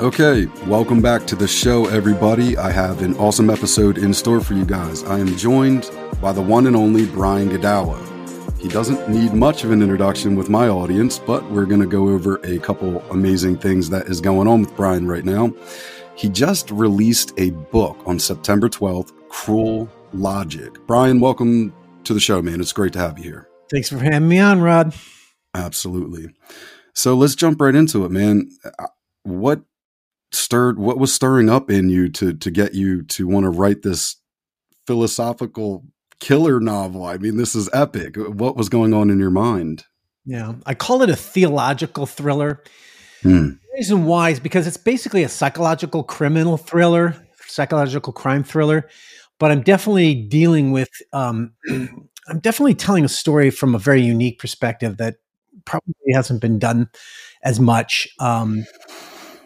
Okay, 0.00 0.46
welcome 0.66 1.02
back 1.02 1.26
to 1.26 1.36
the 1.36 1.46
show, 1.46 1.84
everybody. 1.88 2.56
I 2.56 2.70
have 2.70 3.02
an 3.02 3.14
awesome 3.18 3.50
episode 3.50 3.98
in 3.98 4.14
store 4.14 4.40
for 4.40 4.54
you 4.54 4.64
guys. 4.64 5.04
I 5.04 5.18
am 5.18 5.36
joined 5.36 5.90
by 6.22 6.32
the 6.32 6.40
one 6.40 6.66
and 6.66 6.74
only 6.74 7.04
Brian 7.04 7.50
Godawa. 7.50 7.98
He 8.58 8.68
doesn't 8.68 9.10
need 9.10 9.34
much 9.34 9.62
of 9.62 9.72
an 9.72 9.82
introduction 9.82 10.36
with 10.36 10.48
my 10.48 10.68
audience, 10.68 11.18
but 11.18 11.44
we're 11.50 11.66
going 11.66 11.82
to 11.82 11.86
go 11.86 12.08
over 12.08 12.40
a 12.44 12.58
couple 12.60 13.02
amazing 13.10 13.58
things 13.58 13.90
that 13.90 14.06
is 14.06 14.22
going 14.22 14.48
on 14.48 14.62
with 14.62 14.74
Brian 14.74 15.06
right 15.06 15.26
now. 15.26 15.52
He 16.14 16.30
just 16.30 16.70
released 16.70 17.34
a 17.36 17.50
book 17.50 17.98
on 18.06 18.18
September 18.18 18.70
12th, 18.70 19.12
Cruel 19.28 19.86
Logic. 20.14 20.72
Brian, 20.86 21.20
welcome 21.20 21.74
to 22.04 22.14
the 22.14 22.20
show, 22.20 22.40
man. 22.40 22.62
It's 22.62 22.72
great 22.72 22.94
to 22.94 23.00
have 23.00 23.18
you 23.18 23.24
here. 23.24 23.48
Thanks 23.70 23.90
for 23.90 23.98
having 23.98 24.30
me 24.30 24.38
on, 24.38 24.62
Rod. 24.62 24.94
Absolutely. 25.54 26.30
So 26.94 27.14
let's 27.14 27.34
jump 27.34 27.60
right 27.60 27.74
into 27.74 28.06
it, 28.06 28.10
man. 28.10 28.50
Uh, 28.78 28.86
what 29.24 29.60
stirred 30.32 30.78
what 30.78 30.98
was 30.98 31.12
stirring 31.12 31.48
up 31.48 31.70
in 31.70 31.88
you 31.88 32.08
to 32.10 32.32
to 32.34 32.50
get 32.50 32.74
you 32.74 33.02
to 33.02 33.26
want 33.26 33.44
to 33.44 33.50
write 33.50 33.82
this 33.82 34.16
philosophical 34.86 35.84
killer 36.20 36.60
novel? 36.60 37.04
I 37.04 37.18
mean 37.18 37.36
this 37.36 37.54
is 37.54 37.68
epic. 37.72 38.16
What 38.16 38.56
was 38.56 38.68
going 38.68 38.94
on 38.94 39.10
in 39.10 39.18
your 39.18 39.30
mind? 39.30 39.84
Yeah 40.24 40.54
i 40.66 40.74
call 40.74 41.02
it 41.02 41.10
a 41.10 41.16
theological 41.16 42.06
thriller. 42.06 42.62
Hmm. 43.22 43.48
the 43.48 43.58
reason 43.76 44.06
why 44.06 44.30
is 44.30 44.40
because 44.40 44.66
it's 44.66 44.78
basically 44.78 45.22
a 45.22 45.28
psychological 45.28 46.02
criminal 46.02 46.56
thriller 46.56 47.14
psychological 47.46 48.14
crime 48.14 48.42
thriller 48.42 48.88
but 49.38 49.50
i'm 49.50 49.60
definitely 49.60 50.14
dealing 50.14 50.72
with 50.72 50.88
um, 51.12 51.52
i'm 52.28 52.38
definitely 52.40 52.74
telling 52.74 53.04
a 53.04 53.08
story 53.08 53.50
from 53.50 53.74
a 53.74 53.78
very 53.78 54.00
unique 54.00 54.38
perspective 54.38 54.96
that 54.96 55.16
probably 55.66 55.94
hasn't 56.14 56.40
been 56.40 56.58
done 56.58 56.88
as 57.42 57.60
much 57.60 58.08
um, 58.20 58.64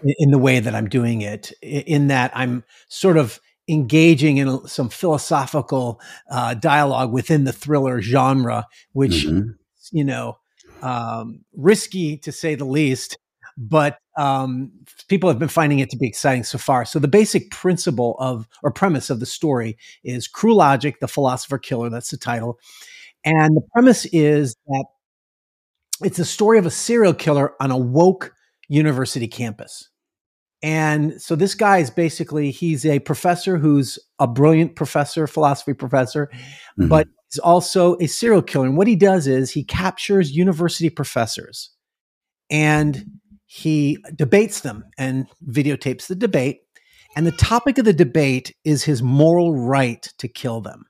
in 0.02 0.30
the 0.30 0.38
way 0.38 0.60
that 0.60 0.74
I'm 0.74 0.88
doing 0.88 1.22
it, 1.22 1.52
in 1.62 2.08
that 2.08 2.30
I'm 2.34 2.64
sort 2.88 3.16
of 3.16 3.40
engaging 3.68 4.36
in 4.36 4.66
some 4.66 4.88
philosophical 4.88 6.00
uh, 6.30 6.54
dialogue 6.54 7.12
within 7.12 7.44
the 7.44 7.52
thriller 7.52 8.00
genre, 8.00 8.66
which, 8.92 9.26
mm-hmm. 9.26 9.50
you 9.92 10.04
know, 10.04 10.36
um, 10.82 11.40
risky 11.54 12.18
to 12.18 12.32
say 12.32 12.54
the 12.54 12.66
least, 12.66 13.16
but 13.56 13.98
um, 14.18 14.70
people 15.08 15.30
have 15.30 15.38
been 15.38 15.48
finding 15.48 15.78
it 15.78 15.90
to 15.90 15.96
be 15.96 16.06
exciting 16.06 16.44
so 16.44 16.58
far. 16.58 16.84
So 16.84 16.98
the 16.98 17.08
basic 17.08 17.50
principle 17.50 18.16
of 18.18 18.46
or 18.62 18.70
premise 18.70 19.10
of 19.10 19.20
the 19.20 19.26
story 19.26 19.78
is 20.02 20.28
Cruel 20.28 20.56
Logic, 20.56 20.98
the 21.00 21.08
philosopher 21.08 21.58
killer. 21.58 21.88
That's 21.88 22.10
the 22.10 22.18
title, 22.18 22.58
and 23.24 23.56
the 23.56 23.62
premise 23.72 24.06
is 24.06 24.54
that 24.66 24.84
it's 26.02 26.18
a 26.18 26.24
story 26.24 26.58
of 26.58 26.66
a 26.66 26.70
serial 26.70 27.14
killer 27.14 27.54
on 27.60 27.70
a 27.70 27.78
woke 27.78 28.34
university 28.68 29.28
campus. 29.28 29.88
And 30.64 31.20
so 31.20 31.36
this 31.36 31.54
guy 31.54 31.76
is 31.76 31.90
basically 31.90 32.50
he's 32.50 32.86
a 32.86 32.98
professor 33.00 33.58
who's 33.58 33.98
a 34.18 34.26
brilliant 34.26 34.76
professor, 34.76 35.26
philosophy 35.26 35.74
professor, 35.74 36.30
mm-hmm. 36.32 36.88
but 36.88 37.06
he's 37.30 37.38
also 37.38 37.98
a 37.98 38.06
serial 38.06 38.40
killer. 38.40 38.64
And 38.64 38.78
what 38.78 38.86
he 38.86 38.96
does 38.96 39.26
is 39.26 39.50
he 39.50 39.62
captures 39.62 40.34
university 40.34 40.88
professors 40.88 41.68
and 42.48 43.04
he 43.44 43.98
debates 44.16 44.60
them 44.60 44.86
and 44.96 45.26
videotapes 45.46 46.06
the 46.06 46.14
debate. 46.14 46.62
And 47.14 47.26
the 47.26 47.32
topic 47.32 47.76
of 47.76 47.84
the 47.84 47.92
debate 47.92 48.56
is 48.64 48.84
his 48.84 49.02
moral 49.02 49.54
right 49.54 50.08
to 50.16 50.28
kill 50.28 50.62
them. 50.62 50.86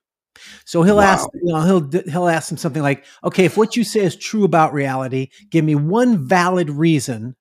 So 0.65 0.85
he'll 0.85 0.99
wow. 0.99 1.03
ask, 1.03 1.29
you 1.35 1.53
know, 1.53 1.63
he'll 1.63 2.03
he'll 2.13 2.29
ask 2.29 2.49
them 2.49 2.59
something 2.59 2.83
like, 2.83 3.05
"Okay, 3.25 3.45
if 3.45 3.57
what 3.57 3.77
you 3.77 3.83
say 3.83 4.05
is 4.05 4.15
true 4.15 4.45
about 4.45 4.73
reality, 4.73 5.31
give 5.51 5.65
me 5.65 5.75
one 5.75 6.29
valid 6.29 6.71
reason 6.71 7.35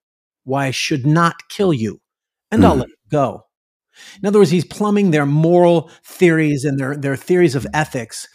why 0.46 0.66
I 0.66 0.72
should 0.72 1.06
not 1.06 1.36
kill 1.50 1.74
you." 1.74 2.00
And 2.54 2.66
I'll 2.66 2.74
hmm. 2.74 2.82
let 2.82 2.90
it 2.90 3.10
go. 3.12 3.46
In 4.22 4.28
other 4.28 4.40
words, 4.40 4.52
he's 4.52 4.66
plumbing 4.66 5.12
their 5.12 5.26
moral 5.26 5.90
theories 6.04 6.66
and 6.66 6.80
their, 6.80 6.96
their 6.96 7.16
theories 7.16 7.56
of 7.56 7.68
ethics. 7.74 8.28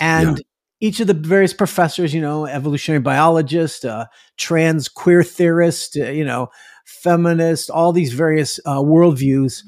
And 0.00 0.38
yeah. 0.38 0.88
each 0.88 1.00
of 1.00 1.06
the 1.06 1.14
various 1.14 1.52
professors, 1.52 2.12
you 2.12 2.20
know, 2.20 2.46
evolutionary 2.46 3.00
biologist, 3.00 3.84
uh, 3.84 4.06
trans 4.36 4.88
queer 4.88 5.22
theorist, 5.22 5.96
uh, 5.96 6.10
you 6.10 6.24
know, 6.24 6.48
feminist, 6.84 7.70
all 7.70 7.92
these 7.92 8.12
various 8.12 8.58
uh, 8.66 8.78
worldviews, 8.78 9.62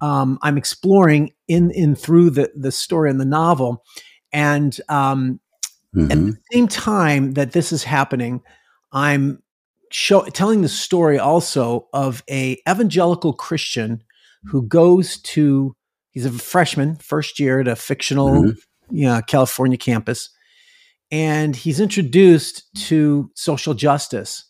um, 0.00 0.38
I'm 0.42 0.58
exploring 0.58 1.32
in 1.48 1.70
in 1.72 1.94
through 1.94 2.30
the 2.30 2.50
the 2.54 2.72
story 2.72 3.10
in 3.10 3.18
the 3.18 3.24
novel, 3.24 3.82
and 4.32 4.78
um, 4.88 5.40
mm-hmm. 5.94 6.10
at 6.10 6.18
the 6.18 6.36
same 6.52 6.68
time 6.68 7.32
that 7.32 7.52
this 7.52 7.72
is 7.72 7.84
happening, 7.84 8.40
I'm 8.92 9.42
show 9.90 10.24
telling 10.24 10.62
the 10.62 10.68
story 10.68 11.18
also 11.18 11.88
of 11.92 12.22
a 12.30 12.58
evangelical 12.68 13.32
Christian 13.32 14.02
who 14.44 14.66
goes 14.66 15.18
to 15.22 15.74
he's 16.10 16.26
a 16.26 16.32
freshman 16.32 16.96
first 16.96 17.38
year 17.38 17.60
at 17.60 17.68
a 17.68 17.76
fictional 17.76 18.30
mm-hmm. 18.30 18.94
you 18.94 19.06
know, 19.06 19.20
California 19.26 19.78
campus 19.78 20.30
and 21.10 21.56
he's 21.56 21.80
introduced 21.80 22.64
to 22.74 23.30
social 23.34 23.74
justice 23.74 24.44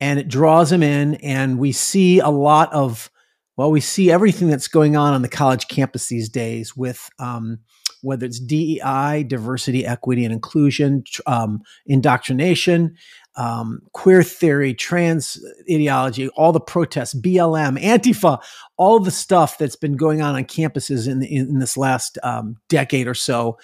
and 0.00 0.18
it 0.18 0.28
draws 0.28 0.70
him 0.70 0.82
in 0.82 1.14
and 1.16 1.58
we 1.58 1.72
see 1.72 2.18
a 2.18 2.28
lot 2.28 2.72
of 2.72 3.10
well 3.56 3.70
we 3.70 3.80
see 3.80 4.10
everything 4.10 4.48
that's 4.48 4.68
going 4.68 4.96
on 4.96 5.14
on 5.14 5.22
the 5.22 5.28
college 5.28 5.68
campus 5.68 6.08
these 6.08 6.28
days 6.28 6.76
with 6.76 7.08
um, 7.18 7.58
whether 8.04 8.26
it's 8.26 8.38
DEI, 8.38 9.24
diversity, 9.26 9.86
equity, 9.86 10.24
and 10.24 10.32
inclusion, 10.32 11.04
um, 11.26 11.62
indoctrination, 11.86 12.96
um, 13.36 13.82
queer 13.92 14.22
theory, 14.22 14.74
trans 14.74 15.42
ideology, 15.70 16.28
all 16.30 16.52
the 16.52 16.60
protests, 16.60 17.14
BLM, 17.14 17.80
Antifa, 17.82 18.40
all 18.76 19.00
the 19.00 19.10
stuff 19.10 19.58
that's 19.58 19.76
been 19.76 19.96
going 19.96 20.22
on 20.22 20.34
on 20.34 20.44
campuses 20.44 21.08
in, 21.08 21.22
in, 21.22 21.48
in 21.48 21.58
this 21.58 21.76
last 21.76 22.18
um, 22.22 22.56
decade 22.68 23.08
or 23.08 23.14
so, 23.14 23.58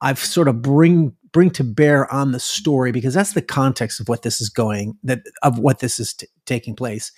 I've 0.00 0.18
sort 0.18 0.48
of 0.48 0.62
bring 0.62 1.14
bring 1.32 1.50
to 1.50 1.64
bear 1.64 2.12
on 2.12 2.32
the 2.32 2.40
story 2.40 2.92
because 2.92 3.14
that's 3.14 3.32
the 3.32 3.40
context 3.40 4.00
of 4.00 4.08
what 4.08 4.22
this 4.22 4.40
is 4.40 4.50
going 4.50 4.98
that 5.04 5.22
of 5.42 5.58
what 5.58 5.78
this 5.78 5.98
is 5.98 6.14
t- 6.14 6.26
taking 6.44 6.74
place, 6.74 7.12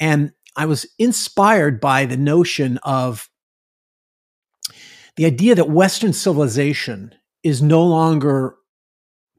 and 0.00 0.32
I 0.56 0.66
was 0.66 0.86
inspired 0.98 1.80
by 1.80 2.06
the 2.06 2.16
notion 2.16 2.78
of 2.82 3.28
the 5.16 5.26
idea 5.26 5.54
that 5.54 5.70
Western 5.70 6.12
civilization 6.12 7.14
is 7.42 7.62
no 7.62 7.84
longer 7.84 8.56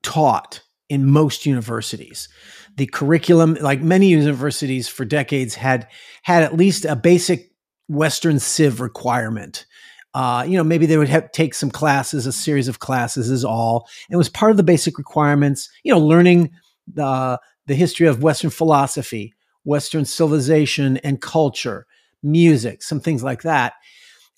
taught 0.01 0.61
in 0.89 1.05
most 1.05 1.45
universities. 1.45 2.29
The 2.77 2.85
curriculum, 2.85 3.57
like 3.61 3.81
many 3.81 4.07
universities 4.07 4.87
for 4.87 5.05
decades, 5.05 5.55
had 5.55 5.87
had 6.23 6.43
at 6.43 6.55
least 6.55 6.85
a 6.85 6.95
basic 6.95 7.51
Western 7.87 8.39
Civ 8.39 8.81
requirement. 8.81 9.65
Uh, 10.13 10.45
you 10.47 10.57
know, 10.57 10.63
maybe 10.63 10.85
they 10.85 10.97
would 10.97 11.09
have 11.09 11.31
take 11.31 11.53
some 11.53 11.69
classes, 11.69 12.25
a 12.25 12.31
series 12.31 12.67
of 12.67 12.79
classes 12.79 13.29
is 13.29 13.43
all. 13.43 13.87
It 14.09 14.15
was 14.15 14.29
part 14.29 14.51
of 14.51 14.57
the 14.57 14.63
basic 14.63 14.97
requirements. 14.97 15.69
You 15.83 15.93
know, 15.93 15.99
learning 15.99 16.51
the 16.91 17.39
the 17.65 17.75
history 17.75 18.07
of 18.07 18.23
Western 18.23 18.49
philosophy, 18.49 19.33
Western 19.63 20.05
civilization 20.05 20.97
and 20.97 21.21
culture, 21.21 21.85
music, 22.23 22.81
some 22.81 22.99
things 22.99 23.23
like 23.23 23.41
that. 23.43 23.73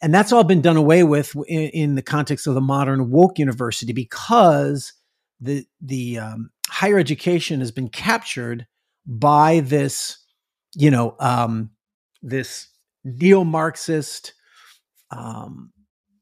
And 0.01 0.13
that's 0.13 0.31
all 0.31 0.43
been 0.43 0.61
done 0.61 0.77
away 0.77 1.03
with 1.03 1.35
in, 1.47 1.69
in 1.69 1.95
the 1.95 2.01
context 2.01 2.47
of 2.47 2.55
the 2.55 2.61
modern 2.61 3.11
woke 3.11 3.37
university 3.37 3.93
because 3.93 4.93
the 5.39 5.65
the 5.81 6.19
um, 6.19 6.51
higher 6.69 6.99
education 6.99 7.59
has 7.59 7.71
been 7.71 7.89
captured 7.89 8.67
by 9.05 9.61
this, 9.61 10.17
you 10.75 10.91
know, 10.91 11.15
um, 11.19 11.71
this 12.21 12.67
neo-Marxist 13.03 14.33
um, 15.11 15.71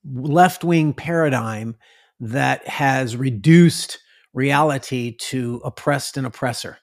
left-wing 0.06 0.94
paradigm 0.94 1.76
that 2.20 2.68
has 2.68 3.16
reduced 3.16 4.00
reality 4.34 5.16
to 5.18 5.62
oppressed 5.66 6.18
and 6.18 6.26
oppressor, 6.26 6.78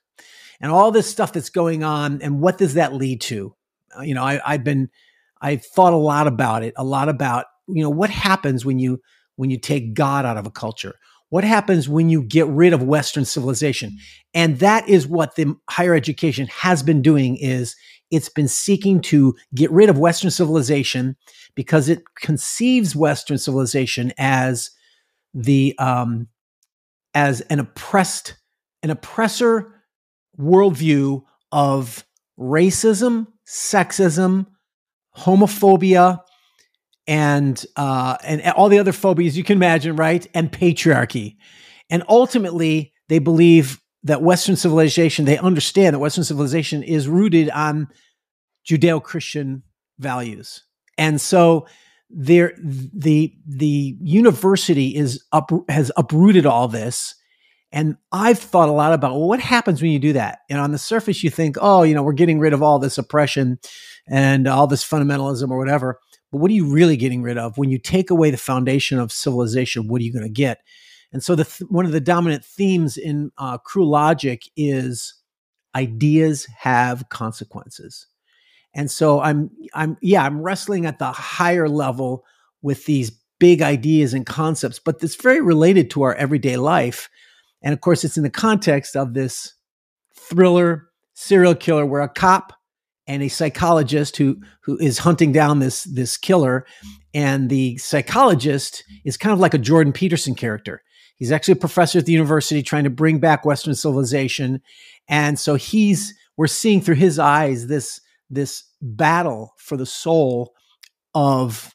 and 0.60 0.70
all 0.72 0.90
this 0.90 1.10
stuff 1.10 1.32
that's 1.32 1.50
going 1.50 1.82
on. 1.82 2.20
And 2.20 2.40
what 2.40 2.58
does 2.58 2.74
that 2.74 2.94
lead 2.94 3.20
to? 3.22 3.54
Uh, 3.96 4.02
you 4.02 4.14
know, 4.14 4.24
I, 4.24 4.40
I've 4.44 4.64
been 4.64 4.90
I've 5.40 5.64
thought 5.64 5.92
a 5.92 5.96
lot 5.96 6.26
about 6.26 6.62
it, 6.62 6.74
a 6.76 6.84
lot 6.84 7.08
about 7.08 7.46
you 7.68 7.82
know 7.82 7.90
what 7.90 8.10
happens 8.10 8.64
when 8.64 8.78
you 8.78 9.00
when 9.36 9.50
you 9.50 9.58
take 9.58 9.94
God 9.94 10.24
out 10.24 10.36
of 10.36 10.46
a 10.46 10.50
culture 10.50 10.96
what 11.34 11.42
happens 11.42 11.88
when 11.88 12.08
you 12.08 12.22
get 12.22 12.46
rid 12.46 12.72
of 12.72 12.84
Western 12.84 13.24
civilization? 13.24 13.98
And 14.34 14.60
that 14.60 14.88
is 14.88 15.04
what 15.04 15.34
the 15.34 15.56
higher 15.68 15.92
education 15.92 16.46
has 16.46 16.80
been 16.80 17.02
doing 17.02 17.36
is 17.38 17.74
it's 18.12 18.28
been 18.28 18.46
seeking 18.46 19.00
to 19.00 19.34
get 19.52 19.68
rid 19.72 19.90
of 19.90 19.98
Western 19.98 20.30
civilization 20.30 21.16
because 21.56 21.88
it 21.88 22.04
conceives 22.14 22.94
Western 22.94 23.36
civilization 23.36 24.12
as 24.16 24.70
the 25.34 25.74
um, 25.80 26.28
as 27.14 27.40
an 27.40 27.58
oppressed, 27.58 28.36
an 28.84 28.90
oppressor 28.90 29.74
worldview 30.38 31.24
of 31.50 32.04
racism, 32.38 33.26
sexism, 33.44 34.46
homophobia, 35.16 36.20
and 37.06 37.64
uh, 37.76 38.16
and 38.24 38.42
all 38.56 38.68
the 38.68 38.78
other 38.78 38.92
phobias 38.92 39.36
you 39.36 39.44
can 39.44 39.56
imagine, 39.56 39.96
right? 39.96 40.26
And 40.34 40.50
patriarchy, 40.50 41.36
and 41.90 42.02
ultimately 42.08 42.92
they 43.08 43.18
believe 43.18 43.80
that 44.02 44.22
Western 44.22 44.56
civilization. 44.56 45.24
They 45.24 45.38
understand 45.38 45.94
that 45.94 46.00
Western 46.00 46.24
civilization 46.24 46.82
is 46.82 47.08
rooted 47.08 47.50
on 47.50 47.88
Judeo-Christian 48.68 49.62
values. 49.98 50.62
And 50.98 51.20
so 51.20 51.66
there 52.10 52.54
the 52.58 53.34
the 53.46 53.96
university 54.00 54.94
is 54.94 55.24
up 55.32 55.50
has 55.68 55.90
uprooted 55.96 56.46
all 56.46 56.68
this 56.68 57.14
and 57.74 57.96
I've 58.12 58.38
thought 58.38 58.68
a 58.68 58.72
lot 58.72 58.92
about 58.92 59.12
well, 59.12 59.26
what 59.26 59.40
happens 59.40 59.82
when 59.82 59.90
you 59.90 59.98
do 59.98 60.12
that. 60.12 60.38
And 60.48 60.60
on 60.60 60.70
the 60.70 60.78
surface, 60.78 61.24
you 61.24 61.30
think, 61.30 61.56
oh, 61.60 61.82
you 61.82 61.92
know, 61.92 62.04
we're 62.04 62.12
getting 62.12 62.38
rid 62.38 62.52
of 62.52 62.62
all 62.62 62.78
this 62.78 62.98
oppression 62.98 63.58
and 64.06 64.46
all 64.46 64.68
this 64.68 64.88
fundamentalism 64.88 65.50
or 65.50 65.58
whatever. 65.58 65.98
But 66.34 66.40
what 66.40 66.50
are 66.50 66.54
you 66.54 66.66
really 66.66 66.96
getting 66.96 67.22
rid 67.22 67.38
of 67.38 67.58
when 67.58 67.70
you 67.70 67.78
take 67.78 68.10
away 68.10 68.32
the 68.32 68.36
foundation 68.36 68.98
of 68.98 69.12
civilization? 69.12 69.86
What 69.86 70.00
are 70.00 70.04
you 70.04 70.12
going 70.12 70.24
to 70.24 70.28
get? 70.28 70.62
And 71.12 71.22
so, 71.22 71.36
the 71.36 71.44
th- 71.44 71.70
one 71.70 71.86
of 71.86 71.92
the 71.92 72.00
dominant 72.00 72.44
themes 72.44 72.96
in 72.96 73.30
uh, 73.38 73.56
Cruel 73.58 73.88
Logic 73.88 74.42
is 74.56 75.14
ideas 75.76 76.46
have 76.46 77.08
consequences. 77.08 78.08
And 78.74 78.90
so, 78.90 79.20
I'm, 79.20 79.48
I'm, 79.74 79.96
yeah, 80.02 80.24
I'm 80.24 80.42
wrestling 80.42 80.86
at 80.86 80.98
the 80.98 81.12
higher 81.12 81.68
level 81.68 82.24
with 82.62 82.84
these 82.86 83.12
big 83.38 83.62
ideas 83.62 84.12
and 84.12 84.26
concepts, 84.26 84.80
but 84.80 85.00
it's 85.04 85.14
very 85.14 85.40
related 85.40 85.88
to 85.90 86.02
our 86.02 86.16
everyday 86.16 86.56
life. 86.56 87.08
And 87.62 87.72
of 87.72 87.80
course, 87.80 88.02
it's 88.02 88.16
in 88.16 88.24
the 88.24 88.28
context 88.28 88.96
of 88.96 89.14
this 89.14 89.54
thriller 90.16 90.88
serial 91.12 91.54
killer 91.54 91.86
where 91.86 92.02
a 92.02 92.08
cop 92.08 92.54
and 93.06 93.22
a 93.22 93.28
psychologist 93.28 94.16
who 94.16 94.40
who 94.62 94.78
is 94.78 94.98
hunting 94.98 95.32
down 95.32 95.58
this 95.58 95.84
this 95.84 96.16
killer 96.16 96.66
and 97.12 97.50
the 97.50 97.76
psychologist 97.78 98.84
is 99.04 99.16
kind 99.16 99.32
of 99.32 99.40
like 99.40 99.54
a 99.54 99.58
Jordan 99.58 99.92
Peterson 99.92 100.34
character. 100.34 100.82
He's 101.16 101.30
actually 101.30 101.52
a 101.52 101.56
professor 101.56 101.98
at 101.98 102.06
the 102.06 102.12
university 102.12 102.62
trying 102.62 102.84
to 102.84 102.90
bring 102.90 103.18
back 103.18 103.44
western 103.44 103.74
civilization 103.74 104.60
and 105.08 105.38
so 105.38 105.54
he's 105.54 106.14
we're 106.36 106.46
seeing 106.46 106.80
through 106.80 106.96
his 106.96 107.18
eyes 107.18 107.66
this 107.66 108.00
this 108.30 108.64
battle 108.80 109.52
for 109.58 109.76
the 109.76 109.86
soul 109.86 110.54
of 111.14 111.74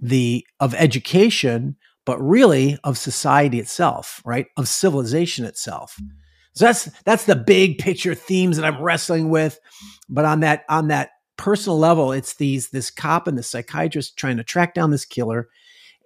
the 0.00 0.44
of 0.58 0.74
education 0.74 1.76
but 2.06 2.20
really 2.20 2.78
of 2.82 2.98
society 2.98 3.60
itself, 3.60 4.20
right? 4.24 4.46
Of 4.56 4.68
civilization 4.68 5.44
itself. 5.44 5.96
So 6.54 6.64
that's 6.66 6.90
that's 7.04 7.24
the 7.24 7.36
big 7.36 7.78
picture 7.78 8.14
themes 8.14 8.56
that 8.56 8.66
I'm 8.66 8.82
wrestling 8.82 9.30
with. 9.30 9.58
But 10.08 10.24
on 10.24 10.40
that 10.40 10.64
on 10.68 10.88
that 10.88 11.10
personal 11.36 11.78
level, 11.78 12.12
it's 12.12 12.34
these 12.34 12.70
this 12.70 12.90
cop 12.90 13.26
and 13.26 13.38
the 13.38 13.42
psychiatrist 13.42 14.16
trying 14.16 14.36
to 14.36 14.44
track 14.44 14.74
down 14.74 14.90
this 14.90 15.04
killer, 15.04 15.48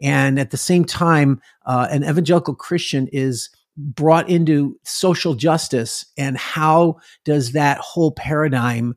and 0.02 0.38
at 0.38 0.50
the 0.50 0.56
same 0.56 0.85
time, 0.85 1.41
uh, 1.67 1.88
an 1.91 2.05
evangelical 2.05 2.55
Christian 2.55 3.08
is 3.12 3.50
brought 3.76 4.29
into 4.29 4.79
social 4.85 5.35
justice, 5.35 6.05
and 6.17 6.37
how 6.37 6.96
does 7.25 7.52
that 7.52 7.79
whole 7.79 8.12
paradigm 8.12 8.96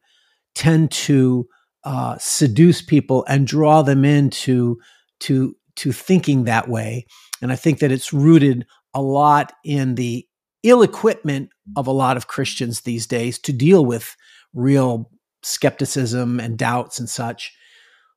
tend 0.54 0.92
to 0.92 1.48
uh, 1.84 2.18
seduce 2.20 2.82
people 2.82 3.24
and 3.28 3.48
draw 3.48 3.82
them 3.82 4.04
into 4.04 4.78
to 5.22 5.56
to 5.78 5.92
thinking 5.92 6.44
that 6.44 6.68
way, 6.68 7.06
and 7.42 7.52
I 7.52 7.56
think 7.56 7.80
that 7.80 7.92
it's 7.92 8.12
rooted 8.12 8.66
a 8.94 9.02
lot 9.02 9.54
in 9.64 9.96
the 9.96 10.27
ill 10.70 10.82
equipment 10.82 11.50
of 11.76 11.88
a 11.88 11.92
lot 11.92 12.18
of 12.18 12.28
Christians 12.28 12.82
these 12.82 13.08
days 13.08 13.40
to 13.40 13.54
deal 13.54 13.86
with 13.86 14.16
real 14.54 15.10
skepticism 15.44 16.40
and 16.40 16.58
doubts 16.58 17.00
and 17.00 17.10
such. 17.10 17.54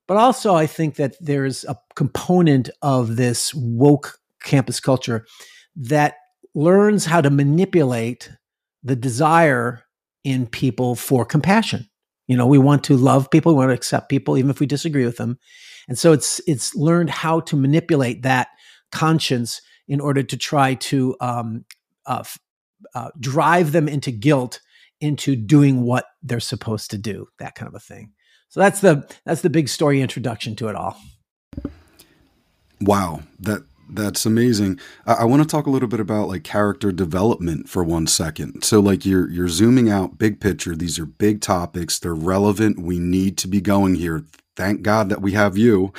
But 0.09 0.17
also, 0.17 0.55
I 0.55 0.67
think 0.67 0.97
that 0.97 1.15
there's 1.21 1.65
a 1.65 1.79
component 1.95 2.69
of 2.83 3.17
this 3.17 3.55
woke 3.55 4.19
campus 4.43 4.81
culture 4.81 5.27
that 5.77 6.15
learns 6.55 7.05
how 7.05 7.21
to 7.21 7.31
manipulate 7.31 8.31
the 8.83 8.97
desire 8.97 9.85
in 10.25 10.47
people 10.47 10.95
for 10.97 11.25
compassion. 11.25 11.89
You 12.27 12.37
know, 12.37 12.47
we 12.47 12.59
want 12.59 12.85
to 12.85 12.97
love 12.97 13.31
people, 13.31 13.53
we 13.53 13.59
want 13.59 13.71
to 13.71 13.75
accept 13.75 14.09
people, 14.09 14.37
even 14.37 14.51
if 14.51 14.61
we 14.61 14.67
disagree 14.67 15.05
with 15.05 15.17
them. 15.17 15.39
And 15.89 15.99
so 15.99 16.13
it's 16.13 16.41
it's 16.47 16.75
learned 16.75 17.11
how 17.11 17.41
to 17.41 17.57
manipulate 17.57 18.23
that 18.23 18.49
conscience 18.93 19.61
in 19.89 20.01
order 20.01 20.23
to 20.23 20.37
try 20.37 20.75
to 20.75 21.17
um, 21.21 21.65
uh, 22.11 22.25
uh, 22.95 23.11
drive 23.21 23.73
them 23.73 23.89
into 23.89 24.11
guilt 24.11 24.61
into 25.01 25.37
doing 25.37 25.83
what 25.83 26.07
they're 26.23 26.41
supposed 26.41 26.91
to 26.91 26.99
do 26.99 27.29
that 27.39 27.55
kind 27.55 27.69
of 27.69 27.75
a 27.75 27.81
thing. 27.81 28.13
So 28.49 28.61
that's 28.61 28.81
the 28.81 29.09
that's 29.25 29.43
the 29.43 29.49
big 29.49 29.69
story 29.69 30.03
introduction 30.03 30.57
to 30.57 30.69
it 30.69 30.75
all. 30.75 30.97
Wow. 32.81 33.23
That 33.39 33.63
that's 33.89 34.27
amazing. 34.27 34.81
I, 35.07 35.15
I 35.15 35.25
want 35.25 35.43
to 35.43 35.49
talk 35.49 35.67
a 35.67 35.71
little 35.71 35.89
bit 35.89 36.01
about 36.01 36.29
like 36.29 36.43
character 36.43 36.91
development 36.91 37.69
for 37.69 37.85
one 37.85 38.07
second. 38.07 38.65
So 38.65 38.81
like 38.81 39.07
you're 39.07 39.31
you're 39.31 39.49
zooming 39.49 39.89
out 39.89 40.19
big 40.19 40.41
picture. 40.41 40.75
These 40.75 40.99
are 40.99 41.07
big 41.07 41.41
topics. 41.41 41.99
They're 41.99 42.15
relevant. 42.15 42.81
We 42.81 42.99
need 42.99 43.39
to 43.39 43.49
be 43.49 43.61
going 43.61 43.95
here. 43.95 44.25
Thank 44.57 44.83
god 44.83 45.09
that 45.11 45.23
we 45.23 45.33
have 45.33 45.57
you 45.57 45.93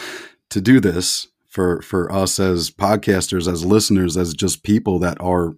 to 0.49 0.61
do 0.61 0.79
this 0.81 1.27
for 1.47 1.81
for 1.81 2.11
us 2.11 2.39
as 2.39 2.69
podcasters 2.69 3.51
as 3.51 3.65
listeners 3.65 4.17
as 4.17 4.33
just 4.33 4.63
people 4.63 4.99
that 4.99 5.19
are 5.21 5.55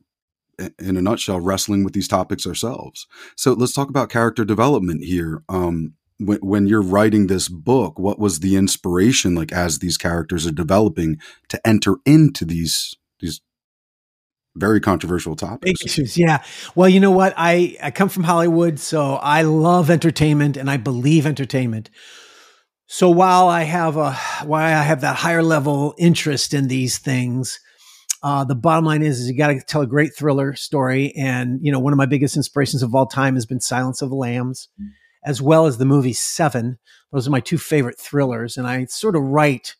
in 0.79 0.97
a 0.97 1.01
nutshell, 1.01 1.39
wrestling 1.39 1.83
with 1.83 1.93
these 1.93 2.07
topics 2.07 2.45
ourselves. 2.45 3.07
So 3.35 3.53
let's 3.53 3.73
talk 3.73 3.89
about 3.89 4.09
character 4.09 4.45
development 4.45 5.03
here. 5.03 5.43
Um, 5.49 5.93
when, 6.19 6.39
when 6.39 6.67
you're 6.67 6.81
writing 6.81 7.27
this 7.27 7.49
book, 7.49 7.97
what 7.97 8.19
was 8.19 8.39
the 8.39 8.55
inspiration 8.55 9.35
like 9.35 9.51
as 9.51 9.79
these 9.79 9.97
characters 9.97 10.45
are 10.45 10.51
developing 10.51 11.17
to 11.49 11.67
enter 11.67 11.95
into 12.05 12.45
these 12.45 12.95
these 13.19 13.41
very 14.55 14.79
controversial 14.79 15.35
topics. 15.35 15.83
Issues, 15.83 16.17
yeah. 16.17 16.43
Well, 16.75 16.89
you 16.89 16.99
know 16.99 17.11
what? 17.11 17.33
I 17.37 17.75
I 17.81 17.91
come 17.91 18.09
from 18.09 18.23
Hollywood, 18.23 18.79
so 18.79 19.15
I 19.15 19.41
love 19.41 19.89
entertainment 19.89 20.57
and 20.57 20.69
I 20.69 20.77
believe 20.77 21.25
entertainment. 21.25 21.89
So 22.85 23.09
while 23.09 23.47
I 23.47 23.63
have 23.63 23.97
a 23.97 24.13
while 24.45 24.77
I 24.77 24.83
have 24.83 25.01
that 25.01 25.15
higher 25.15 25.41
level 25.41 25.95
interest 25.97 26.53
in 26.53 26.67
these 26.67 26.99
things, 26.99 27.59
uh, 28.23 28.45
the 28.45 28.55
bottom 28.55 28.85
line 28.85 29.03
is, 29.03 29.19
is 29.19 29.29
you 29.29 29.37
got 29.37 29.47
to 29.47 29.59
tell 29.59 29.81
a 29.81 29.87
great 29.87 30.15
thriller 30.15 30.55
story. 30.55 31.13
And, 31.17 31.59
you 31.61 31.71
know, 31.71 31.79
one 31.79 31.91
of 31.91 31.97
my 31.97 32.05
biggest 32.05 32.37
inspirations 32.37 32.81
of 32.81 32.95
all 32.95 33.05
time 33.05 33.35
has 33.35 33.45
been 33.45 33.59
Silence 33.59 34.01
of 34.01 34.09
the 34.09 34.15
Lambs, 34.15 34.69
as 35.25 35.41
well 35.41 35.65
as 35.65 35.77
the 35.77 35.85
movie 35.85 36.13
Seven. 36.13 36.79
Those 37.11 37.27
are 37.27 37.31
my 37.31 37.41
two 37.41 37.57
favorite 37.57 37.99
thrillers. 37.99 38.57
And 38.57 38.65
I 38.65 38.85
sort 38.85 39.17
of 39.17 39.23
write 39.23 39.75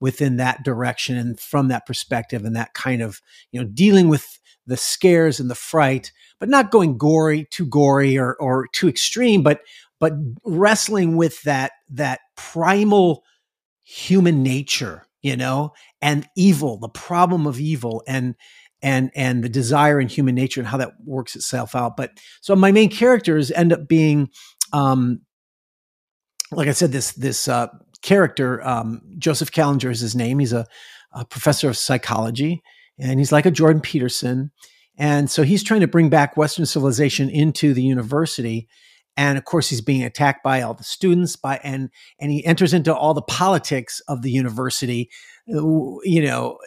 within 0.00 0.36
that 0.36 0.62
direction 0.62 1.16
and 1.16 1.40
from 1.40 1.68
that 1.68 1.86
perspective 1.86 2.44
and 2.44 2.54
that 2.54 2.72
kind 2.72 3.02
of, 3.02 3.20
you 3.50 3.60
know, 3.60 3.66
dealing 3.66 4.08
with 4.08 4.38
the 4.64 4.76
scares 4.76 5.40
and 5.40 5.50
the 5.50 5.56
fright, 5.56 6.12
but 6.38 6.48
not 6.48 6.70
going 6.70 6.98
gory, 6.98 7.48
too 7.50 7.66
gory 7.66 8.16
or, 8.16 8.36
or 8.36 8.68
too 8.72 8.88
extreme, 8.88 9.42
but, 9.42 9.62
but 9.98 10.12
wrestling 10.44 11.16
with 11.16 11.42
that, 11.42 11.72
that 11.90 12.20
primal 12.36 13.24
human 13.82 14.44
nature 14.44 15.07
you 15.22 15.36
know, 15.36 15.72
and 16.00 16.28
evil, 16.36 16.78
the 16.78 16.88
problem 16.88 17.46
of 17.46 17.60
evil 17.60 18.02
and 18.06 18.34
and 18.80 19.10
and 19.14 19.42
the 19.42 19.48
desire 19.48 20.00
in 20.00 20.08
human 20.08 20.34
nature 20.34 20.60
and 20.60 20.68
how 20.68 20.76
that 20.76 20.92
works 21.04 21.34
itself 21.34 21.74
out. 21.74 21.96
But 21.96 22.12
so 22.40 22.54
my 22.54 22.70
main 22.70 22.90
characters 22.90 23.50
end 23.50 23.72
up 23.72 23.88
being 23.88 24.28
um 24.72 25.20
like 26.52 26.68
I 26.68 26.72
said, 26.72 26.92
this 26.92 27.12
this 27.12 27.48
uh 27.48 27.68
character, 28.02 28.66
um, 28.66 29.02
Joseph 29.18 29.50
Kallinger 29.50 29.90
is 29.90 30.00
his 30.00 30.14
name. 30.14 30.38
He's 30.38 30.52
a, 30.52 30.66
a 31.12 31.24
professor 31.24 31.68
of 31.68 31.76
psychology, 31.76 32.62
and 32.98 33.18
he's 33.18 33.32
like 33.32 33.46
a 33.46 33.50
Jordan 33.50 33.82
Peterson. 33.82 34.50
And 34.96 35.30
so 35.30 35.42
he's 35.42 35.62
trying 35.62 35.80
to 35.80 35.88
bring 35.88 36.08
back 36.08 36.36
Western 36.36 36.66
civilization 36.66 37.30
into 37.30 37.72
the 37.72 37.82
university 37.82 38.68
and 39.18 39.36
of 39.36 39.44
course 39.44 39.68
he's 39.68 39.80
being 39.80 40.04
attacked 40.04 40.44
by 40.44 40.62
all 40.62 40.72
the 40.72 40.84
students 40.84 41.34
by 41.34 41.60
and 41.64 41.90
and 42.20 42.30
he 42.30 42.46
enters 42.46 42.72
into 42.72 42.94
all 42.94 43.12
the 43.12 43.20
politics 43.20 44.00
of 44.08 44.22
the 44.22 44.30
university. 44.30 45.10
You 45.46 46.22
know 46.22 46.58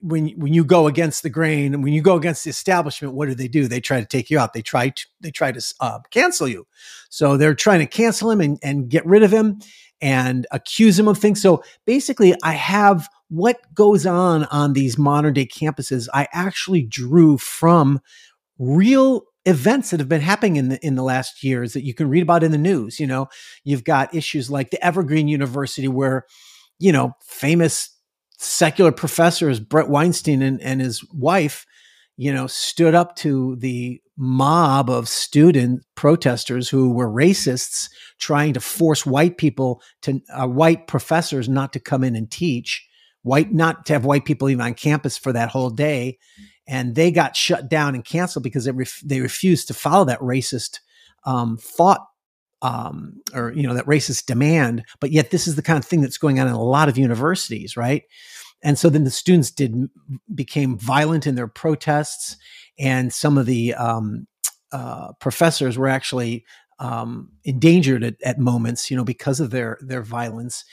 when 0.00 0.28
when 0.36 0.52
you 0.52 0.64
go 0.64 0.86
against 0.86 1.22
the 1.22 1.30
grain 1.30 1.72
and 1.72 1.82
when 1.82 1.94
you 1.94 2.02
go 2.02 2.14
against 2.14 2.44
the 2.44 2.50
establishment 2.50 3.14
what 3.14 3.28
do 3.28 3.34
they 3.34 3.48
do? 3.48 3.66
They 3.66 3.80
try 3.80 4.00
to 4.00 4.06
take 4.06 4.30
you 4.30 4.38
out. 4.38 4.52
They 4.52 4.62
try 4.62 4.90
to 4.90 5.06
they 5.22 5.30
try 5.30 5.50
to 5.50 5.74
uh, 5.80 6.00
cancel 6.10 6.46
you. 6.46 6.66
So 7.08 7.38
they're 7.38 7.54
trying 7.54 7.80
to 7.80 7.86
cancel 7.86 8.30
him 8.30 8.42
and, 8.42 8.58
and 8.62 8.88
get 8.90 9.06
rid 9.06 9.22
of 9.22 9.32
him 9.32 9.60
and 10.02 10.46
accuse 10.50 10.98
him 10.98 11.08
of 11.08 11.16
things. 11.16 11.40
So 11.40 11.64
basically 11.86 12.34
i 12.42 12.52
have 12.52 13.08
what 13.28 13.56
goes 13.74 14.04
on 14.04 14.44
on 14.44 14.74
these 14.74 14.98
modern 14.98 15.32
day 15.32 15.46
campuses 15.46 16.06
i 16.12 16.28
actually 16.32 16.82
drew 16.82 17.38
from 17.38 17.98
real 18.58 19.24
events 19.46 19.90
that 19.90 20.00
have 20.00 20.08
been 20.08 20.20
happening 20.20 20.56
in 20.56 20.68
the 20.70 20.86
in 20.86 20.94
the 20.94 21.02
last 21.02 21.42
years 21.42 21.72
that 21.72 21.84
you 21.84 21.94
can 21.94 22.08
read 22.08 22.22
about 22.22 22.42
in 22.42 22.52
the 22.52 22.58
news. 22.58 22.98
You 22.98 23.06
know, 23.06 23.28
you've 23.64 23.84
got 23.84 24.14
issues 24.14 24.50
like 24.50 24.70
the 24.70 24.84
Evergreen 24.84 25.28
University, 25.28 25.88
where 25.88 26.24
you 26.78 26.92
know 26.92 27.12
famous 27.26 27.90
secular 28.38 28.92
professors 28.92 29.60
Bret 29.60 29.88
Weinstein 29.88 30.42
and, 30.42 30.60
and 30.60 30.80
his 30.80 31.04
wife, 31.12 31.66
you 32.16 32.32
know, 32.32 32.46
stood 32.46 32.94
up 32.94 33.16
to 33.16 33.56
the 33.56 34.00
mob 34.16 34.90
of 34.90 35.08
student 35.08 35.84
protesters 35.94 36.68
who 36.68 36.92
were 36.92 37.10
racists, 37.10 37.88
trying 38.18 38.52
to 38.52 38.60
force 38.60 39.04
white 39.04 39.38
people 39.38 39.82
to 40.02 40.20
uh, 40.32 40.46
white 40.46 40.86
professors 40.86 41.48
not 41.48 41.72
to 41.72 41.80
come 41.80 42.04
in 42.04 42.16
and 42.16 42.30
teach. 42.30 42.86
White, 43.22 43.54
not 43.54 43.86
to 43.86 43.94
have 43.94 44.04
white 44.04 44.26
people 44.26 44.50
even 44.50 44.60
on 44.60 44.74
campus 44.74 45.16
for 45.16 45.32
that 45.32 45.48
whole 45.48 45.70
day 45.70 46.18
and 46.66 46.94
they 46.94 47.10
got 47.10 47.36
shut 47.36 47.68
down 47.68 47.94
and 47.94 48.04
canceled 48.04 48.42
because 48.42 48.64
they 48.64 48.72
ref- 48.72 49.02
they 49.04 49.20
refused 49.20 49.68
to 49.68 49.74
follow 49.74 50.04
that 50.04 50.20
racist 50.20 50.80
um, 51.24 51.58
thought 51.58 52.06
um, 52.62 53.20
or 53.34 53.52
you 53.52 53.62
know 53.62 53.74
that 53.74 53.86
racist 53.86 54.26
demand. 54.26 54.84
But 55.00 55.12
yet 55.12 55.30
this 55.30 55.46
is 55.46 55.56
the 55.56 55.62
kind 55.62 55.78
of 55.78 55.84
thing 55.84 56.00
that's 56.00 56.18
going 56.18 56.40
on 56.40 56.48
in 56.48 56.54
a 56.54 56.62
lot 56.62 56.88
of 56.88 56.98
universities 56.98 57.76
right? 57.76 58.02
And 58.62 58.78
so 58.78 58.88
then 58.88 59.04
the 59.04 59.10
students 59.10 59.50
did 59.50 59.74
became 60.34 60.78
violent 60.78 61.26
in 61.26 61.34
their 61.34 61.48
protests 61.48 62.36
and 62.78 63.12
some 63.12 63.38
of 63.38 63.46
the 63.46 63.74
um, 63.74 64.26
uh, 64.72 65.12
professors 65.20 65.78
were 65.78 65.88
actually 65.88 66.44
um, 66.78 67.30
endangered 67.44 68.02
at, 68.02 68.14
at, 68.24 68.38
moments 68.38 68.90
you 68.90 68.96
know 68.96 69.04
because 69.04 69.38
of 69.38 69.50
their 69.50 69.78
their 69.80 70.02
violence 70.02 70.64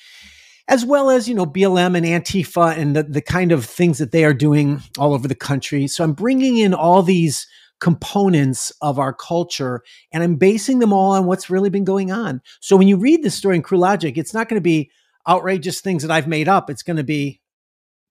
as 0.72 0.84
well 0.86 1.12
as 1.12 1.30
you 1.30 1.36
know 1.36 1.46
blm 1.46 1.96
and 1.96 2.06
antifa 2.06 2.76
and 2.76 2.96
the, 2.96 3.04
the 3.04 3.22
kind 3.22 3.52
of 3.52 3.66
things 3.66 4.00
that 4.00 4.12
they 4.12 4.26
are 4.26 4.34
doing 4.34 4.82
all 4.98 5.14
over 5.14 5.28
the 5.28 5.36
country 5.36 5.88
so 5.88 6.04
i'm 6.04 6.14
bringing 6.14 6.58
in 6.58 6.74
all 6.74 7.04
these 7.04 7.46
components 7.82 8.72
of 8.82 8.98
our 9.00 9.12
culture 9.12 9.82
and 10.14 10.24
I'm 10.24 10.36
basing 10.36 10.80
them 10.80 10.94
all 10.94 11.12
on 11.14 11.26
what's 11.26 11.50
really 11.50 11.70
been 11.70 11.84
going 11.84 12.12
on. 12.12 12.42
So 12.62 12.78
when 12.78 12.88
you 12.88 12.96
read 12.96 13.24
this 13.24 13.36
story 13.36 13.58
in 13.58 13.64
Cruel 13.64 13.82
Logic, 13.82 14.18
it's 14.18 14.34
not 14.34 14.48
going 14.48 14.60
to 14.60 14.64
be 14.64 14.92
outrageous 15.28 15.82
things 15.82 16.04
that 16.04 16.12
I've 16.12 16.28
made 16.28 16.48
up. 16.48 16.70
It's 16.70 16.84
going 16.84 16.98
to 16.98 17.04
be 17.04 17.42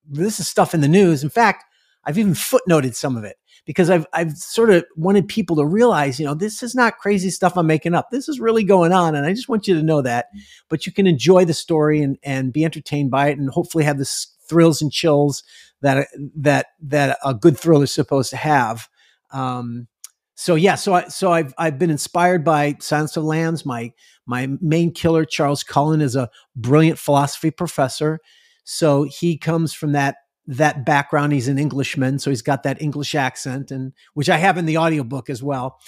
this 0.05 0.39
is 0.39 0.47
stuff 0.47 0.73
in 0.73 0.81
the 0.81 0.87
news. 0.87 1.23
In 1.23 1.29
fact, 1.29 1.63
I've 2.03 2.17
even 2.17 2.33
footnoted 2.33 2.95
some 2.95 3.15
of 3.15 3.23
it 3.23 3.37
because 3.65 3.89
I've 3.89 4.05
I've 4.13 4.35
sort 4.37 4.69
of 4.69 4.85
wanted 4.95 5.27
people 5.27 5.55
to 5.57 5.65
realize, 5.65 6.19
you 6.19 6.25
know, 6.25 6.33
this 6.33 6.63
is 6.63 6.75
not 6.75 6.97
crazy 6.97 7.29
stuff 7.29 7.57
I'm 7.57 7.67
making 7.67 7.93
up. 7.93 8.09
This 8.11 8.27
is 8.27 8.39
really 8.39 8.63
going 8.63 8.91
on, 8.91 9.15
and 9.15 9.25
I 9.25 9.33
just 9.33 9.49
want 9.49 9.67
you 9.67 9.75
to 9.75 9.83
know 9.83 10.01
that. 10.01 10.27
But 10.69 10.85
you 10.85 10.91
can 10.91 11.07
enjoy 11.07 11.45
the 11.45 11.53
story 11.53 12.01
and 12.01 12.17
and 12.23 12.53
be 12.53 12.65
entertained 12.65 13.11
by 13.11 13.29
it, 13.29 13.37
and 13.37 13.49
hopefully 13.49 13.83
have 13.83 13.97
the 13.97 14.09
thrills 14.47 14.81
and 14.81 14.91
chills 14.91 15.43
that 15.81 16.07
that 16.35 16.67
that 16.81 17.17
a 17.23 17.33
good 17.33 17.57
thriller 17.57 17.83
is 17.83 17.93
supposed 17.93 18.29
to 18.31 18.37
have. 18.37 18.87
Um, 19.31 19.87
so 20.35 20.55
yeah, 20.55 20.75
so 20.75 20.93
I 20.95 21.07
so 21.07 21.31
I've 21.31 21.53
I've 21.57 21.77
been 21.77 21.91
inspired 21.91 22.43
by 22.43 22.75
Silence 22.79 23.15
of 23.15 23.23
Lambs. 23.23 23.65
My 23.65 23.93
my 24.25 24.47
main 24.59 24.91
killer, 24.91 25.23
Charles 25.25 25.63
Cullen, 25.63 26.01
is 26.01 26.15
a 26.15 26.29
brilliant 26.55 26.97
philosophy 26.97 27.51
professor. 27.51 28.19
So 28.63 29.03
he 29.03 29.37
comes 29.37 29.73
from 29.73 29.91
that 29.91 30.15
that 30.51 30.85
background. 30.85 31.31
He's 31.31 31.47
an 31.47 31.57
Englishman, 31.57 32.19
so 32.19 32.29
he's 32.29 32.41
got 32.41 32.63
that 32.63 32.81
English 32.81 33.15
accent, 33.15 33.71
and 33.71 33.93
which 34.13 34.29
I 34.29 34.37
have 34.37 34.57
in 34.57 34.65
the 34.65 34.77
audiobook 34.77 35.29
as 35.29 35.41
well. 35.41 35.79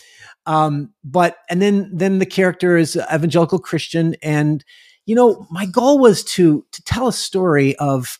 Um, 0.46 0.94
but 1.04 1.38
and 1.50 1.62
then 1.62 1.92
then 1.94 2.20
the 2.20 2.26
character 2.26 2.78
is 2.78 2.98
evangelical 3.14 3.60
Christian, 3.60 4.16
and 4.24 4.64
you 5.06 5.16
know 5.16 5.46
my 5.52 5.66
goal 5.66 6.00
was 6.00 6.24
to 6.36 6.66
to 6.72 6.84
tell 6.84 7.08
a 7.08 7.14
story 7.14 7.76
of. 7.78 8.18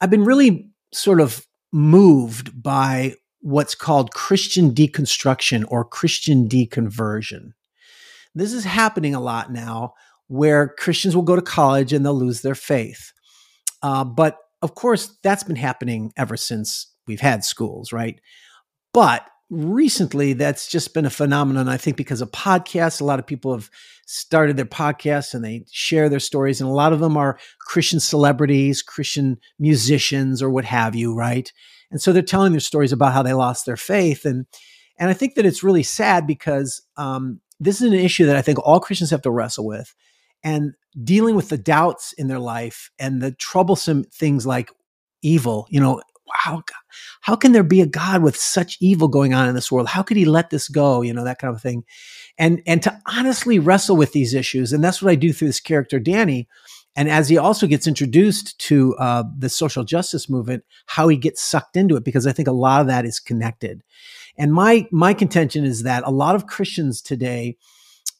I've 0.00 0.10
been 0.10 0.24
really 0.24 0.68
sort 0.92 1.20
of 1.20 1.46
moved 1.72 2.62
by 2.62 3.14
what's 3.40 3.74
called 3.74 4.12
Christian 4.12 4.74
deconstruction 4.74 5.64
or 5.68 5.84
Christian 5.84 6.48
deconversion. 6.48 7.52
This 8.34 8.52
is 8.52 8.64
happening 8.64 9.14
a 9.14 9.20
lot 9.20 9.52
now 9.52 9.94
where 10.28 10.68
Christians 10.78 11.14
will 11.14 11.22
go 11.22 11.36
to 11.36 11.42
college 11.42 11.92
and 11.92 12.04
they'll 12.04 12.14
lose 12.14 12.42
their 12.42 12.54
faith. 12.54 13.12
Uh, 13.82 14.04
but 14.04 14.38
of 14.62 14.74
course, 14.74 15.18
that's 15.22 15.44
been 15.44 15.56
happening 15.56 16.12
ever 16.16 16.36
since 16.36 16.92
we've 17.06 17.20
had 17.20 17.44
schools, 17.44 17.92
right? 17.92 18.20
But 18.92 19.26
recently, 19.50 20.32
that's 20.32 20.68
just 20.68 20.94
been 20.94 21.04
a 21.04 21.10
phenomenon, 21.10 21.68
I 21.68 21.76
think, 21.76 21.96
because 21.96 22.20
of 22.20 22.30
podcasts. 22.30 23.00
A 23.00 23.04
lot 23.04 23.18
of 23.18 23.26
people 23.26 23.52
have 23.52 23.70
started 24.06 24.56
their 24.56 24.64
podcasts 24.64 25.34
and 25.34 25.44
they 25.44 25.64
share 25.70 26.08
their 26.08 26.20
stories, 26.20 26.60
and 26.60 26.68
a 26.68 26.74
lot 26.74 26.92
of 26.92 27.00
them 27.00 27.16
are 27.16 27.38
Christian 27.60 28.00
celebrities, 28.00 28.82
Christian 28.82 29.38
musicians, 29.58 30.42
or 30.42 30.50
what 30.50 30.64
have 30.64 30.94
you, 30.94 31.14
right? 31.14 31.52
And 31.90 32.00
so 32.00 32.12
they're 32.12 32.22
telling 32.22 32.52
their 32.52 32.60
stories 32.60 32.92
about 32.92 33.12
how 33.12 33.22
they 33.22 33.34
lost 33.34 33.66
their 33.66 33.76
faith. 33.76 34.24
And, 34.24 34.46
and 34.98 35.10
I 35.10 35.12
think 35.12 35.34
that 35.34 35.46
it's 35.46 35.62
really 35.62 35.82
sad 35.82 36.26
because 36.26 36.82
um, 36.96 37.40
this 37.60 37.80
is 37.80 37.86
an 37.86 37.94
issue 37.94 38.26
that 38.26 38.36
I 38.36 38.42
think 38.42 38.58
all 38.58 38.80
Christians 38.80 39.10
have 39.10 39.22
to 39.22 39.30
wrestle 39.30 39.66
with. 39.66 39.94
And 40.44 40.74
dealing 41.02 41.34
with 41.34 41.48
the 41.48 41.58
doubts 41.58 42.12
in 42.12 42.28
their 42.28 42.38
life 42.38 42.90
and 42.98 43.20
the 43.20 43.32
troublesome 43.32 44.04
things 44.04 44.46
like 44.46 44.70
evil, 45.22 45.66
you 45.70 45.80
know, 45.80 46.00
how, 46.32 46.62
how 47.22 47.34
can 47.34 47.52
there 47.52 47.64
be 47.64 47.80
a 47.80 47.86
God 47.86 48.22
with 48.22 48.36
such 48.36 48.76
evil 48.80 49.08
going 49.08 49.34
on 49.34 49.48
in 49.48 49.54
this 49.54 49.72
world? 49.72 49.88
How 49.88 50.02
could 50.02 50.16
he 50.16 50.24
let 50.24 50.50
this 50.50 50.68
go? 50.68 51.02
You 51.02 51.12
know, 51.12 51.24
that 51.24 51.38
kind 51.38 51.54
of 51.54 51.60
thing. 51.60 51.84
And, 52.38 52.62
and 52.66 52.82
to 52.82 53.00
honestly 53.06 53.58
wrestle 53.58 53.96
with 53.96 54.12
these 54.12 54.34
issues. 54.34 54.72
And 54.72 54.84
that's 54.84 55.02
what 55.02 55.10
I 55.10 55.14
do 55.16 55.32
through 55.32 55.48
this 55.48 55.60
character, 55.60 55.98
Danny, 55.98 56.48
and 56.96 57.08
as 57.08 57.28
he 57.28 57.38
also 57.38 57.66
gets 57.66 57.86
introduced 57.86 58.58
to 58.60 58.94
uh, 58.96 59.24
the 59.36 59.48
social 59.48 59.84
justice 59.84 60.28
movement, 60.30 60.64
how 60.86 61.08
he 61.08 61.16
gets 61.16 61.42
sucked 61.42 61.76
into 61.76 61.96
it, 61.96 62.04
because 62.04 62.26
I 62.26 62.32
think 62.32 62.48
a 62.48 62.52
lot 62.52 62.80
of 62.80 62.86
that 62.86 63.04
is 63.04 63.18
connected. 63.18 63.82
And 64.38 64.52
my 64.52 64.86
my 64.90 65.14
contention 65.14 65.64
is 65.64 65.82
that 65.82 66.04
a 66.06 66.10
lot 66.10 66.34
of 66.34 66.46
Christians 66.46 67.02
today 67.02 67.56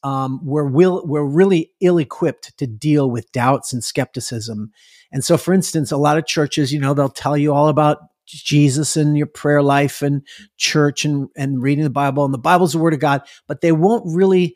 um, 0.04 0.38
were 0.44 0.66
will 0.66 1.04
were 1.06 1.26
really 1.26 1.73
ill 1.80 1.99
equipped 1.99 2.56
to 2.58 2.66
deal 2.66 3.11
with 3.11 3.32
doubts 3.32 3.73
and 3.73 3.82
skepticism. 3.82 4.70
And 5.11 5.25
so, 5.25 5.37
for 5.37 5.52
instance, 5.52 5.90
a 5.90 5.96
lot 5.96 6.18
of 6.18 6.26
churches, 6.26 6.73
you 6.73 6.78
know, 6.78 6.94
they'll 6.94 7.08
tell 7.08 7.37
you 7.37 7.52
all 7.52 7.68
about 7.68 7.99
Jesus 8.26 8.96
and 8.96 9.16
your 9.16 9.26
prayer 9.26 9.62
life 9.62 10.02
and 10.02 10.23
church 10.58 11.04
and 11.04 11.28
and 11.37 11.62
reading 11.62 11.84
the 11.84 11.90
Bible, 11.90 12.25
and 12.25 12.34
the 12.34 12.38
Bible's 12.38 12.75
the 12.75 12.78
Word 12.78 12.94
of 12.94 13.00
God, 13.00 13.23
but 13.49 13.62
they 13.62 13.73
won't 13.73 14.04
really 14.06 14.54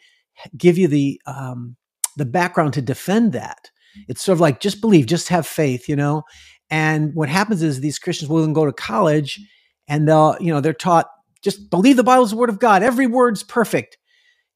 give 0.57 0.79
you 0.79 0.87
the 0.87 1.21
um, 1.27 1.77
the 2.17 2.27
background 2.27 2.75
to 2.75 2.83
defend 2.83 3.33
that. 3.33 3.71
It's 4.07 4.23
sort 4.23 4.37
of 4.37 4.41
like 4.41 4.61
just 4.61 4.81
believe, 4.81 5.07
just 5.07 5.29
have 5.29 5.47
faith, 5.47 5.89
you 5.89 5.97
know. 5.97 6.23
And 6.71 7.15
what 7.15 7.31
happens 7.31 7.63
is 7.63 7.81
these 7.81 7.99
Christians 7.99 8.29
will 8.29 8.43
then 8.43 8.53
go 8.53 8.67
to 8.67 8.73
college 8.73 9.41
and 9.89 10.07
they'll, 10.07 10.37
you 10.39 10.53
know, 10.53 10.61
they're 10.61 10.75
taught 10.75 11.09
just 11.43 11.71
believe 11.71 11.97
the 11.97 12.05
Bible's 12.05 12.31
the 12.31 12.37
word 12.37 12.51
of 12.51 12.59
God. 12.59 12.83
Every 12.83 13.07
word's 13.07 13.43
perfect. 13.43 13.97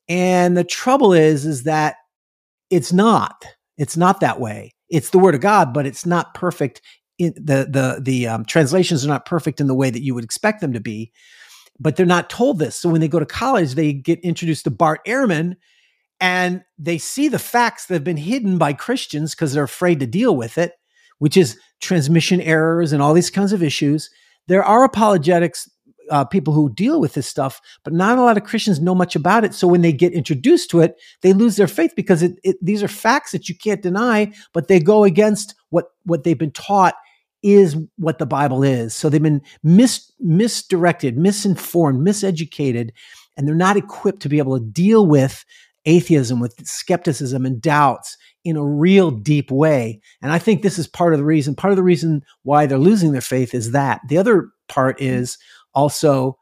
And 0.08 0.56
the 0.56 0.64
trouble 0.64 1.12
is, 1.12 1.46
is 1.46 1.64
that 1.64 1.96
it's 2.70 2.92
not. 2.92 3.44
It's 3.78 3.96
not 3.96 4.20
that 4.20 4.40
way. 4.40 4.74
It's 4.88 5.10
the 5.10 5.18
word 5.18 5.34
of 5.34 5.40
God, 5.40 5.72
but 5.72 5.86
it's 5.86 6.06
not 6.06 6.34
perfect. 6.34 6.82
In 7.18 7.32
the 7.34 7.66
the 7.68 8.00
the 8.02 8.26
um, 8.26 8.44
translations 8.44 9.04
are 9.04 9.08
not 9.08 9.26
perfect 9.26 9.60
in 9.60 9.66
the 9.66 9.74
way 9.74 9.90
that 9.90 10.02
you 10.02 10.14
would 10.14 10.24
expect 10.24 10.60
them 10.60 10.72
to 10.72 10.80
be. 10.80 11.12
But 11.78 11.96
they're 11.96 12.06
not 12.06 12.30
told 12.30 12.58
this. 12.58 12.76
So 12.76 12.88
when 12.88 13.00
they 13.00 13.08
go 13.08 13.18
to 13.18 13.26
college, 13.26 13.74
they 13.74 13.92
get 13.92 14.20
introduced 14.20 14.64
to 14.64 14.70
Bart 14.70 15.00
Ehrman, 15.06 15.56
and 16.20 16.62
they 16.78 16.98
see 16.98 17.28
the 17.28 17.38
facts 17.38 17.86
that 17.86 17.94
have 17.94 18.04
been 18.04 18.16
hidden 18.16 18.58
by 18.58 18.72
Christians 18.72 19.34
because 19.34 19.52
they're 19.52 19.64
afraid 19.64 20.00
to 20.00 20.06
deal 20.06 20.36
with 20.36 20.58
it, 20.58 20.72
which 21.18 21.36
is 21.36 21.58
transmission 21.80 22.40
errors 22.40 22.92
and 22.92 23.02
all 23.02 23.14
these 23.14 23.30
kinds 23.30 23.52
of 23.52 23.62
issues. 23.62 24.08
There 24.48 24.64
are 24.64 24.84
apologetics 24.84 25.68
uh, 26.10 26.24
people 26.24 26.52
who 26.52 26.72
deal 26.72 27.00
with 27.00 27.14
this 27.14 27.26
stuff, 27.26 27.60
but 27.84 27.92
not 27.92 28.18
a 28.18 28.22
lot 28.22 28.36
of 28.36 28.44
Christians 28.44 28.80
know 28.80 28.94
much 28.94 29.16
about 29.16 29.44
it. 29.44 29.54
So 29.54 29.66
when 29.66 29.82
they 29.82 29.92
get 29.92 30.12
introduced 30.12 30.70
to 30.70 30.80
it, 30.80 30.96
they 31.22 31.32
lose 31.32 31.56
their 31.56 31.68
faith 31.68 31.92
because 31.96 32.22
it, 32.22 32.38
it, 32.42 32.56
these 32.62 32.82
are 32.82 32.88
facts 32.88 33.32
that 33.32 33.48
you 33.48 33.56
can't 33.56 33.82
deny, 33.82 34.32
but 34.52 34.68
they 34.68 34.80
go 34.80 35.04
against 35.04 35.54
what 35.70 35.86
what 36.04 36.24
they've 36.24 36.38
been 36.38 36.50
taught 36.50 36.94
is 37.42 37.76
what 37.96 38.18
the 38.18 38.26
Bible 38.26 38.62
is. 38.62 38.94
So 38.94 39.08
they've 39.08 39.22
been 39.22 39.42
mis- 39.62 40.12
misdirected, 40.20 41.18
misinformed, 41.18 42.06
miseducated, 42.06 42.90
and 43.36 43.46
they're 43.48 43.54
not 43.54 43.76
equipped 43.76 44.22
to 44.22 44.28
be 44.28 44.38
able 44.38 44.58
to 44.58 44.64
deal 44.64 45.06
with 45.06 45.44
atheism, 45.84 46.38
with 46.38 46.64
skepticism 46.66 47.44
and 47.44 47.60
doubts 47.60 48.16
in 48.44 48.56
a 48.56 48.64
real 48.64 49.10
deep 49.10 49.50
way. 49.50 50.00
And 50.20 50.32
I 50.32 50.38
think 50.38 50.62
this 50.62 50.78
is 50.78 50.86
part 50.86 51.12
of 51.12 51.18
the 51.18 51.24
reason, 51.24 51.54
part 51.54 51.72
of 51.72 51.76
the 51.76 51.82
reason 51.82 52.22
why 52.42 52.66
they're 52.66 52.78
losing 52.78 53.12
their 53.12 53.20
faith 53.20 53.54
is 53.54 53.72
that. 53.72 54.00
The 54.08 54.18
other 54.18 54.48
part 54.68 55.00
is 55.00 55.38
also, 55.74 56.38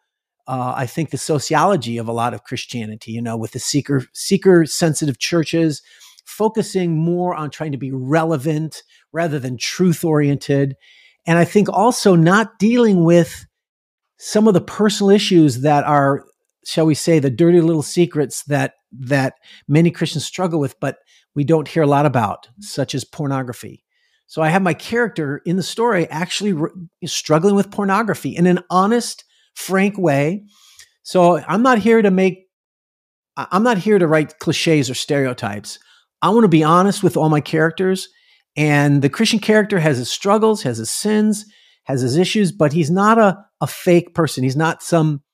uh, 0.47 0.75
I 0.77 0.87
think, 0.87 1.11
the 1.11 1.19
sociology 1.19 1.99
of 1.99 2.09
a 2.09 2.13
lot 2.13 2.35
of 2.35 2.45
Christianity, 2.45 3.13
you 3.13 3.23
know, 3.23 3.37
with 3.37 3.53
the 3.53 3.59
seeker, 3.59 4.05
seeker 4.13 4.67
sensitive 4.67 5.19
churches 5.19 5.83
focusing 6.25 6.97
more 6.97 7.35
on 7.35 7.51
trying 7.51 7.73
to 7.73 7.79
be 7.79 7.91
relevant 7.93 8.83
rather 9.13 9.39
than 9.39 9.57
truth 9.57 10.05
oriented. 10.05 10.77
And 11.27 11.39
I 11.39 11.45
think 11.45 11.69
also 11.69 12.15
not 12.15 12.59
dealing 12.59 13.05
with 13.05 13.47
some 14.17 14.47
of 14.47 14.55
the 14.55 14.61
personal 14.61 15.11
issues 15.11 15.63
that 15.63 15.85
are 15.85 16.25
shall 16.65 16.87
we 16.87 16.95
say, 16.95 17.19
the 17.19 17.31
dirty 17.31 17.61
little 17.61 17.83
secrets 17.83 18.45
that 18.45 18.75
that 18.93 19.35
many 19.69 19.91
Christians 19.91 20.27
struggle 20.27 20.61
with, 20.61 20.79
but 20.81 20.99
we 21.35 21.45
don't 21.45 21.69
hear 21.69 21.83
a 21.83 21.87
lot 21.87 22.07
about, 22.07 22.49
such 22.59 22.95
as 22.95 23.05
pornography. 23.05 23.85
So 24.31 24.43
I 24.43 24.49
have 24.49 24.63
my 24.63 24.75
character 24.75 25.43
in 25.45 25.57
the 25.57 25.63
story 25.65 26.09
actually 26.09 26.53
re- 26.53 26.71
struggling 27.05 27.57
with 27.57 27.73
pornography 27.73 28.31
in 28.31 28.47
an 28.47 28.61
honest, 28.71 29.25
frank 29.55 29.99
way. 29.99 30.45
So 31.03 31.39
I'm 31.49 31.65
not 31.65 31.79
here 31.79 32.01
to 32.01 32.13
make, 32.13 32.47
I'm 33.37 33.65
not 33.65 33.79
here 33.79 33.99
to 33.99 34.07
write 34.07 34.39
cliches 34.39 34.89
or 34.89 34.95
stereotypes. 34.95 35.81
I 36.23 36.29
want 36.29 36.45
to 36.45 36.49
be 36.49 36.63
honest 36.63 37.03
with 37.03 37.17
all 37.17 37.29
my 37.29 37.41
characters. 37.41 38.09
And 38.57 39.03
the 39.03 39.09
Christian 39.09 39.41
character 39.41 39.81
has 39.81 39.99
his 39.99 40.13
struggles, 40.13 40.63
has 40.63 40.79
his 40.79 40.91
sins, 40.91 41.45
has 41.83 42.01
his 42.01 42.17
issues, 42.17 42.53
but 42.53 42.73
he's 42.73 42.91
not 42.91 43.19
a, 43.19 43.37
a 43.61 43.67
fake 43.67 44.15
person. 44.15 44.45
He's 44.45 44.55
not 44.55 44.81
some, 44.81 45.25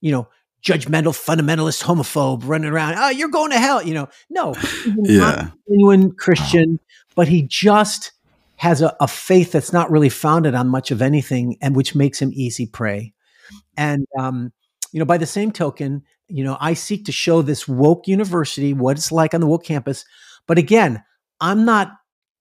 you 0.00 0.12
know, 0.12 0.28
judgmental 0.62 1.12
fundamentalist 1.12 1.82
homophobe 1.82 2.42
running 2.44 2.70
around 2.70 2.94
oh 2.96 3.08
you're 3.08 3.28
going 3.28 3.52
to 3.52 3.58
hell 3.58 3.80
you 3.84 3.94
know 3.94 4.08
no 4.30 4.52
yeah 5.04 5.50
genuine 5.68 6.10
christian 6.10 6.80
but 7.14 7.28
he 7.28 7.46
just 7.46 8.10
has 8.56 8.82
a, 8.82 8.96
a, 9.00 9.08
faith 9.08 9.52
that's 9.52 9.72
not 9.72 9.90
really 9.90 10.08
founded 10.08 10.54
on 10.54 10.68
much 10.68 10.90
of 10.90 11.02
anything 11.02 11.56
and 11.60 11.76
which 11.76 11.94
makes 11.94 12.20
him 12.20 12.30
easy 12.34 12.66
prey 12.66 13.12
and 13.76 14.06
um, 14.18 14.52
you 14.92 14.98
know 14.98 15.04
by 15.04 15.18
the 15.18 15.26
same 15.26 15.52
token 15.52 16.02
you 16.28 16.42
know, 16.42 16.56
I 16.60 16.74
seek 16.74 17.04
to 17.06 17.12
show 17.12 17.42
this 17.42 17.68
woke 17.68 18.08
university 18.08 18.72
what 18.72 18.96
it's 18.96 19.12
like 19.12 19.34
on 19.34 19.40
the 19.40 19.46
woke 19.46 19.64
campus. 19.64 20.04
But 20.46 20.58
again, 20.58 21.02
I'm 21.40 21.64
not 21.64 21.92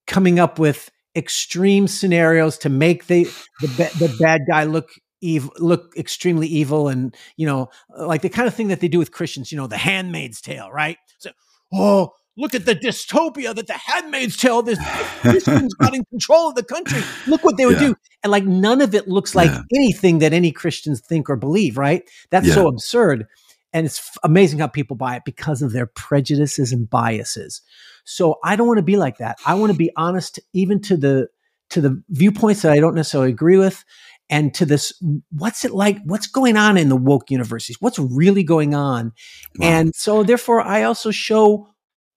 coming 0.08 0.40
up 0.40 0.60
with 0.60 0.90
extreme 1.16 1.88
scenarios 1.88 2.58
to 2.60 2.70
make 2.70 3.08
the 3.08 3.26
the, 3.62 3.68
the 4.00 4.16
bad 4.20 4.42
guy 4.50 4.64
look 4.64 4.90
evil, 5.22 5.52
look 5.60 5.94
extremely 5.98 6.48
evil, 6.48 6.88
and 6.88 7.16
you 7.38 7.46
know, 7.46 7.70
like 7.98 8.22
the 8.22 8.30
kind 8.30 8.48
of 8.48 8.56
thing 8.56 8.70
that 8.70 8.80
they 8.80 8.88
do 8.88 9.00
with 9.00 9.12
Christians. 9.12 9.52
You 9.52 9.58
know, 9.58 9.68
the 9.68 9.78
Handmaid's 9.78 10.42
Tale, 10.42 10.72
right? 10.72 10.98
So, 11.20 11.32
oh, 11.74 12.14
look 12.38 12.54
at 12.54 12.66
the 12.66 12.76
dystopia 12.76 13.56
that 13.56 13.68
the 13.68 13.74
Handmaid's 13.74 14.38
Tale. 14.38 14.62
This 14.62 14.80
Christians 15.22 15.74
got 15.76 15.94
in 15.94 16.04
control 16.06 16.50
of 16.50 16.56
the 16.56 16.64
country. 16.64 17.02
Look 17.28 17.44
what 17.44 17.58
they 17.58 17.66
would 17.66 17.80
yeah. 17.80 17.90
do, 17.90 17.96
and 18.24 18.32
like 18.32 18.46
none 18.46 18.82
of 18.82 18.96
it 18.96 19.08
looks 19.08 19.36
like 19.36 19.50
yeah. 19.50 19.62
anything 19.76 20.20
that 20.20 20.34
any 20.34 20.52
Christians 20.52 21.02
think 21.02 21.30
or 21.30 21.36
believe. 21.36 21.78
Right? 21.78 22.04
That's 22.32 22.48
yeah. 22.48 22.56
so 22.56 22.68
absurd. 22.68 23.26
And 23.74 23.86
it's 23.86 24.18
amazing 24.24 24.60
how 24.60 24.68
people 24.68 24.96
buy 24.96 25.18
it 25.18 25.24
because 25.26 25.62
of 25.62 25.74
their 25.74 25.86
prejudices 25.86 26.72
and 26.72 26.90
biases. 26.90 27.62
So 28.06 28.38
I 28.42 28.56
don't 28.56 28.68
want 28.68 28.78
to 28.78 28.84
be 28.84 28.96
like 28.96 29.18
that. 29.18 29.38
I 29.46 29.56
want 29.56 29.74
to 29.74 29.78
be 29.78 29.92
honest, 29.98 30.40
even 30.54 30.82
to 30.84 30.98
the 30.98 31.28
to 31.72 31.82
the 31.82 32.02
viewpoints 32.10 32.62
that 32.62 32.72
I 32.72 32.80
don't 32.80 32.96
necessarily 32.96 33.32
agree 33.32 33.58
with, 33.58 33.84
and 34.30 34.54
to 34.54 34.66
this 34.66 34.94
what's 35.32 35.66
it 35.66 35.72
like 35.74 35.98
what's 36.06 36.28
going 36.28 36.58
on 36.58 36.78
in 36.78 36.90
the 36.90 36.96
woke 36.96 37.30
universities 37.30 37.78
what's 37.80 38.00
really 38.00 38.44
going 38.44 38.74
on 38.74 39.14
wow. 39.60 39.68
and 39.68 39.96
so 39.96 40.24
therefore 40.24 40.62
i 40.62 40.84
also 40.84 41.12
show 41.12 41.68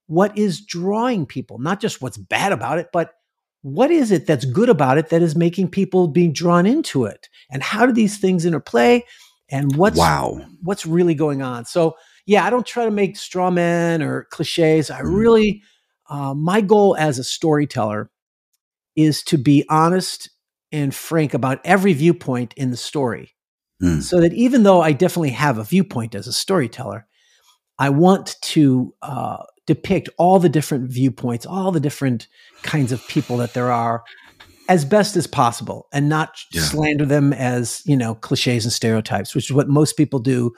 what 0.08 0.36
is 0.36 0.60
drawing 0.60 1.24
people 1.24 1.58
not 1.58 1.80
just 1.80 2.02
what's 2.02 2.18
bad 2.18 2.52
about 2.52 2.78
it 2.78 2.88
but 2.92 3.12
what 3.62 3.90
is 3.90 4.10
it 4.10 4.26
that's 4.26 4.44
good 4.44 4.68
about 4.68 4.98
it 4.98 5.08
that 5.08 5.22
is 5.22 5.34
making 5.34 5.68
people 5.68 6.08
being 6.08 6.32
drawn 6.32 6.66
into 6.66 7.04
it 7.04 7.28
and 7.50 7.62
how 7.62 7.86
do 7.86 7.92
these 7.92 8.18
things 8.18 8.44
interplay 8.44 9.02
and 9.50 9.76
what's 9.76 9.96
wow 9.96 10.38
what's 10.62 10.84
really 10.84 11.14
going 11.14 11.40
on 11.40 11.64
so 11.64 11.96
yeah 12.26 12.44
i 12.44 12.50
don't 12.50 12.66
try 12.66 12.84
to 12.84 12.90
make 12.90 13.16
straw 13.16 13.50
men 13.50 14.02
or 14.02 14.24
cliches 14.30 14.90
i 14.90 15.00
mm. 15.00 15.16
really 15.16 15.62
uh, 16.10 16.34
my 16.34 16.60
goal 16.60 16.96
as 16.98 17.18
a 17.18 17.24
storyteller 17.24 18.10
is 18.96 19.22
to 19.22 19.38
be 19.38 19.64
honest 19.68 20.30
and 20.72 20.94
frank 20.94 21.34
about 21.34 21.60
every 21.64 21.92
viewpoint 21.92 22.54
in 22.56 22.70
the 22.70 22.76
story. 22.76 23.34
Mm. 23.82 24.02
So 24.02 24.20
that 24.20 24.32
even 24.32 24.64
though 24.64 24.80
I 24.80 24.92
definitely 24.92 25.30
have 25.30 25.58
a 25.58 25.64
viewpoint 25.64 26.14
as 26.14 26.26
a 26.26 26.32
storyteller, 26.32 27.06
I 27.78 27.90
want 27.90 28.36
to 28.42 28.92
uh, 29.02 29.44
depict 29.68 30.08
all 30.16 30.38
the 30.38 30.48
different 30.48 30.90
viewpoints, 30.90 31.44
all 31.44 31.70
the 31.70 31.78
different 31.78 32.26
kinds 32.62 32.90
of 32.90 33.06
people 33.06 33.36
that 33.36 33.52
there 33.52 33.70
are 33.70 34.02
as 34.66 34.86
best 34.86 35.14
as 35.14 35.26
possible 35.26 35.88
and 35.92 36.08
not 36.08 36.40
yeah. 36.52 36.62
slander 36.62 37.04
them 37.04 37.34
as, 37.34 37.82
you 37.84 37.94
know, 37.94 38.14
cliches 38.14 38.64
and 38.64 38.72
stereotypes, 38.72 39.34
which 39.34 39.44
is 39.44 39.52
what 39.52 39.68
most 39.68 39.98
people 39.98 40.20
do 40.20 40.52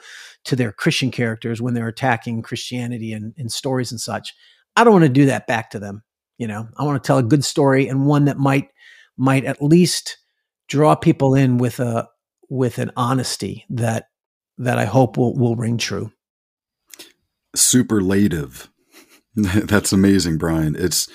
to 0.45 0.55
their 0.55 0.71
Christian 0.71 1.11
characters 1.11 1.61
when 1.61 1.73
they're 1.73 1.89
attacking 1.89 2.41
Christianity 2.41 3.11
and, 3.11 3.33
and 3.37 3.51
stories 3.51 3.91
and 3.91 3.99
such. 3.99 4.33
I 4.77 4.85
don't 4.85 4.93
want 4.93 5.03
to 5.03 5.09
do 5.09 5.25
that 5.25 5.45
back 5.45 5.71
to 5.71 5.79
them. 5.79 6.03
You 6.37 6.47
know, 6.47 6.69
I 6.77 6.85
want 6.85 7.03
to 7.03 7.05
tell 7.05 7.17
a 7.17 7.23
good 7.23 7.43
story 7.43 7.89
and 7.89 8.05
one 8.05 8.25
that 8.25 8.37
might 8.37 8.69
might 9.17 9.43
at 9.43 9.61
least 9.61 10.17
draw 10.69 10.95
people 10.95 11.35
in 11.35 11.57
with 11.57 11.81
a 11.81 12.07
with 12.49 12.77
an 12.77 12.91
honesty 12.95 13.65
that 13.69 14.05
that 14.57 14.77
I 14.79 14.85
hope 14.85 15.17
will 15.17 15.35
will 15.37 15.57
ring 15.57 15.77
true. 15.77 16.13
Superlative. 17.53 18.70
That's 19.35 19.93
amazing, 19.93 20.37
Brian. 20.37 20.75
It's 20.75 21.07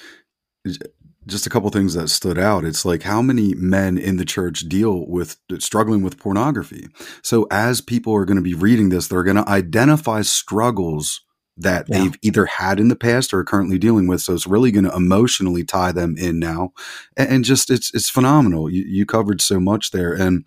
just 1.26 1.46
a 1.46 1.50
couple 1.50 1.68
things 1.70 1.94
that 1.94 2.08
stood 2.08 2.38
out. 2.38 2.64
It's 2.64 2.84
like 2.84 3.02
how 3.02 3.20
many 3.20 3.54
men 3.54 3.98
in 3.98 4.16
the 4.16 4.24
church 4.24 4.60
deal 4.68 5.06
with 5.06 5.36
struggling 5.58 6.02
with 6.02 6.18
pornography. 6.18 6.86
So 7.22 7.46
as 7.50 7.80
people 7.80 8.14
are 8.14 8.24
going 8.24 8.36
to 8.36 8.42
be 8.42 8.54
reading 8.54 8.88
this, 8.88 9.08
they're 9.08 9.24
going 9.24 9.36
to 9.36 9.48
identify 9.48 10.22
struggles 10.22 11.20
that 11.56 11.86
yeah. 11.88 11.98
they've 11.98 12.18
either 12.22 12.46
had 12.46 12.78
in 12.78 12.88
the 12.88 12.96
past 12.96 13.32
or 13.32 13.40
are 13.40 13.44
currently 13.44 13.78
dealing 13.78 14.06
with. 14.06 14.20
So 14.20 14.34
it's 14.34 14.46
really 14.46 14.70
going 14.70 14.84
to 14.84 14.94
emotionally 14.94 15.64
tie 15.64 15.92
them 15.92 16.16
in 16.18 16.38
now, 16.38 16.72
and, 17.16 17.28
and 17.28 17.44
just 17.44 17.70
it's 17.70 17.92
it's 17.94 18.10
phenomenal. 18.10 18.70
You, 18.70 18.84
you 18.86 19.06
covered 19.06 19.40
so 19.40 19.58
much 19.58 19.90
there, 19.90 20.12
and 20.12 20.44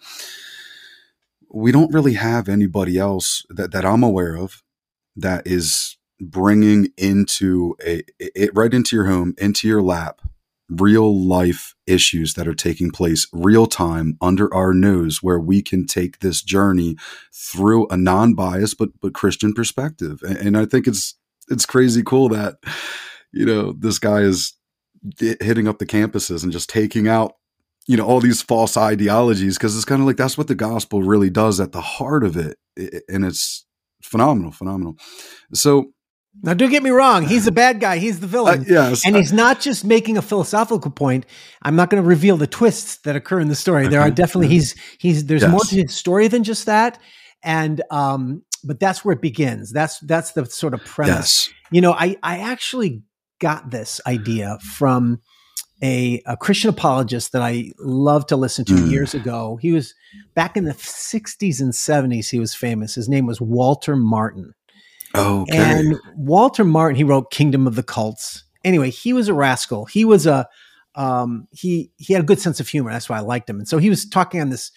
we 1.51 1.71
don't 1.71 1.93
really 1.93 2.13
have 2.13 2.47
anybody 2.47 2.97
else 2.97 3.43
that 3.49 3.71
that 3.71 3.85
I'm 3.85 4.03
aware 4.03 4.35
of 4.35 4.61
that 5.15 5.47
is 5.47 5.97
bringing 6.19 6.89
into 6.97 7.75
a 7.85 8.03
it 8.19 8.51
right 8.53 8.73
into 8.73 8.95
your 8.95 9.05
home, 9.05 9.35
into 9.37 9.67
your 9.67 9.81
lap, 9.81 10.21
real 10.69 11.25
life 11.27 11.75
issues 11.87 12.35
that 12.35 12.47
are 12.47 12.53
taking 12.53 12.91
place 12.91 13.27
real 13.33 13.65
time 13.65 14.17
under 14.21 14.53
our 14.53 14.73
nose 14.73 15.23
where 15.23 15.39
we 15.39 15.61
can 15.61 15.85
take 15.85 16.19
this 16.19 16.41
journey 16.41 16.95
through 17.33 17.87
a 17.87 17.97
non-biased 17.97 18.77
but 18.77 18.89
but 19.01 19.13
Christian 19.13 19.53
perspective. 19.53 20.21
And, 20.23 20.37
and 20.37 20.57
I 20.57 20.65
think 20.65 20.87
it's 20.87 21.15
it's 21.49 21.65
crazy 21.65 22.03
cool 22.03 22.29
that 22.29 22.57
you 23.31 23.45
know 23.45 23.73
this 23.73 23.99
guy 23.99 24.19
is 24.19 24.53
hitting 25.41 25.67
up 25.67 25.79
the 25.79 25.85
campuses 25.85 26.43
and 26.43 26.51
just 26.51 26.69
taking 26.69 27.07
out 27.07 27.33
you 27.87 27.97
know 27.97 28.05
all 28.05 28.19
these 28.19 28.41
false 28.41 28.77
ideologies 28.77 29.57
because 29.57 29.75
it's 29.75 29.85
kind 29.85 30.01
of 30.01 30.07
like 30.07 30.17
that's 30.17 30.37
what 30.37 30.47
the 30.47 30.55
gospel 30.55 31.01
really 31.01 31.29
does 31.29 31.59
at 31.59 31.71
the 31.71 31.81
heart 31.81 32.23
of 32.23 32.37
it 32.37 32.57
and 33.07 33.25
it's 33.25 33.65
phenomenal 34.03 34.51
phenomenal 34.51 34.95
so 35.53 35.91
now, 36.41 36.53
don't 36.53 36.69
get 36.69 36.83
me 36.83 36.89
wrong. 36.89 37.25
He's 37.25 37.47
a 37.47 37.51
bad 37.51 37.79
guy. 37.79 37.97
He's 37.97 38.19
the 38.19 38.27
villain. 38.27 38.61
Uh, 38.61 38.65
yes. 38.67 39.05
And 39.05 39.15
he's 39.15 39.33
not 39.33 39.59
just 39.59 39.83
making 39.83 40.17
a 40.17 40.21
philosophical 40.21 40.91
point. 40.91 41.25
I'm 41.63 41.75
not 41.75 41.89
going 41.89 42.01
to 42.01 42.07
reveal 42.07 42.37
the 42.37 42.47
twists 42.47 42.97
that 42.99 43.15
occur 43.15 43.39
in 43.39 43.49
the 43.49 43.55
story. 43.55 43.87
There 43.87 43.99
are 43.99 44.11
definitely, 44.11 44.47
he's, 44.47 44.75
he's, 44.99 45.25
there's 45.25 45.41
yes. 45.41 45.51
more 45.51 45.61
to 45.61 45.75
his 45.75 45.93
story 45.93 46.27
than 46.27 46.43
just 46.43 46.67
that. 46.67 46.99
And, 47.43 47.81
um, 47.89 48.43
but 48.63 48.79
that's 48.79 49.03
where 49.03 49.13
it 49.13 49.21
begins. 49.21 49.71
That's, 49.71 49.99
that's 49.99 50.31
the 50.33 50.45
sort 50.45 50.73
of 50.73 50.83
premise. 50.85 51.47
Yes. 51.47 51.49
You 51.71 51.81
know, 51.81 51.93
I, 51.93 52.15
I 52.23 52.39
actually 52.39 53.03
got 53.39 53.71
this 53.71 53.99
idea 54.05 54.59
from 54.77 55.19
a, 55.81 56.21
a 56.25 56.37
Christian 56.37 56.69
apologist 56.69 57.31
that 57.31 57.41
I 57.41 57.71
loved 57.79 58.29
to 58.29 58.37
listen 58.37 58.65
to 58.65 58.73
mm. 58.73 58.91
years 58.91 59.13
ago. 59.13 59.57
He 59.61 59.71
was 59.71 59.93
back 60.35 60.55
in 60.55 60.65
the 60.65 60.73
60s 60.73 61.59
and 61.59 61.73
70s. 61.73 62.29
He 62.29 62.39
was 62.39 62.53
famous. 62.53 62.95
His 62.95 63.09
name 63.09 63.25
was 63.25 63.41
Walter 63.41 63.95
Martin 63.95 64.53
Okay. 65.15 65.57
And 65.57 65.99
Walter 66.15 66.63
Martin, 66.63 66.95
he 66.95 67.03
wrote 67.03 67.31
Kingdom 67.31 67.67
of 67.67 67.75
the 67.75 67.83
Cults. 67.83 68.43
Anyway, 68.63 68.89
he 68.89 69.13
was 69.13 69.27
a 69.27 69.33
rascal. 69.33 69.85
He 69.85 70.05
was 70.05 70.27
a 70.27 70.47
um, 70.95 71.47
he 71.51 71.91
he 71.97 72.13
had 72.13 72.23
a 72.23 72.25
good 72.25 72.39
sense 72.39 72.59
of 72.59 72.67
humor. 72.67 72.91
That's 72.91 73.09
why 73.09 73.17
I 73.17 73.21
liked 73.21 73.49
him. 73.49 73.59
And 73.59 73.67
so 73.67 73.77
he 73.77 73.89
was 73.89 74.07
talking 74.07 74.41
on 74.41 74.49
this 74.49 74.71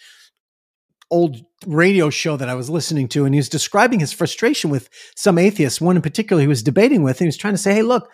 old 1.11 1.37
radio 1.67 2.09
show 2.09 2.37
that 2.37 2.49
I 2.49 2.55
was 2.55 2.69
listening 2.69 3.07
to, 3.09 3.25
and 3.25 3.35
he 3.35 3.39
was 3.39 3.49
describing 3.49 3.99
his 3.99 4.13
frustration 4.13 4.69
with 4.69 4.89
some 5.15 5.37
atheists. 5.37 5.81
One 5.81 5.95
in 5.95 6.01
particular, 6.01 6.41
he 6.41 6.47
was 6.47 6.63
debating 6.63 7.03
with, 7.03 7.17
and 7.17 7.25
he 7.25 7.27
was 7.27 7.37
trying 7.37 7.53
to 7.55 7.59
say, 7.59 7.73
"Hey, 7.73 7.81
look, 7.81 8.09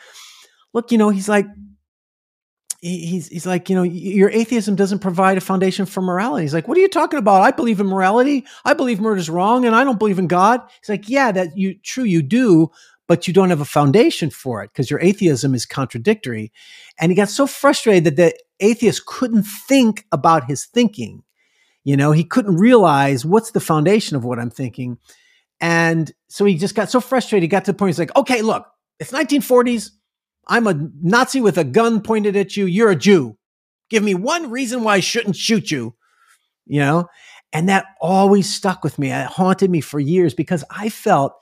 look, 0.74 0.92
you 0.92 0.98
know, 0.98 1.10
he's 1.10 1.30
like, 1.30 1.46
he's 2.82 3.28
he's 3.28 3.46
like, 3.46 3.70
you 3.70 3.76
know, 3.76 3.84
your 3.84 4.30
atheism 4.30 4.76
doesn't 4.76 5.00
provide 5.00 5.38
a 5.38 5.42
foundation 5.42 5.86
for 5.86 6.02
morality. 6.02 6.44
He's 6.44 6.54
like, 6.54 6.68
what 6.68 6.78
are 6.78 6.82
you 6.82 6.88
talking 6.88 7.20
about? 7.20 7.42
I 7.42 7.52
believe 7.52 7.80
in 7.80 7.88
morality. 7.88 8.46
I 8.66 8.74
believe 8.74 9.00
murder's 9.00 9.30
wrong, 9.30 9.66
and 9.66 9.76
I 9.76 9.84
don't 9.84 10.00
believe 10.00 10.20
in 10.20 10.28
God. 10.28 10.62
He's 10.82 10.90
like, 10.90 11.10
yeah, 11.10 11.32
that 11.32 11.58
you 11.58 11.76
true, 11.76 12.04
you 12.04 12.22
do, 12.22 12.72
but 13.08 13.28
you 13.28 13.34
don't 13.34 13.50
have 13.50 13.62
a 13.62 13.66
foundation 13.66 14.30
for 14.30 14.64
it 14.64 14.72
because 14.72 14.90
your 14.90 15.02
atheism 15.02 15.56
is 15.56 15.66
contradictory. 15.66 16.52
And 17.00 17.12
he 17.12 17.16
got 17.16 17.30
so 17.30 17.48
frustrated 17.48 18.06
that 18.06 18.16
the 18.16 18.40
atheist 18.60 19.06
couldn't 19.06 19.44
think 19.44 20.06
about 20.12 20.46
his 20.46 20.66
thinking. 20.66 21.24
You 21.84 21.98
know, 21.98 22.12
he 22.12 22.24
couldn't 22.24 22.58
realize 22.58 23.26
what's 23.26 23.52
the 23.52 23.60
foundation 23.60 24.16
of 24.16 24.24
what 24.24 24.40
I'm 24.40 24.52
thinking. 24.52 25.00
And 25.60 26.12
so 26.28 26.46
he 26.46 26.56
just 26.56 26.76
got 26.76 26.92
so 26.92 27.02
frustrated. 27.02 27.44
He 27.44 27.48
got 27.48 27.66
to 27.66 27.72
the 27.72 27.78
point, 27.78 27.90
he's 27.90 28.00
like, 28.00 28.16
okay, 28.16 28.42
look, 28.42 28.68
it's 29.00 29.12
1940s. 29.12 29.92
I'm 30.50 30.68
a 30.68 30.90
Nazi 31.02 31.40
with 31.40 31.58
a 31.58 31.64
gun 31.64 32.02
pointed 32.02 32.36
at 32.36 32.58
you. 32.58 32.66
You're 32.66 32.92
a 32.92 32.96
Jew. 32.96 33.38
Give 33.90 34.04
me 34.04 34.16
one 34.16 34.50
reason 34.50 34.84
why 34.84 34.96
I 34.96 35.00
shouldn't 35.00 35.36
shoot 35.36 35.72
you. 35.72 35.96
You 36.66 36.80
know? 36.80 37.08
And 37.54 37.70
that 37.70 37.86
always 38.02 38.54
stuck 38.54 38.84
with 38.84 39.00
me. 39.00 39.12
It 39.12 39.26
haunted 39.26 39.72
me 39.72 39.82
for 39.82 40.00
years 40.00 40.34
because 40.34 40.64
I 40.70 40.90
felt 40.90 41.34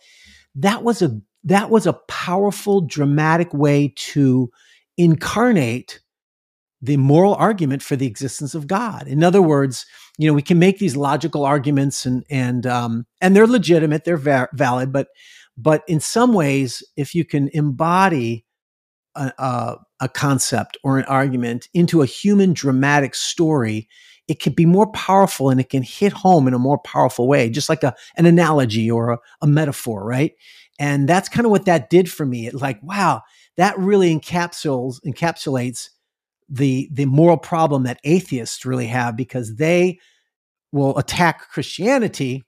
that 0.56 0.84
was 0.84 1.02
a 1.02 1.20
that 1.44 1.70
was 1.70 1.88
a 1.88 1.94
powerful, 2.08 2.82
dramatic 2.82 3.54
way 3.54 3.94
to 3.96 4.52
incarnate 4.98 6.02
the 6.82 6.98
moral 6.98 7.36
argument 7.36 7.82
for 7.82 7.96
the 7.96 8.08
existence 8.08 8.54
of 8.54 8.68
God. 8.68 9.08
In 9.08 9.24
other 9.24 9.42
words, 9.42 9.86
you 10.18 10.28
know, 10.28 10.34
we 10.34 10.42
can 10.42 10.60
make 10.60 10.80
these 10.80 10.96
logical 10.96 11.46
arguments 11.46 12.06
and 12.06 12.24
and 12.30 12.66
um, 12.66 13.06
and 13.22 13.36
they're 13.36 13.48
legitimate, 13.48 14.04
they're 14.04 14.18
va- 14.18 14.50
valid, 14.54 14.92
but 14.92 15.08
but 15.58 15.84
in 15.88 16.00
some 16.00 16.34
ways, 16.34 16.84
if 16.96 17.16
you 17.16 17.26
can 17.26 17.50
embody 17.54 18.46
a, 19.18 19.78
a, 20.00 20.10
concept 20.10 20.78
or 20.84 20.98
an 20.98 21.06
argument 21.06 21.68
into 21.74 22.02
a 22.02 22.06
human 22.06 22.54
dramatic 22.54 23.16
story, 23.16 23.88
it 24.28 24.40
can 24.40 24.54
be 24.54 24.66
more 24.66 24.92
powerful 24.92 25.50
and 25.50 25.60
it 25.60 25.70
can 25.70 25.84
hit 25.84 26.14
home 26.14 26.48
in 26.48 26.54
a 26.54 26.60
more 26.60 26.78
powerful 26.80 27.28
way, 27.28 27.50
just 27.50 27.70
like 27.70 27.84
a, 27.84 27.96
an 28.16 28.26
analogy 28.26 28.90
or 28.90 29.12
a, 29.12 29.20
a 29.42 29.48
metaphor, 29.48 30.06
right? 30.06 30.34
And 30.80 31.08
that's 31.08 31.30
kind 31.30 31.46
of 31.46 31.52
what 31.52 31.66
that 31.66 31.90
did 31.90 32.12
for 32.12 32.26
me. 32.26 32.48
It 32.48 32.54
like, 32.54 32.82
wow, 32.84 33.24
that 33.56 33.78
really 33.78 34.16
encapsulates 34.16 35.00
encapsulates 35.06 35.90
the 36.50 36.90
the 36.92 37.06
moral 37.06 37.38
problem 37.38 37.84
that 37.84 38.00
atheists 38.04 38.66
really 38.66 38.88
have 38.88 39.18
because 39.18 39.56
they 39.56 40.00
will 40.72 40.98
attack 40.98 41.50
Christianity, 41.50 42.44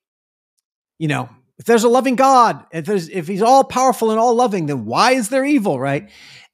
you 0.97 1.08
know, 1.08 1.29
if 1.58 1.65
there's 1.65 1.84
a 1.84 1.89
loving 1.89 2.15
God, 2.15 2.65
if 2.71 2.86
there's 2.86 3.10
if 3.10 3.27
he's 3.27 3.41
all 3.41 3.63
powerful 3.63 4.12
and 4.12 4.19
all 4.19 4.34
loving, 4.34 4.67
then 4.67 4.86
why 4.86 5.12
is 5.12 5.29
there 5.29 5.45
evil, 5.45 5.79
right? 5.79 6.10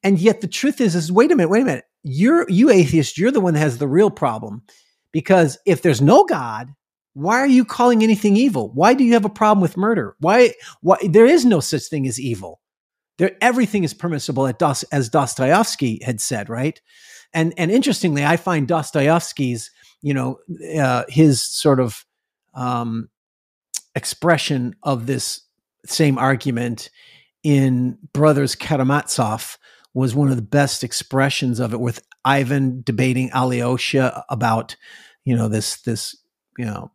And 0.06 0.20
yet 0.20 0.42
the 0.42 0.48
truth 0.48 0.80
is, 0.80 0.94
is 0.96 1.12
wait 1.12 1.32
a 1.32 1.36
minute, 1.36 1.50
wait 1.50 1.64
a 1.64 1.66
minute. 1.66 1.86
You're 2.04 2.48
you 2.48 2.70
atheist, 2.70 3.18
you're 3.18 3.32
the 3.32 3.42
one 3.42 3.56
that 3.56 3.60
has 3.60 3.80
the 3.80 3.88
real 3.88 4.12
problem. 4.12 4.62
Because 5.12 5.58
if 5.66 5.82
there's 5.82 6.02
no 6.02 6.26
God, 6.26 6.72
why 7.14 7.40
are 7.40 7.48
you 7.48 7.66
calling 7.66 8.04
anything 8.04 8.38
evil? 8.38 8.72
Why 8.74 8.94
do 8.94 9.04
you 9.04 9.14
have 9.14 9.26
a 9.26 9.30
problem 9.30 9.62
with 9.62 9.78
murder? 9.78 10.16
Why 10.20 10.54
why 10.82 10.98
there 11.10 11.26
is 11.26 11.44
no 11.44 11.60
such 11.60 11.86
thing 11.86 12.08
as 12.08 12.20
evil. 12.20 12.62
There 13.18 13.32
everything 13.42 13.84
is 13.84 13.96
permissible 13.96 14.46
as 14.92 15.10
Dostoevsky 15.10 16.04
had 16.04 16.22
said, 16.22 16.50
right? 16.50 16.80
And 17.34 17.56
and 17.58 17.72
interestingly, 17.72 18.24
I 18.24 18.38
find 18.38 18.68
Dostoevsky's, 18.68 19.72
you 20.04 20.14
know, 20.14 20.38
uh, 20.80 21.06
his 21.10 21.42
sort 21.42 21.80
of 21.80 22.06
um, 22.54 23.10
expression 23.96 24.76
of 24.84 25.08
this 25.08 25.42
same 25.88 26.20
argument 26.20 26.92
in 27.42 27.98
Brothers 28.14 28.56
Karamazov 28.56 29.58
was 29.96 30.14
one 30.14 30.30
of 30.30 30.36
the 30.36 30.42
best 30.42 30.84
expressions 30.84 31.60
of 31.60 31.74
it 31.74 31.80
with 31.80 32.04
Ivan 32.26 32.82
debating 32.84 33.32
Alyosha 33.34 34.26
about, 34.30 34.76
you 35.24 35.36
know, 35.36 35.48
this, 35.48 35.82
this, 35.82 36.16
you 36.58 36.66
know, 36.66 36.92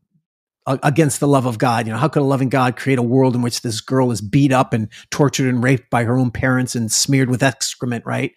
against 0.66 1.18
the 1.18 1.26
love 1.26 1.46
of 1.46 1.56
God. 1.56 1.86
You 1.86 1.92
know, 1.92 1.98
how 1.98 2.08
could 2.08 2.20
a 2.20 2.24
loving 2.24 2.50
God 2.50 2.76
create 2.76 2.98
a 2.98 3.02
world 3.02 3.34
in 3.34 3.40
which 3.40 3.62
this 3.62 3.80
girl 3.80 4.10
is 4.10 4.20
beat 4.20 4.52
up 4.52 4.74
and 4.74 4.88
tortured 5.10 5.48
and 5.48 5.64
raped 5.64 5.88
by 5.88 6.04
her 6.04 6.18
own 6.18 6.30
parents 6.30 6.74
and 6.74 6.92
smeared 6.92 7.30
with 7.30 7.42
excrement, 7.42 8.04
right? 8.04 8.32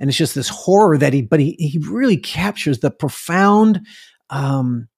And 0.00 0.10
it's 0.10 0.18
just 0.18 0.34
this 0.34 0.48
horror 0.48 0.98
that 0.98 1.12
he, 1.12 1.22
but 1.22 1.38
he, 1.38 1.52
he 1.58 1.78
really 1.78 2.16
captures 2.16 2.80
the 2.80 2.90
profound, 2.90 3.86
um, 4.28 4.88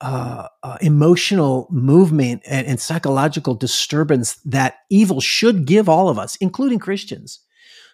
uh, 0.00 0.48
uh, 0.64 0.76
emotional 0.80 1.68
movement 1.70 2.42
and, 2.46 2.66
and 2.66 2.80
psychological 2.80 3.54
disturbance 3.54 4.34
that 4.44 4.78
evil 4.90 5.20
should 5.20 5.66
give 5.66 5.88
all 5.88 6.08
of 6.08 6.18
us, 6.18 6.36
including 6.36 6.80
Christians. 6.80 7.43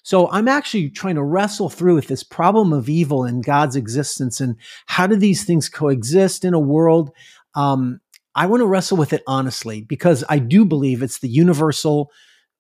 So 0.02 0.30
I'm 0.30 0.48
actually 0.48 0.90
trying 0.90 1.16
to 1.16 1.22
wrestle 1.22 1.68
through 1.68 1.94
with 1.94 2.08
this 2.08 2.22
problem 2.22 2.72
of 2.72 2.88
evil 2.88 3.24
and 3.24 3.44
God's 3.44 3.76
existence 3.76 4.40
and 4.40 4.56
how 4.86 5.06
do 5.06 5.16
these 5.16 5.44
things 5.44 5.68
coexist 5.68 6.44
in 6.44 6.54
a 6.54 6.60
world. 6.60 7.10
Um, 7.54 8.00
I 8.34 8.46
want 8.46 8.60
to 8.60 8.66
wrestle 8.66 8.96
with 8.96 9.12
it 9.12 9.22
honestly 9.26 9.82
because 9.82 10.24
I 10.28 10.38
do 10.38 10.64
believe 10.64 11.02
it's 11.02 11.18
the 11.18 11.28
universal 11.28 12.10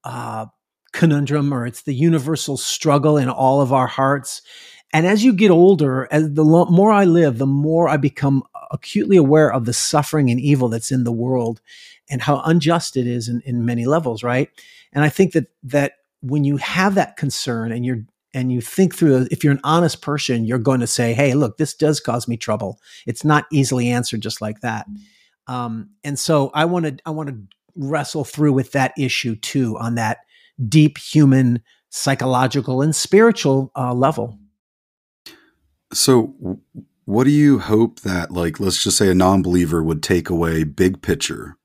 uh, 0.04 0.46
conundrum 0.92 1.52
or 1.54 1.66
it's 1.66 1.82
the 1.82 1.94
universal 1.94 2.56
struggle 2.56 3.16
in 3.16 3.28
all 3.28 3.60
of 3.60 3.72
our 3.72 3.86
hearts. 3.86 4.42
And 4.92 5.06
as 5.06 5.24
you 5.24 5.32
get 5.32 5.50
older, 5.50 6.08
as 6.10 6.32
the 6.34 6.44
more 6.44 6.90
I 6.90 7.04
live, 7.04 7.38
the 7.38 7.46
more 7.46 7.88
I 7.88 7.96
become 7.96 8.42
acutely 8.72 9.16
aware 9.16 9.52
of 9.52 9.64
the 9.64 9.72
suffering 9.72 10.30
and 10.30 10.40
evil 10.40 10.68
that's 10.68 10.90
in 10.90 11.04
the 11.04 11.12
world 11.12 11.60
and 12.08 12.20
how 12.20 12.40
unjust 12.44 12.96
it 12.96 13.06
is 13.06 13.28
in, 13.28 13.40
in 13.42 13.64
many 13.64 13.86
levels, 13.86 14.24
right? 14.24 14.50
And 14.92 15.04
I 15.04 15.08
think 15.08 15.32
that 15.32 15.46
that 15.62 15.92
when 16.22 16.44
you 16.44 16.56
have 16.58 16.94
that 16.94 17.16
concern 17.16 17.72
and 17.72 17.84
you're 17.84 18.04
and 18.32 18.52
you 18.52 18.60
think 18.60 18.94
through 18.94 19.26
if 19.30 19.42
you're 19.42 19.52
an 19.52 19.60
honest 19.64 20.02
person, 20.02 20.44
you're 20.44 20.58
going 20.58 20.80
to 20.80 20.86
say, 20.86 21.12
"Hey, 21.12 21.34
look, 21.34 21.56
this 21.56 21.74
does 21.74 22.00
cause 22.00 22.28
me 22.28 22.36
trouble. 22.36 22.78
It's 23.06 23.24
not 23.24 23.46
easily 23.50 23.90
answered 23.90 24.20
just 24.20 24.40
like 24.40 24.60
that." 24.60 24.86
Um, 25.46 25.90
and 26.04 26.18
so 26.18 26.50
I 26.54 26.64
want 26.64 26.86
to 26.86 26.96
I 27.04 27.10
want 27.10 27.28
to 27.28 27.36
wrestle 27.74 28.24
through 28.24 28.52
with 28.52 28.72
that 28.72 28.92
issue 28.96 29.36
too 29.36 29.76
on 29.78 29.96
that 29.96 30.18
deep 30.68 30.98
human, 30.98 31.62
psychological, 31.90 32.82
and 32.82 32.94
spiritual 32.94 33.72
uh, 33.76 33.94
level. 33.94 34.38
So, 35.92 36.60
what 37.04 37.24
do 37.24 37.30
you 37.30 37.58
hope 37.58 38.00
that, 38.00 38.30
like, 38.30 38.60
let's 38.60 38.82
just 38.82 38.96
say 38.96 39.10
a 39.10 39.14
non-believer 39.14 39.82
would 39.82 40.02
take 40.02 40.30
away 40.30 40.62
big 40.62 41.02
picture, 41.02 41.56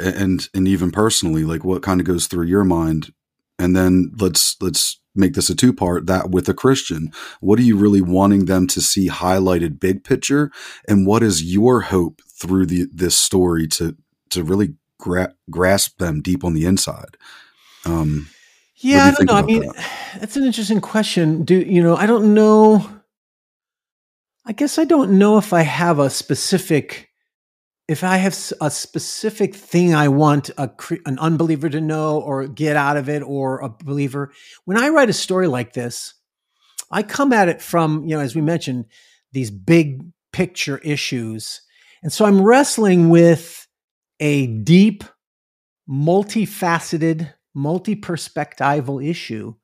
and 0.00 0.48
and 0.54 0.66
even 0.68 0.90
personally, 0.90 1.44
like, 1.44 1.64
what 1.64 1.82
kind 1.82 2.00
of 2.00 2.06
goes 2.06 2.26
through 2.26 2.46
your 2.46 2.64
mind? 2.64 3.12
And 3.58 3.74
then 3.74 4.12
let's 4.18 4.56
let's 4.60 5.00
make 5.14 5.34
this 5.34 5.50
a 5.50 5.54
two 5.54 5.72
part. 5.72 6.06
That 6.06 6.30
with 6.30 6.48
a 6.48 6.54
Christian, 6.54 7.12
what 7.40 7.58
are 7.58 7.62
you 7.62 7.76
really 7.76 8.02
wanting 8.02 8.44
them 8.44 8.66
to 8.68 8.80
see 8.80 9.08
highlighted 9.08 9.80
big 9.80 10.04
picture, 10.04 10.50
and 10.86 11.06
what 11.06 11.22
is 11.22 11.42
your 11.42 11.82
hope 11.82 12.22
through 12.28 12.66
the 12.66 12.86
this 12.92 13.16
story 13.16 13.66
to 13.68 13.96
to 14.30 14.44
really 14.44 14.74
gra- 14.98 15.34
grasp 15.50 15.98
them 15.98 16.22
deep 16.22 16.44
on 16.44 16.54
the 16.54 16.66
inside? 16.66 17.16
Um, 17.84 18.28
yeah, 18.76 19.10
do 19.10 19.16
I 19.22 19.24
don't 19.24 19.26
know. 19.26 19.34
I 19.34 19.42
mean, 19.42 19.66
that? 19.66 20.18
that's 20.20 20.36
an 20.36 20.44
interesting 20.44 20.80
question. 20.80 21.44
Do 21.44 21.56
you 21.58 21.82
know? 21.82 21.96
I 21.96 22.06
don't 22.06 22.32
know 22.34 22.88
I 24.48 24.52
guess 24.52 24.78
I 24.78 24.84
don't 24.84 25.18
know 25.18 25.36
if 25.36 25.52
I 25.52 25.60
have 25.60 25.98
a 25.98 26.08
specific, 26.08 27.07
if 27.88 28.04
I 28.04 28.18
have 28.18 28.36
a 28.60 28.70
specific 28.70 29.54
thing 29.54 29.94
I 29.94 30.08
want 30.08 30.50
a, 30.58 30.70
an 31.06 31.18
unbeliever 31.18 31.70
to 31.70 31.80
know 31.80 32.20
or 32.20 32.46
get 32.46 32.76
out 32.76 32.98
of 32.98 33.08
it 33.08 33.22
or 33.22 33.60
a 33.60 33.70
believer. 33.70 34.30
When 34.66 34.76
I 34.76 34.90
write 34.90 35.08
a 35.08 35.14
story 35.14 35.46
like 35.46 35.72
this, 35.72 36.12
I 36.90 37.02
come 37.02 37.32
at 37.32 37.48
it 37.48 37.62
from, 37.62 38.04
you 38.04 38.14
know, 38.14 38.20
as 38.20 38.34
we 38.34 38.42
mentioned, 38.42 38.84
these 39.32 39.50
big 39.50 40.02
picture 40.32 40.78
issues. 40.78 41.62
And 42.02 42.12
so 42.12 42.26
I'm 42.26 42.42
wrestling 42.42 43.08
with 43.08 43.66
a 44.20 44.46
deep, 44.46 45.04
multifaceted, 45.88 47.32
multi 47.54 47.96
perspectival 47.96 49.04
issue. 49.04 49.54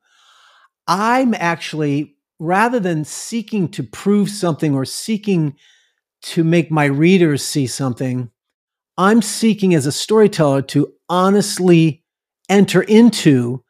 I'm 0.87 1.35
actually 1.35 2.17
rather 2.39 2.79
than 2.79 3.05
seeking 3.05 3.69
to 3.69 3.83
prove 3.83 4.29
something 4.29 4.73
or 4.73 4.83
seeking 4.83 5.55
to 6.25 6.43
make 6.43 6.71
my 6.71 6.85
readers 6.85 7.45
see 7.45 7.67
something, 7.67 8.31
I'm 8.97 9.21
seeking 9.21 9.75
as 9.75 9.85
a 9.85 9.91
storyteller 9.91 10.63
to 10.63 10.93
honestly 11.07 12.03
enter 12.49 12.81
into 12.81 13.63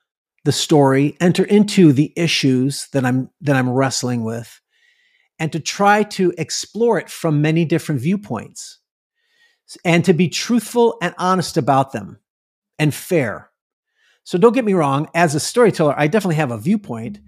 the 0.46 0.52
story, 0.52 1.18
enter 1.20 1.44
into 1.44 1.92
the 1.92 2.14
issues 2.16 2.88
that 2.94 3.06
I'm 3.06 3.30
that 3.42 3.56
I'm 3.56 3.70
wrestling 3.70 4.24
with 4.24 4.62
and 5.38 5.52
to 5.52 5.60
try 5.60 6.04
to 6.04 6.34
explore 6.38 6.98
it 6.98 7.10
from 7.10 7.42
many 7.42 7.66
different 7.66 8.00
viewpoints 8.00 8.80
and 9.84 10.06
to 10.06 10.14
be 10.14 10.30
truthful 10.30 10.98
and 11.02 11.14
honest 11.18 11.58
about 11.58 11.92
them 11.92 12.20
and 12.80 12.94
fair. 12.94 13.50
So 14.24 14.38
don't 14.38 14.54
get 14.54 14.66
me 14.66 14.74
wrong, 14.74 15.10
as 15.14 15.36
a 15.36 15.40
storyteller, 15.40 15.94
I 15.98 16.08
definitely 16.08 16.36
have 16.36 16.52
a 16.52 16.58
viewpoint, 16.58 17.20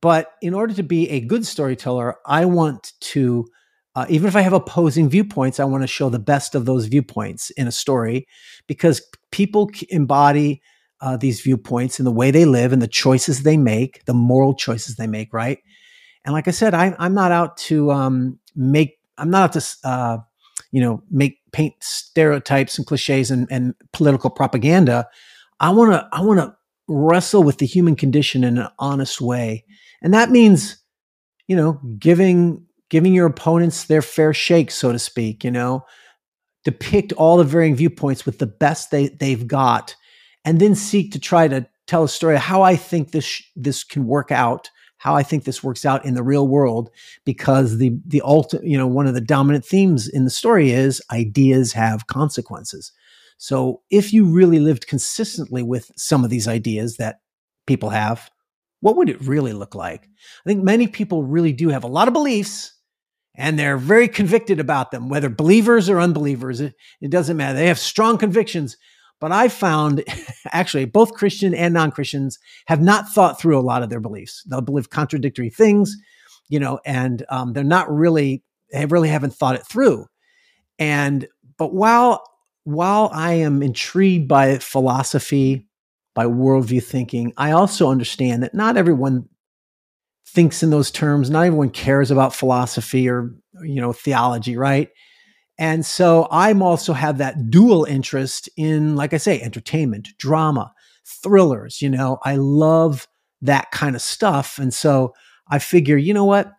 but 0.00 0.32
in 0.42 0.54
order 0.54 0.74
to 0.74 0.82
be 0.82 1.08
a 1.10 1.20
good 1.20 1.46
storyteller, 1.46 2.16
I 2.26 2.46
want 2.46 2.92
to, 3.00 3.46
uh, 3.94 4.06
even 4.08 4.28
if 4.28 4.36
I 4.36 4.40
have 4.40 4.52
opposing 4.52 5.08
viewpoints, 5.08 5.60
I 5.60 5.64
want 5.64 5.82
to 5.82 5.88
show 5.88 6.08
the 6.08 6.18
best 6.18 6.54
of 6.54 6.64
those 6.64 6.86
viewpoints 6.86 7.50
in 7.50 7.66
a 7.66 7.72
story 7.72 8.26
because 8.66 9.06
people 9.30 9.70
embody 9.90 10.62
uh, 11.00 11.16
these 11.16 11.40
viewpoints 11.40 11.98
in 11.98 12.04
the 12.04 12.12
way 12.12 12.30
they 12.30 12.44
live 12.44 12.72
and 12.72 12.80
the 12.80 12.88
choices 12.88 13.42
they 13.42 13.56
make, 13.56 14.04
the 14.04 14.14
moral 14.14 14.54
choices 14.54 14.96
they 14.96 15.06
make, 15.06 15.32
right? 15.32 15.58
And 16.24 16.32
like 16.32 16.46
I 16.46 16.52
said, 16.52 16.74
I, 16.74 16.94
am 16.98 17.14
not 17.14 17.32
out 17.32 17.56
to 17.58 17.90
um, 17.90 18.38
make, 18.54 18.98
I'm 19.18 19.30
not 19.30 19.42
out 19.42 19.60
to, 19.60 19.88
uh, 19.88 20.18
you 20.70 20.80
know, 20.80 21.02
make 21.10 21.40
paint 21.50 21.74
stereotypes 21.80 22.78
and 22.78 22.86
cliches 22.86 23.30
and, 23.30 23.48
and 23.50 23.74
political 23.92 24.30
propaganda. 24.30 25.08
I 25.58 25.70
want 25.70 25.92
to, 25.92 26.08
I 26.12 26.22
want 26.22 26.38
to 26.38 26.56
wrestle 26.88 27.42
with 27.42 27.58
the 27.58 27.66
human 27.66 27.96
condition 27.96 28.44
in 28.44 28.58
an 28.58 28.68
honest 28.78 29.20
way 29.20 29.64
and 30.02 30.12
that 30.12 30.30
means, 30.30 30.76
you 31.46 31.56
know, 31.56 31.80
giving 31.98 32.66
giving 32.92 33.14
your 33.14 33.26
opponents 33.26 33.84
their 33.84 34.02
fair 34.02 34.34
shake, 34.34 34.70
so 34.70 34.92
to 34.92 34.98
speak, 34.98 35.42
you 35.42 35.50
know, 35.50 35.82
depict 36.62 37.10
all 37.14 37.38
the 37.38 37.42
varying 37.42 37.74
viewpoints 37.74 38.26
with 38.26 38.38
the 38.38 38.46
best 38.46 38.90
they, 38.90 39.08
they've 39.08 39.46
got, 39.46 39.96
and 40.44 40.60
then 40.60 40.74
seek 40.74 41.10
to 41.10 41.18
try 41.18 41.48
to 41.48 41.66
tell 41.86 42.04
a 42.04 42.08
story 42.08 42.34
of 42.34 42.42
how 42.42 42.60
I 42.60 42.76
think 42.76 43.12
this 43.12 43.42
this 43.56 43.82
can 43.82 44.06
work 44.06 44.30
out, 44.30 44.68
how 44.98 45.16
I 45.16 45.22
think 45.22 45.44
this 45.44 45.64
works 45.64 45.86
out 45.86 46.04
in 46.04 46.12
the 46.12 46.22
real 46.22 46.46
world, 46.46 46.90
because 47.24 47.78
the 47.78 47.98
the 48.06 48.20
ultimate, 48.20 48.66
you 48.66 48.76
know, 48.76 48.86
one 48.86 49.06
of 49.06 49.14
the 49.14 49.22
dominant 49.22 49.64
themes 49.64 50.06
in 50.06 50.24
the 50.24 50.30
story 50.30 50.70
is 50.70 51.00
ideas 51.10 51.72
have 51.72 52.08
consequences. 52.08 52.92
So 53.38 53.80
if 53.88 54.12
you 54.12 54.26
really 54.26 54.58
lived 54.58 54.86
consistently 54.86 55.62
with 55.62 55.90
some 55.96 56.24
of 56.24 56.30
these 56.30 56.46
ideas 56.46 56.98
that 56.98 57.20
people 57.66 57.88
have, 57.88 58.30
what 58.80 58.96
would 58.96 59.08
it 59.08 59.22
really 59.22 59.54
look 59.54 59.74
like? 59.74 60.02
I 60.44 60.50
think 60.50 60.62
many 60.62 60.86
people 60.86 61.24
really 61.24 61.54
do 61.54 61.70
have 61.70 61.84
a 61.84 61.88
lot 61.88 62.06
of 62.06 62.12
beliefs 62.12 62.74
and 63.34 63.58
they're 63.58 63.78
very 63.78 64.08
convicted 64.08 64.60
about 64.60 64.90
them, 64.90 65.08
whether 65.08 65.28
believers 65.28 65.88
or 65.88 66.00
unbelievers. 66.00 66.60
It, 66.60 66.74
it 67.00 67.10
doesn't 67.10 67.36
matter. 67.36 67.58
They 67.58 67.68
have 67.68 67.78
strong 67.78 68.18
convictions. 68.18 68.76
But 69.20 69.32
I 69.32 69.48
found 69.48 70.04
actually 70.52 70.84
both 70.84 71.14
Christian 71.14 71.54
and 71.54 71.72
non 71.72 71.92
Christians 71.92 72.38
have 72.66 72.82
not 72.82 73.08
thought 73.08 73.40
through 73.40 73.58
a 73.58 73.62
lot 73.62 73.82
of 73.82 73.88
their 73.88 74.00
beliefs. 74.00 74.42
They'll 74.44 74.60
believe 74.60 74.90
contradictory 74.90 75.48
things, 75.48 75.96
you 76.48 76.58
know, 76.58 76.80
and 76.84 77.24
um, 77.28 77.52
they're 77.52 77.64
not 77.64 77.90
really, 77.90 78.42
they 78.72 78.84
really 78.86 79.08
haven't 79.08 79.34
thought 79.34 79.54
it 79.54 79.66
through. 79.66 80.06
And, 80.78 81.28
but 81.56 81.72
while, 81.72 82.24
while 82.64 83.10
I 83.14 83.34
am 83.34 83.62
intrigued 83.62 84.28
by 84.28 84.58
philosophy 84.58 85.68
by 86.14 86.26
worldview 86.26 86.82
thinking, 86.82 87.32
I 87.36 87.52
also 87.52 87.90
understand 87.90 88.42
that 88.42 88.54
not 88.54 88.76
everyone 88.76 89.28
thinks 90.32 90.62
in 90.62 90.70
those 90.70 90.90
terms. 90.90 91.30
Not 91.30 91.46
everyone 91.46 91.70
cares 91.70 92.10
about 92.10 92.34
philosophy 92.34 93.08
or, 93.08 93.34
you 93.62 93.80
know, 93.80 93.92
theology, 93.92 94.56
right? 94.56 94.88
And 95.58 95.84
so 95.84 96.26
I'm 96.30 96.62
also 96.62 96.92
have 96.92 97.18
that 97.18 97.50
dual 97.50 97.84
interest 97.84 98.48
in, 98.56 98.96
like 98.96 99.12
I 99.12 99.18
say, 99.18 99.40
entertainment, 99.40 100.08
drama, 100.18 100.72
thrillers. 101.04 101.82
You 101.82 101.90
know, 101.90 102.18
I 102.24 102.36
love 102.36 103.06
that 103.42 103.70
kind 103.70 103.94
of 103.94 104.02
stuff. 104.02 104.58
And 104.58 104.72
so 104.72 105.14
I 105.48 105.58
figure, 105.58 105.96
you 105.96 106.14
know 106.14 106.24
what? 106.24 106.50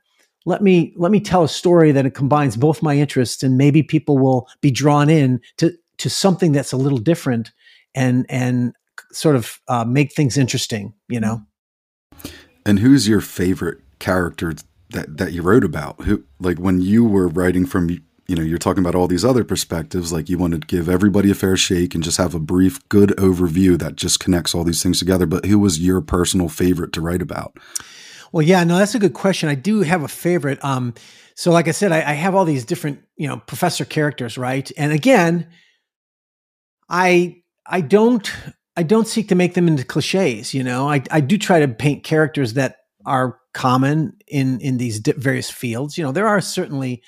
Let 0.45 0.61
me 0.61 0.93
let 0.97 1.11
me 1.11 1.21
tell 1.21 1.43
a 1.43 1.49
story 1.49 1.93
that 1.93 2.05
it 2.05 2.15
combines 2.15 2.57
both 2.57 2.83
my 2.83 2.97
interests, 2.97 3.43
and 3.43 3.57
maybe 3.57 3.81
people 3.81 4.17
will 4.17 4.49
be 4.59 4.71
drawn 4.71 5.09
in 5.09 5.39
to 5.57 5.71
to 5.99 6.09
something 6.09 6.51
that's 6.51 6.73
a 6.73 6.77
little 6.77 6.97
different, 6.97 7.53
and 7.95 8.25
and 8.27 8.73
sort 9.13 9.37
of 9.37 9.59
uh, 9.69 9.85
make 9.85 10.13
things 10.13 10.37
interesting. 10.37 10.93
You 11.07 11.21
know. 11.21 11.41
And 12.65 12.79
who's 12.79 13.07
your 13.07 13.21
favorite 13.21 13.79
character 13.99 14.53
that 14.89 15.17
that 15.17 15.33
you 15.33 15.41
wrote 15.41 15.63
about? 15.63 16.01
Who 16.03 16.23
like 16.39 16.57
when 16.57 16.81
you 16.81 17.03
were 17.03 17.27
writing 17.27 17.65
from 17.65 17.89
you 17.89 18.35
know 18.35 18.41
you're 18.41 18.57
talking 18.57 18.83
about 18.83 18.95
all 18.95 19.07
these 19.07 19.25
other 19.25 19.43
perspectives 19.43 20.13
like 20.13 20.29
you 20.29 20.37
want 20.37 20.53
to 20.53 20.59
give 20.59 20.87
everybody 20.87 21.29
a 21.29 21.35
fair 21.35 21.57
shake 21.57 21.93
and 21.93 22.03
just 22.03 22.17
have 22.17 22.33
a 22.33 22.39
brief 22.39 22.87
good 22.89 23.09
overview 23.17 23.77
that 23.77 23.95
just 23.95 24.19
connects 24.19 24.55
all 24.55 24.63
these 24.63 24.81
things 24.81 24.99
together. 24.99 25.25
But 25.25 25.45
who 25.45 25.59
was 25.59 25.79
your 25.79 26.01
personal 26.01 26.49
favorite 26.49 26.93
to 26.93 27.01
write 27.01 27.21
about? 27.21 27.57
Well 28.31 28.45
yeah 28.45 28.63
no 28.63 28.77
that's 28.77 28.95
a 28.95 28.99
good 28.99 29.13
question. 29.13 29.49
I 29.49 29.55
do 29.55 29.81
have 29.81 30.03
a 30.03 30.07
favorite. 30.07 30.63
Um 30.63 30.93
so 31.35 31.51
like 31.51 31.67
i 31.67 31.71
said 31.71 31.91
I, 31.91 31.97
I 31.97 32.13
have 32.13 32.35
all 32.35 32.45
these 32.45 32.65
different 32.65 32.99
you 33.17 33.27
know 33.27 33.37
professor 33.37 33.85
characters 33.85 34.37
right? 34.37 34.71
And 34.77 34.91
again 34.91 35.47
i 36.89 37.41
i 37.65 37.81
don't 37.81 38.31
i 38.75 38.83
don't 38.83 39.07
seek 39.07 39.29
to 39.29 39.35
make 39.35 39.53
them 39.53 39.67
into 39.67 39.83
cliches 39.83 40.53
you 40.53 40.63
know 40.63 40.89
i, 40.89 41.01
I 41.11 41.21
do 41.21 41.37
try 41.37 41.59
to 41.59 41.67
paint 41.67 42.03
characters 42.03 42.53
that 42.53 42.77
are 43.05 43.39
common 43.53 44.13
in 44.27 44.59
in 44.61 44.77
these 44.77 44.99
various 44.99 45.49
fields 45.49 45.97
you 45.97 46.03
know 46.03 46.11
there 46.11 46.27
are 46.27 46.41
certainly 46.41 47.03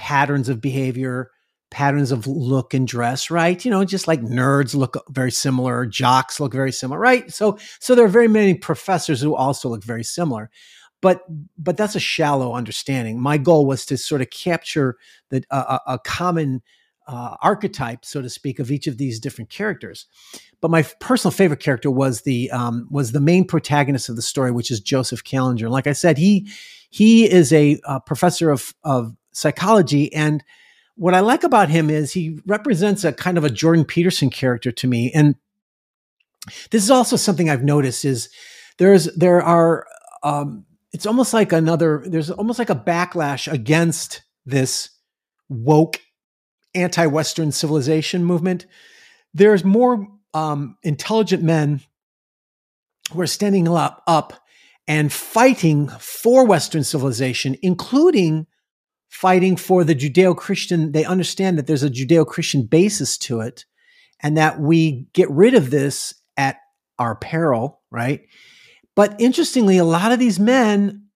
patterns 0.00 0.48
of 0.48 0.62
behavior, 0.62 1.30
patterns 1.70 2.10
of 2.10 2.26
look 2.26 2.72
and 2.72 2.88
dress, 2.88 3.30
right? 3.30 3.62
You 3.64 3.70
know, 3.70 3.84
just 3.84 4.08
like 4.08 4.22
nerds 4.22 4.74
look 4.74 4.96
very 5.10 5.30
similar, 5.30 5.84
jocks 5.84 6.40
look 6.40 6.52
very 6.52 6.72
similar, 6.72 6.98
right? 6.98 7.30
So 7.30 7.58
so 7.78 7.94
there 7.94 8.06
are 8.06 8.08
very 8.08 8.26
many 8.26 8.54
professors 8.54 9.20
who 9.20 9.34
also 9.34 9.68
look 9.68 9.84
very 9.84 10.02
similar. 10.02 10.50
But 11.02 11.22
but 11.58 11.76
that's 11.76 11.96
a 11.96 12.00
shallow 12.00 12.54
understanding. 12.54 13.20
My 13.20 13.36
goal 13.36 13.66
was 13.66 13.84
to 13.86 13.98
sort 13.98 14.22
of 14.22 14.30
capture 14.30 14.96
the 15.28 15.44
uh, 15.50 15.78
a 15.86 15.98
common 15.98 16.62
uh, 17.10 17.36
archetype, 17.42 18.04
so 18.04 18.22
to 18.22 18.30
speak, 18.30 18.60
of 18.60 18.70
each 18.70 18.86
of 18.86 18.96
these 18.96 19.18
different 19.18 19.50
characters. 19.50 20.06
But 20.60 20.70
my 20.70 20.82
personal 21.00 21.32
favorite 21.32 21.58
character 21.58 21.90
was 21.90 22.20
the 22.20 22.50
um, 22.52 22.86
was 22.88 23.10
the 23.10 23.20
main 23.20 23.44
protagonist 23.44 24.08
of 24.08 24.14
the 24.14 24.22
story, 24.22 24.52
which 24.52 24.70
is 24.70 24.78
Joseph 24.80 25.24
Kallinger. 25.24 25.64
And 25.64 25.72
like 25.72 25.88
I 25.88 25.92
said, 25.92 26.18
he 26.18 26.48
he 26.88 27.28
is 27.28 27.52
a, 27.52 27.80
a 27.84 28.00
professor 28.00 28.50
of 28.50 28.72
of 28.84 29.16
psychology. 29.32 30.14
And 30.14 30.44
what 30.94 31.14
I 31.14 31.20
like 31.20 31.42
about 31.42 31.68
him 31.68 31.90
is 31.90 32.12
he 32.12 32.38
represents 32.46 33.02
a 33.02 33.12
kind 33.12 33.36
of 33.36 33.44
a 33.44 33.50
Jordan 33.50 33.84
Peterson 33.84 34.30
character 34.30 34.70
to 34.70 34.86
me. 34.86 35.10
And 35.12 35.34
this 36.70 36.84
is 36.84 36.92
also 36.92 37.16
something 37.16 37.50
I've 37.50 37.64
noticed 37.64 38.04
is 38.04 38.28
there's 38.78 39.06
there 39.16 39.42
are 39.42 39.84
um, 40.22 40.64
it's 40.92 41.06
almost 41.06 41.34
like 41.34 41.52
another 41.52 42.04
there's 42.06 42.30
almost 42.30 42.60
like 42.60 42.70
a 42.70 42.76
backlash 42.76 43.52
against 43.52 44.22
this 44.46 44.90
woke 45.48 46.00
anti-Western 46.74 47.52
civilization 47.52 48.24
movement. 48.24 48.66
There's 49.34 49.64
more 49.64 50.08
um, 50.34 50.76
intelligent 50.82 51.42
men 51.42 51.80
who 53.12 53.20
are 53.20 53.26
standing 53.26 53.68
up, 53.68 54.02
up 54.06 54.32
and 54.86 55.12
fighting 55.12 55.88
for 55.98 56.46
Western 56.46 56.84
civilization, 56.84 57.56
including 57.62 58.46
fighting 59.10 59.56
for 59.56 59.84
the 59.84 59.94
Judeo 59.94 60.36
Christian, 60.36 60.92
they 60.92 61.04
understand 61.04 61.58
that 61.58 61.66
there's 61.66 61.82
a 61.82 61.90
Judeo 61.90 62.26
Christian 62.26 62.62
basis 62.62 63.18
to 63.18 63.40
it 63.40 63.64
and 64.20 64.36
that 64.36 64.60
we 64.60 65.08
get 65.12 65.28
rid 65.30 65.54
of 65.54 65.70
this 65.70 66.14
at 66.36 66.56
our 66.98 67.16
peril, 67.16 67.80
right? 67.90 68.26
But 68.94 69.20
interestingly, 69.20 69.78
a 69.78 69.84
lot 69.84 70.12
of 70.12 70.18
these 70.18 70.38
men 70.38 71.06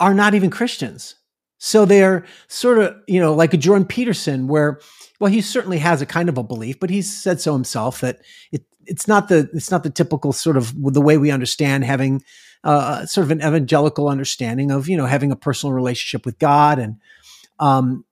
are 0.00 0.14
not 0.14 0.34
even 0.34 0.50
Christians. 0.50 1.14
So 1.58 1.84
they're 1.84 2.24
sort 2.48 2.78
of, 2.78 2.96
you 3.06 3.20
know, 3.20 3.34
like 3.34 3.54
a 3.54 3.56
Jordan 3.56 3.86
Peterson, 3.86 4.48
where, 4.48 4.80
well, 5.20 5.30
he 5.30 5.40
certainly 5.40 5.78
has 5.78 6.02
a 6.02 6.06
kind 6.06 6.28
of 6.28 6.36
a 6.36 6.42
belief, 6.42 6.78
but 6.78 6.90
he's 6.90 7.10
said 7.10 7.40
so 7.40 7.52
himself 7.52 8.00
that 8.00 8.20
it, 8.52 8.64
it's 8.86 9.08
not 9.08 9.28
the 9.28 9.48
it's 9.54 9.70
not 9.70 9.82
the 9.82 9.90
typical 9.90 10.32
sort 10.32 10.56
of 10.56 10.74
the 10.92 11.00
way 11.00 11.16
we 11.16 11.30
understand 11.30 11.84
having 11.84 12.22
uh, 12.64 13.06
sort 13.06 13.24
of 13.24 13.30
an 13.30 13.40
evangelical 13.40 14.08
understanding 14.08 14.70
of 14.70 14.88
you 14.88 14.96
know 14.96 15.06
having 15.06 15.32
a 15.32 15.36
personal 15.36 15.72
relationship 15.72 16.26
with 16.26 16.38
God 16.38 16.78
and 16.78 16.96
um, 17.58 18.04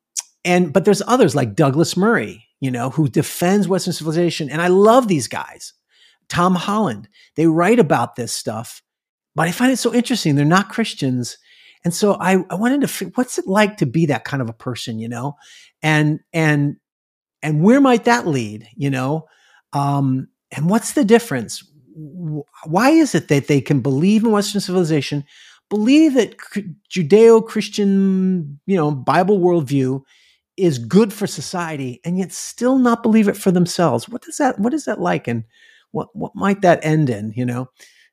and 0.45 0.73
but 0.73 0.85
there's 0.85 1.03
others 1.07 1.35
like 1.35 1.55
Douglas 1.55 1.97
Murray, 1.97 2.47
you 2.61 2.71
know, 2.71 2.91
who 2.91 3.09
defends 3.09 3.69
Western 3.69 3.93
civilization, 3.93 4.51
and 4.51 4.63
I 4.63 4.69
love 4.69 5.09
these 5.09 5.29
guys. 5.29 5.73
Tom 6.29 6.55
Holland, 6.55 7.09
they 7.37 7.47
write 7.47 7.79
about 7.79 8.17
this 8.17 8.33
stuff, 8.33 8.83
but 9.35 9.49
I 9.49 9.53
find 9.53 9.73
it 9.73 9.77
so 9.77 9.93
interesting. 9.93 10.35
They're 10.35 10.45
not 10.45 10.71
Christians, 10.71 11.37
and 11.85 11.92
so 11.95 12.14
I, 12.14 12.45
I 12.51 12.55
wanted 12.55 12.87
to 12.87 13.12
what's 13.14 13.38
it 13.38 13.47
like 13.47 13.79
to 13.79 13.87
be 13.87 14.07
that 14.07 14.25
kind 14.25 14.42
of 14.42 14.49
a 14.49 14.55
person, 14.55 14.99
you 14.99 15.09
know, 15.09 15.37
and 15.83 16.21
and 16.33 16.77
and 17.42 17.62
where 17.62 17.81
might 17.81 18.05
that 18.05 18.27
lead, 18.27 18.68
you 18.77 18.90
know, 18.90 19.27
um, 19.73 20.29
and 20.53 20.68
what's 20.68 20.92
the 20.92 21.05
difference? 21.05 21.64
why 22.64 22.90
is 22.90 23.14
it 23.14 23.29
that 23.29 23.49
they 23.49 23.61
can 23.61 23.81
believe 23.81 24.25
in 24.25 24.31
Western 24.31 24.61
civilization, 24.61 25.25
believe 25.68 26.14
that 26.14 26.37
Judeo 26.90 27.47
Christian, 27.47 28.59
you 28.66 28.77
know, 28.77 28.90
Bible 28.92 29.38
worldview 29.38 30.03
is 30.57 30.79
good 30.79 31.12
for 31.12 31.27
society, 31.27 32.01
and 32.05 32.18
yet 32.18 32.33
still 32.33 32.79
not 32.79 33.03
believe 33.03 33.29
it 33.29 33.37
for 33.37 33.51
themselves? 33.51 34.09
What 34.09 34.23
does 34.23 34.37
that 34.37 34.59
What 34.59 34.75
is 34.75 34.85
that 34.85 35.01
like, 35.01 35.29
and 35.29 35.45
what 35.92 36.09
what 36.14 36.35
might 36.35 36.62
that 36.62 36.85
end 36.85 37.11
in? 37.11 37.33
You 37.37 37.45
know, 37.47 37.68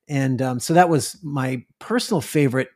and 0.08 0.42
um, 0.42 0.60
so 0.60 0.74
that 0.74 0.90
was 0.90 1.18
my 1.24 1.64
personal 1.80 2.22
favorite 2.22 2.70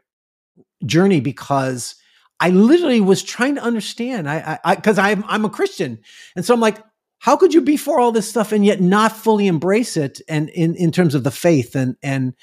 journey 0.85 1.19
because 1.19 1.95
I 2.39 2.49
literally 2.49 3.01
was 3.01 3.23
trying 3.23 3.55
to 3.55 3.61
understand. 3.61 4.29
I 4.29 4.59
because 4.75 4.97
I'm 4.97 5.23
I'm 5.27 5.45
a 5.45 5.49
Christian, 5.49 5.99
and 6.35 6.45
so 6.45 6.53
I'm 6.53 6.59
like, 6.59 6.83
how 7.19 7.37
could 7.37 7.53
you 7.53 7.61
be 7.61 7.77
for 7.77 8.01
all 8.01 8.11
this 8.11 8.29
stuff 8.29 8.51
and 8.51 8.65
yet 8.65 8.81
not 8.81 9.15
fully 9.15 9.47
embrace 9.47 9.95
it 9.95 10.19
and 10.27 10.49
in, 10.49 10.75
in 10.75 10.91
terms 10.91 11.15
of 11.15 11.23
the 11.23 11.31
faith? 11.31 11.73
And 11.73 11.95
and 12.03 12.33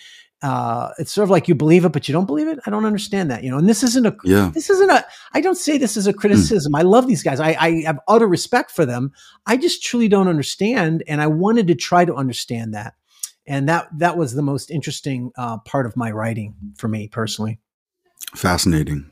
uh, 0.40 0.88
it's 0.98 1.12
sort 1.12 1.24
of 1.24 1.30
like 1.30 1.48
you 1.48 1.54
believe 1.54 1.84
it 1.84 1.92
but 1.92 2.08
you 2.08 2.14
don't 2.14 2.24
believe 2.24 2.48
it? 2.48 2.58
I 2.64 2.70
don't 2.70 2.86
understand 2.86 3.30
that 3.30 3.44
you 3.44 3.50
know? 3.50 3.58
And 3.58 3.68
this 3.68 3.82
isn't 3.82 4.06
a 4.06 4.16
yeah. 4.24 4.50
this 4.54 4.70
isn't 4.70 4.88
a 4.88 5.04
i 5.34 5.40
don't 5.42 5.56
say 5.56 5.76
this 5.76 5.98
is 5.98 6.06
a 6.06 6.14
criticism. 6.14 6.72
Mm. 6.72 6.78
i 6.78 6.82
love 6.82 7.06
these 7.06 7.22
guys. 7.22 7.40
I, 7.40 7.54
I 7.60 7.82
have 7.82 8.00
utter 8.08 8.26
respect 8.26 8.70
for 8.70 8.86
them. 8.86 9.12
I 9.44 9.58
just 9.58 9.82
truly 9.82 10.08
don't 10.08 10.28
understand 10.28 11.04
and 11.06 11.20
i 11.20 11.26
wanted 11.26 11.66
to 11.66 11.74
try 11.74 12.06
to 12.06 12.14
understand 12.14 12.72
that. 12.72 12.94
And 13.46 13.68
that 13.68 13.88
that 13.98 14.16
was 14.16 14.32
the 14.32 14.42
most 14.42 14.70
interesting 14.70 15.30
uh, 15.36 15.58
part 15.58 15.84
of 15.84 15.94
my 15.94 16.10
writing 16.10 16.54
for 16.78 16.88
me 16.88 17.08
personally 17.08 17.58
fascinating 18.34 19.10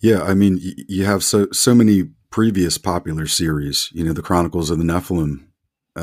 yeah 0.00 0.22
i 0.22 0.34
mean 0.34 0.60
y- 0.62 0.84
you 0.88 1.04
have 1.04 1.22
so 1.24 1.46
so 1.52 1.74
many 1.74 2.04
previous 2.30 2.78
popular 2.78 3.26
series, 3.26 3.90
you 3.92 4.04
know, 4.04 4.12
the 4.12 4.22
Chronicles 4.22 4.70
of 4.70 4.78
the 4.78 4.84
Nephilim. 4.84 5.46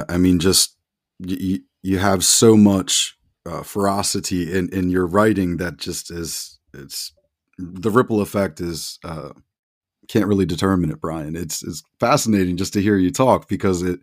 I 0.10 0.18
mean, 0.18 0.40
just 0.40 0.76
you, 1.20 1.60
you 1.82 2.00
have 2.00 2.26
so 2.26 2.58
much 2.58 3.18
uh, 3.46 3.64
ferocity 3.64 4.52
in, 4.54 4.70
in 4.74 4.90
your 4.90 5.06
writing 5.06 5.58
that 5.58 5.78
just 5.78 6.12
is, 6.12 6.60
it's 6.74 7.14
the 7.58 7.92
ripple 7.92 8.22
effect 8.22 8.60
is, 8.60 9.00
uh, 9.04 9.30
can't 10.10 10.28
really 10.28 10.46
determine 10.46 10.92
it, 10.92 11.02
Brian. 11.02 11.36
It's, 11.36 11.64
it's 11.64 11.84
fascinating 12.00 12.58
just 12.58 12.74
to 12.74 12.82
hear 12.82 12.98
you 12.98 13.12
talk 13.12 13.48
because 13.48 13.82
it, 13.84 14.00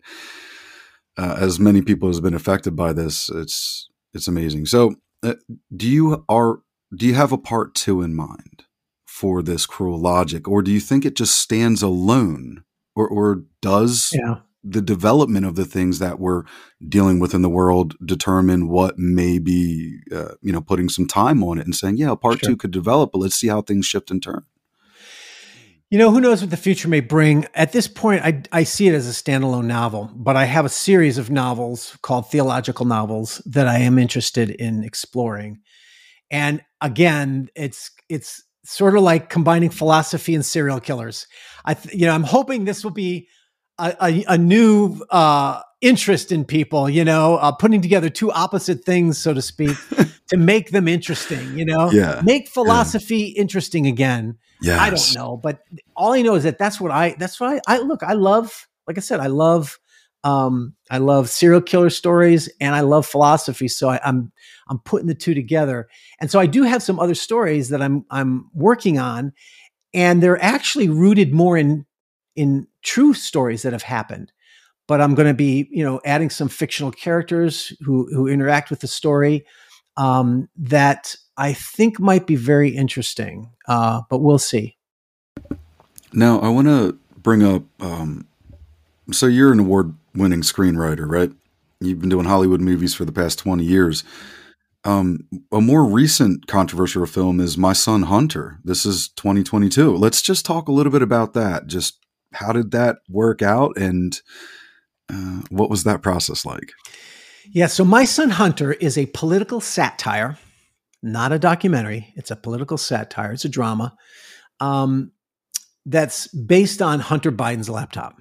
uh, 1.19 1.37
as 1.41 1.61
many 1.61 1.83
people 1.83 2.09
has 2.09 2.21
been 2.21 2.35
affected 2.35 2.75
by 2.77 2.93
this, 2.93 3.29
it's, 3.31 3.89
it's 4.15 4.29
amazing. 4.29 4.67
So, 4.67 4.97
uh, 5.23 5.35
do 5.77 5.89
you 5.89 6.25
are, 6.29 6.61
do 6.95 7.07
you 7.07 7.15
have 7.15 7.33
a 7.33 7.39
part 7.39 7.75
two 7.75 8.03
in 8.03 8.15
mind? 8.15 8.65
for 9.23 9.41
this 9.41 9.67
cruel 9.67 10.01
logic, 10.01 10.49
or 10.49 10.63
do 10.63 10.73
you 10.73 10.81
think 10.81 11.05
it 11.05 11.15
just 11.15 11.37
stands 11.37 11.81
alone, 11.81 12.65
or 12.97 13.07
or 13.07 13.45
does 13.61 14.13
yeah. 14.13 14.39
the 14.65 14.83
development 14.83 15.47
of 15.47 15.55
the 15.55 15.65
things 15.65 16.01
that 16.01 16.19
we're 16.19 16.43
dealing 16.89 17.21
with 17.21 17.33
in 17.33 17.41
the 17.41 17.49
world 17.49 17.95
determine 18.05 18.69
what 18.69 18.99
may 18.99 19.39
be, 19.39 20.01
uh, 20.13 20.35
you 20.41 20.53
know, 20.53 20.61
putting 20.61 20.89
some 20.89 21.07
time 21.07 21.45
on 21.45 21.59
it 21.59 21.67
and 21.67 21.77
saying, 21.77 21.99
yeah, 21.99 22.13
part 22.17 22.41
sure. 22.41 22.51
two 22.51 22.57
could 22.57 22.73
develop, 22.73 23.13
but 23.13 23.19
let's 23.19 23.37
see 23.37 23.47
how 23.47 23.63
things 23.63 23.87
shift 23.87 24.11
and 24.11 24.21
turn. 24.21 24.43
You 25.89 25.99
know, 25.99 26.11
who 26.11 26.21
knows 26.21 26.41
what 26.41 26.51
the 26.51 26.57
future 26.57 26.89
may 26.89 27.01
bring. 27.01 27.47
At 27.55 27.71
this 27.71 27.87
point, 27.87 28.25
I, 28.25 28.43
I 28.51 28.65
see 28.65 28.89
it 28.89 28.95
as 28.95 29.07
a 29.07 29.13
standalone 29.13 29.67
novel, 29.67 30.11
but 30.17 30.35
I 30.35 30.47
have 30.47 30.65
a 30.65 30.71
series 30.71 31.17
of 31.17 31.31
novels 31.31 31.97
called 32.03 32.29
theological 32.29 32.87
novels 32.87 33.41
that 33.47 33.69
I 33.69 33.79
am 33.79 34.01
interested 34.01 34.51
in 34.51 34.83
exploring. 34.83 35.61
And 36.33 36.63
again, 36.83 37.49
it's 37.55 37.91
it's 38.09 38.43
sort 38.65 38.97
of 38.97 39.03
like 39.03 39.31
combining 39.31 39.71
philosophy 39.71 40.35
and 40.35 40.45
serial 40.45 40.81
killers. 40.81 41.27
I, 41.65 41.75
th- 41.75 41.95
you 41.95 42.07
know, 42.07 42.13
I'm 42.13 42.23
hoping 42.23 42.65
this 42.65 42.85
will 42.85 42.93
be 42.93 43.29
a, 43.79 43.97
a, 44.01 44.25
a 44.29 44.39
new 44.39 45.03
uh, 45.11 45.63
interest 45.81 46.33
in 46.33 46.45
people. 46.45 46.91
You 46.91 47.05
know, 47.05 47.37
uh, 47.37 47.53
putting 47.53 47.81
together 47.81 48.11
two 48.11 48.31
opposite 48.31 48.85
things, 48.85 49.17
so 49.17 49.33
to 49.33 49.41
speak, 49.41 49.77
to 50.29 50.37
make 50.37 50.71
them 50.71 50.89
interesting. 50.89 51.57
You 51.57 51.65
know, 51.65 51.91
yeah, 51.91 52.21
make 52.23 52.49
philosophy 52.49 53.33
yeah. 53.35 53.41
interesting 53.41 53.87
again. 53.87 54.37
Yeah, 54.61 54.81
I 54.81 54.91
don't 54.91 55.15
know, 55.15 55.37
but 55.37 55.61
all 55.97 56.13
I 56.13 56.23
know 56.23 56.35
is 56.35 56.45
that 56.45 56.59
that's 56.59 56.81
what 56.81 56.93
I 56.93 57.15
that's 57.19 57.41
what 57.41 57.63
I, 57.67 57.77
I 57.77 57.79
look. 57.79 58.03
I 58.03 58.13
love, 58.13 58.69
like 58.87 58.99
I 58.99 59.01
said, 59.01 59.21
I 59.21 59.27
love 59.29 59.79
um, 60.25 60.75
I 60.91 60.99
love 60.99 61.29
serial 61.29 61.61
killer 61.61 61.91
stories 61.91 62.49
and 62.61 62.75
I 62.75 62.81
love 62.81 63.07
philosophy. 63.07 63.69
So 63.69 63.89
I, 63.89 64.01
I'm 64.05 64.33
I'm 64.73 64.79
putting 64.79 65.07
the 65.07 65.15
two 65.15 65.35
together. 65.35 65.87
And 66.19 66.31
so 66.31 66.41
I 66.41 66.47
do 66.47 66.63
have 66.63 66.83
some 66.83 66.99
other 66.99 67.15
stories 67.15 67.69
that 67.69 67.83
I'm 67.83 68.07
I'm 68.11 68.49
working 68.55 68.99
on, 68.99 69.35
and 69.93 70.23
they're 70.23 70.43
actually 70.43 70.89
rooted 70.89 71.35
more 71.35 71.59
in 71.59 71.85
in 72.35 72.67
true 72.83 73.13
stories 73.13 73.63
that 73.63 73.75
have 73.75 73.83
happened. 73.83 74.33
But 74.89 75.03
I'm 75.03 75.15
going 75.15 75.29
to 75.29 75.35
be, 75.35 75.69
you 75.71 75.85
know, 75.85 76.01
adding 76.07 76.31
some 76.31 76.49
fictional 76.49 76.91
characters 76.91 77.71
who 77.83 78.09
who 78.15 78.27
interact 78.27 78.71
with 78.71 78.81
the 78.81 78.89
story 78.89 79.45
um, 79.99 80.49
that 80.57 81.15
I 81.37 81.53
think 81.53 82.01
might 82.01 82.27
be 82.27 82.37
very 82.37 82.71
interesting. 82.71 83.51
Uh, 83.69 84.01
but 84.09 84.21
we'll 84.21 84.39
see. 84.39 84.79
Now 86.15 86.41
I 86.41 86.49
want 86.49 86.69
to 86.69 86.99
bring 87.19 87.43
up. 87.43 87.63
Um, 87.79 88.27
so 89.11 89.27
you're 89.27 89.53
an 89.53 89.59
award-winning 89.59 90.41
screenwriter, 90.41 91.07
right? 91.07 91.31
You've 91.83 92.01
been 92.01 92.09
doing 92.09 92.25
Hollywood 92.25 92.61
movies 92.61 92.95
for 92.95 93.05
the 93.05 93.13
past 93.13 93.39
20 93.41 93.65
years. 93.65 94.05
Um, 94.85 95.29
a 95.53 95.61
more 95.61 95.85
recent 95.85 96.47
controversial 96.47 97.07
film 97.07 97.41
is 97.41 97.57
My 97.57 97.73
Son 97.73 98.03
Hunter. 98.05 98.59
This 98.65 98.85
is 98.85 99.09
2022. 99.11 99.97
Let's 99.97 100.23
just 100.23 100.45
talk 100.45 100.69
a 100.69 100.73
little 100.73 100.91
bit 100.91 101.03
about 101.03 101.35
that. 101.35 101.67
Just 101.69 101.99
how 102.33 102.53
did 102.53 102.73
that 102.73 102.97
work 103.09 103.43
out 103.43 103.77
and 103.77 104.21
uh, 105.09 105.43
what 105.51 105.71
was 105.71 105.85
that 105.85 106.03
process 106.03 106.45
like? 106.45 106.73
Yeah, 107.51 107.67
so 107.67 107.85
My 107.85 108.05
Son 108.05 108.31
Hunter 108.31 108.73
is 108.73 108.97
a 108.99 109.07
political 109.07 109.61
satire, 109.61 110.39
not 111.03 111.33
a 111.33 111.39
documentary. 111.39 112.13
It's 112.17 112.31
a 112.31 112.37
political 112.37 112.79
satire, 112.79 113.33
it's 113.33 113.45
a 113.45 113.49
drama 113.49 113.95
um, 114.61 115.13
that's 115.87 116.29
based 116.29 116.81
on 116.81 117.01
Hunter 117.01 117.33
Biden's 117.33 117.69
laptop. 117.69 118.21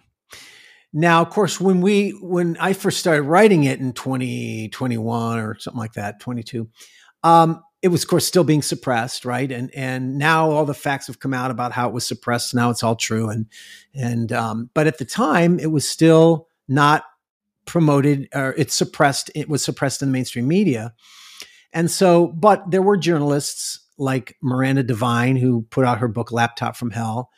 Now, 0.93 1.21
of 1.21 1.29
course, 1.29 1.59
when 1.59 1.81
we 1.81 2.11
when 2.21 2.57
I 2.59 2.73
first 2.73 2.99
started 2.99 3.23
writing 3.23 3.63
it 3.63 3.79
in 3.79 3.93
2021 3.93 5.39
or 5.39 5.57
something 5.57 5.79
like 5.79 5.93
that, 5.93 6.19
22, 6.19 6.69
um, 7.23 7.63
it 7.81 7.87
was 7.87 8.03
of 8.03 8.09
course 8.09 8.25
still 8.25 8.43
being 8.43 8.61
suppressed, 8.61 9.25
right? 9.25 9.49
And 9.51 9.73
and 9.73 10.17
now 10.17 10.51
all 10.51 10.65
the 10.65 10.73
facts 10.73 11.07
have 11.07 11.19
come 11.19 11.33
out 11.33 11.49
about 11.49 11.71
how 11.71 11.87
it 11.87 11.93
was 11.93 12.05
suppressed. 12.05 12.53
Now 12.53 12.69
it's 12.69 12.83
all 12.83 12.95
true, 12.95 13.29
and 13.29 13.45
and 13.95 14.31
um, 14.33 14.69
but 14.73 14.87
at 14.87 14.97
the 14.97 15.05
time 15.05 15.59
it 15.59 15.71
was 15.71 15.87
still 15.87 16.47
not 16.67 17.03
promoted 17.65 18.27
or 18.33 18.53
it's 18.57 18.75
suppressed. 18.75 19.31
It 19.33 19.47
was 19.47 19.63
suppressed 19.63 20.01
in 20.01 20.09
the 20.09 20.13
mainstream 20.13 20.47
media, 20.47 20.93
and 21.71 21.89
so 21.89 22.27
but 22.27 22.69
there 22.69 22.81
were 22.81 22.97
journalists 22.97 23.79
like 23.97 24.35
Miranda 24.41 24.83
Devine 24.83 25.37
who 25.37 25.61
put 25.69 25.85
out 25.85 25.99
her 25.99 26.07
book 26.07 26.31
Laptop 26.31 26.75
from 26.75 26.91
Hell. 26.91 27.29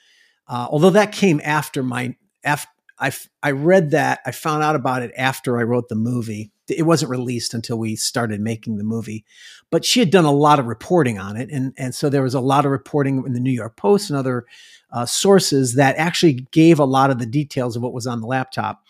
Uh, 0.47 0.67
although 0.69 0.89
that 0.89 1.11
came 1.11 1.39
after 1.43 1.83
my 1.83 2.15
after 2.43 2.72
I, 3.03 3.11
I 3.41 3.51
read 3.51 3.91
that. 3.91 4.21
I 4.25 4.31
found 4.31 4.63
out 4.63 4.77
about 4.77 5.01
it 5.01 5.11
after 5.17 5.59
I 5.59 5.63
wrote 5.63 5.89
the 5.89 5.95
movie. 5.95 6.51
It 6.69 6.83
wasn't 6.83 7.11
released 7.11 7.53
until 7.53 7.77
we 7.77 7.97
started 7.97 8.39
making 8.39 8.77
the 8.77 8.85
movie, 8.85 9.25
but 9.69 9.83
she 9.83 9.99
had 9.99 10.09
done 10.09 10.23
a 10.23 10.31
lot 10.31 10.59
of 10.59 10.67
reporting 10.67 11.19
on 11.19 11.35
it, 11.35 11.49
and 11.51 11.73
and 11.77 11.93
so 11.93 12.09
there 12.09 12.23
was 12.23 12.33
a 12.33 12.39
lot 12.39 12.65
of 12.65 12.71
reporting 12.71 13.21
in 13.25 13.33
the 13.33 13.41
New 13.41 13.51
York 13.51 13.75
Post 13.75 14.09
and 14.09 14.17
other 14.17 14.45
uh, 14.93 15.05
sources 15.05 15.75
that 15.75 15.97
actually 15.97 16.47
gave 16.51 16.79
a 16.79 16.85
lot 16.85 17.09
of 17.09 17.19
the 17.19 17.25
details 17.25 17.75
of 17.75 17.81
what 17.81 17.91
was 17.91 18.07
on 18.07 18.21
the 18.21 18.27
laptop. 18.27 18.83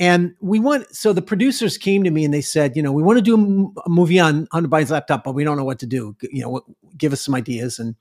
And 0.00 0.34
we 0.40 0.58
want 0.58 0.92
so 0.94 1.12
the 1.12 1.22
producers 1.22 1.78
came 1.78 2.02
to 2.02 2.10
me 2.10 2.24
and 2.24 2.34
they 2.34 2.40
said, 2.40 2.76
you 2.76 2.82
know, 2.82 2.92
we 2.92 3.04
want 3.04 3.18
to 3.18 3.22
do 3.22 3.72
a 3.86 3.88
movie 3.88 4.18
on 4.18 4.48
Hunter 4.50 4.68
Biden's 4.68 4.90
laptop, 4.90 5.22
but 5.22 5.34
we 5.36 5.44
don't 5.44 5.56
know 5.56 5.64
what 5.64 5.78
to 5.78 5.86
do. 5.86 6.16
You 6.20 6.42
know, 6.42 6.60
give 6.98 7.12
us 7.12 7.20
some 7.20 7.36
ideas. 7.36 7.78
And 7.78 7.94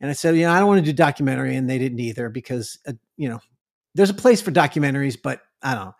and 0.00 0.08
I 0.08 0.12
said, 0.12 0.36
you 0.36 0.42
know, 0.42 0.52
I 0.52 0.60
don't 0.60 0.68
want 0.68 0.78
to 0.78 0.92
do 0.92 0.92
documentary, 0.92 1.56
and 1.56 1.68
they 1.68 1.78
didn't 1.78 1.98
either 1.98 2.28
because 2.28 2.78
uh, 2.86 2.92
you 3.16 3.28
know 3.28 3.40
there's 3.96 4.10
a 4.10 4.14
place 4.14 4.40
for 4.40 4.52
documentaries, 4.52 5.16
but 5.20 5.40
I 5.62 5.74
don't 5.74 5.86
know. 5.86 5.94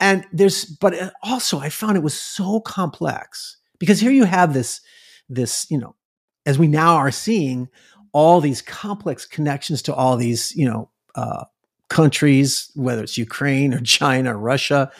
And 0.00 0.24
there's, 0.32 0.64
but 0.64 0.94
uh, 0.94 1.10
also 1.22 1.58
I 1.58 1.68
found 1.68 1.96
it 1.96 2.02
was 2.02 2.18
so 2.18 2.60
complex 2.60 3.58
because 3.78 4.00
here 4.00 4.10
you 4.10 4.24
have 4.24 4.54
this, 4.54 4.80
this, 5.28 5.66
you 5.70 5.78
know, 5.78 5.94
as 6.46 6.58
we 6.58 6.66
now 6.66 6.96
are 6.96 7.10
seeing 7.10 7.68
all 8.12 8.40
these 8.40 8.62
complex 8.62 9.26
connections 9.26 9.82
to 9.82 9.94
all 9.94 10.16
these, 10.16 10.54
you 10.56 10.68
know, 10.68 10.90
uh, 11.14 11.44
countries, 11.88 12.70
whether 12.74 13.02
it's 13.02 13.18
Ukraine 13.18 13.74
or 13.74 13.80
China 13.82 14.34
or 14.34 14.38
Russia, 14.38 14.90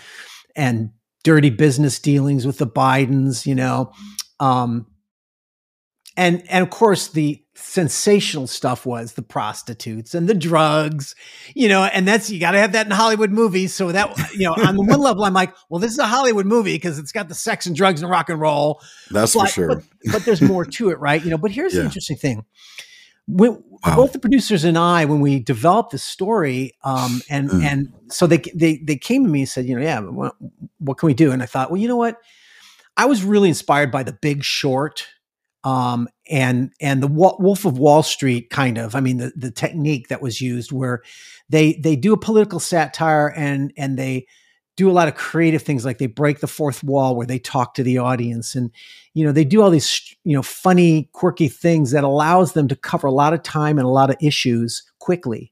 and 0.55 0.91
dirty 1.25 1.51
business 1.51 1.99
dealings 1.99 2.47
with 2.47 2.59
the 2.59 2.67
Bidens, 2.67 3.47
you 3.47 3.55
know, 3.55 3.93
um, 4.41 4.87
and 6.17 6.43
and 6.51 6.63
of 6.63 6.71
course 6.71 7.09
the 7.09 7.42
sensational 7.63 8.47
stuff 8.47 8.85
was 8.85 9.15
the 9.15 9.23
prostitutes 9.23 10.15
and 10.15 10.29
the 10.29 10.35
drugs, 10.35 11.15
you 11.55 11.69
know, 11.69 11.85
and 11.85 12.07
that's 12.07 12.31
you 12.31 12.41
got 12.41 12.53
to 12.53 12.59
have 12.59 12.73
that 12.73 12.87
in 12.87 12.93
Hollywood 12.93 13.31
movies. 13.31 13.75
So 13.75 13.93
that 13.93 14.17
you 14.35 14.45
know, 14.45 14.55
on 14.55 14.77
the 14.77 14.83
one 14.83 15.01
level, 15.01 15.25
I'm 15.25 15.33
like, 15.33 15.55
well, 15.69 15.81
this 15.81 15.93
is 15.93 15.99
a 15.99 16.07
Hollywood 16.07 16.47
movie 16.47 16.75
because 16.75 16.99
it's 16.99 17.13
got 17.13 17.29
the 17.29 17.35
sex 17.35 17.67
and 17.67 17.75
drugs 17.75 18.03
and 18.03 18.11
rock 18.11 18.29
and 18.29 18.41
roll. 18.41 18.81
That's 19.11 19.35
but, 19.35 19.43
for 19.43 19.49
sure. 19.49 19.69
But, 19.69 19.85
but, 20.13 20.25
there's 20.25 20.43
more 20.43 20.65
to 20.65 20.91
it, 20.91 20.99
right? 20.99 21.23
You 21.23 21.31
know, 21.31 21.39
but 21.39 21.51
here's 21.51 21.75
yeah. 21.75 21.81
the 21.81 21.87
interesting 21.87 22.17
thing. 22.17 22.45
When, 23.29 23.63
wow. 23.87 23.97
both 23.97 24.13
the 24.13 24.19
producers 24.19 24.65
and 24.65 24.77
I, 24.77 25.05
when 25.05 25.21
we 25.21 25.39
developed 25.39 25.93
the 25.93 25.99
story, 25.99 26.73
um, 26.85 27.23
and 27.31 27.51
mm. 27.51 27.63
and 27.63 27.93
so 28.09 28.27
they 28.27 28.39
they 28.55 28.79
they 28.79 28.97
came 28.97 29.25
to 29.25 29.31
me 29.31 29.41
and 29.41 29.49
said, 29.49 29.67
you 29.67 29.77
know, 29.77 29.83
yeah, 29.83 30.01
what, 30.01 30.35
what 30.79 30.99
can 30.99 31.07
we 31.07 31.15
do? 31.15 31.31
And 31.31 31.43
I 31.43 31.47
thought, 31.47 31.71
well, 31.71 31.81
you 31.81 31.89
know 31.89 31.97
what, 31.97 32.19
I 32.97 33.07
was 33.07 33.23
really 33.23 33.49
inspired 33.49 33.91
by 33.91 34.03
The 34.03 34.13
Big 34.13 34.43
Short 34.45 35.07
um, 35.65 36.09
and 36.29 36.73
and 36.81 37.03
the 37.03 37.09
Wolf 37.09 37.65
of 37.65 37.79
Wall 37.79 38.03
Street 38.03 38.51
kind 38.51 38.79
of. 38.79 38.95
I 38.95 39.01
mean, 39.01 39.19
the 39.19 39.33
the 39.37 39.51
technique 39.51 40.09
that 40.09 40.23
was 40.23 40.41
used 40.41 40.73
where 40.73 41.03
they 41.49 41.75
they 41.75 41.97
do 41.97 42.13
a 42.13 42.19
political 42.19 42.61
satire 42.61 43.33
and 43.37 43.73
and 43.77 43.99
they 43.99 44.27
do 44.77 44.91
a 44.91 44.93
lot 44.93 45.09
of 45.09 45.15
creative 45.15 45.63
things 45.63 45.85
like 45.85 45.99
they 45.99 46.07
break 46.07 46.41
the 46.41 46.47
fourth 46.47 46.83
wall 46.83 47.15
where 47.15 47.27
they 47.27 47.39
talk 47.39 47.75
to 47.75 47.83
the 47.83 47.99
audience 47.99 48.55
and 48.55 48.71
you 49.15 49.25
know 49.25 49.33
they 49.33 49.45
do 49.45 49.61
all 49.61 49.71
these 49.71 50.17
you 50.25 50.35
know 50.35 50.43
funny 50.43 51.11
quirky 51.13 51.49
things 51.49 51.91
that 51.91 52.05
allows 52.05 52.55
them 52.55 52.69
to 52.69 52.77
cover 52.77 53.07
a 53.07 53.13
lot 53.13 53.35
of 53.35 53.43
time 53.43 53.79
and 53.79 53.87
a 53.87 53.91
lot 53.91 54.11
of 54.11 54.17
issues 54.21 54.83
quickly 54.99 55.52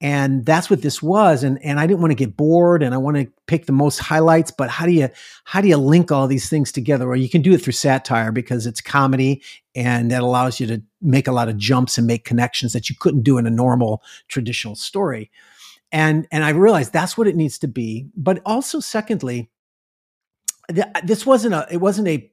and 0.00 0.44
that's 0.44 0.68
what 0.68 0.82
this 0.82 1.02
was 1.02 1.42
and 1.42 1.62
and 1.64 1.80
I 1.80 1.86
didn't 1.86 2.00
want 2.00 2.10
to 2.10 2.16
get 2.16 2.36
bored 2.36 2.82
and 2.82 2.94
I 2.94 2.98
want 2.98 3.16
to 3.16 3.32
pick 3.46 3.66
the 3.66 3.72
most 3.72 3.98
highlights 3.98 4.50
but 4.50 4.68
how 4.68 4.84
do 4.84 4.92
you 4.92 5.08
how 5.44 5.60
do 5.60 5.68
you 5.68 5.76
link 5.78 6.12
all 6.12 6.26
these 6.26 6.50
things 6.50 6.70
together? 6.70 7.08
Well 7.08 7.16
you 7.16 7.30
can 7.30 7.42
do 7.42 7.52
it 7.52 7.62
through 7.62 7.72
satire 7.72 8.30
because 8.30 8.66
it's 8.66 8.80
comedy 8.80 9.42
and 9.74 10.10
that 10.10 10.22
allows 10.22 10.60
you 10.60 10.66
to 10.66 10.82
make 11.00 11.26
a 11.26 11.32
lot 11.32 11.48
of 11.48 11.56
jumps 11.56 11.96
and 11.96 12.06
make 12.06 12.24
connections 12.24 12.72
that 12.74 12.90
you 12.90 12.96
couldn't 12.98 13.22
do 13.22 13.38
in 13.38 13.46
a 13.46 13.50
normal 13.50 14.02
traditional 14.28 14.74
story. 14.74 15.30
And 15.92 16.26
and 16.30 16.44
I 16.44 16.50
realized 16.50 16.92
that's 16.92 17.16
what 17.16 17.26
it 17.26 17.36
needs 17.36 17.58
to 17.60 17.68
be. 17.68 18.08
But 18.14 18.42
also 18.44 18.80
secondly 18.80 19.50
th- 20.68 20.86
this 21.04 21.24
wasn't 21.24 21.54
a 21.54 21.66
it 21.70 21.78
wasn't 21.78 22.08
a 22.08 22.30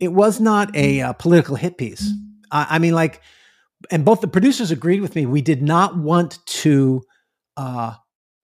it 0.00 0.12
was 0.12 0.40
not 0.40 0.74
a, 0.74 0.98
a 0.98 1.08
uh, 1.08 1.12
political 1.12 1.56
hit 1.56 1.78
piece. 1.78 2.12
I, 2.50 2.66
I 2.70 2.78
mean 2.78 2.94
like 2.94 3.22
and 3.90 4.04
both 4.04 4.20
the 4.20 4.28
producers 4.28 4.70
agreed 4.70 5.00
with 5.00 5.14
me. 5.14 5.26
We 5.26 5.42
did 5.42 5.62
not 5.62 5.96
want 5.96 6.44
to, 6.46 7.02
uh, 7.56 7.94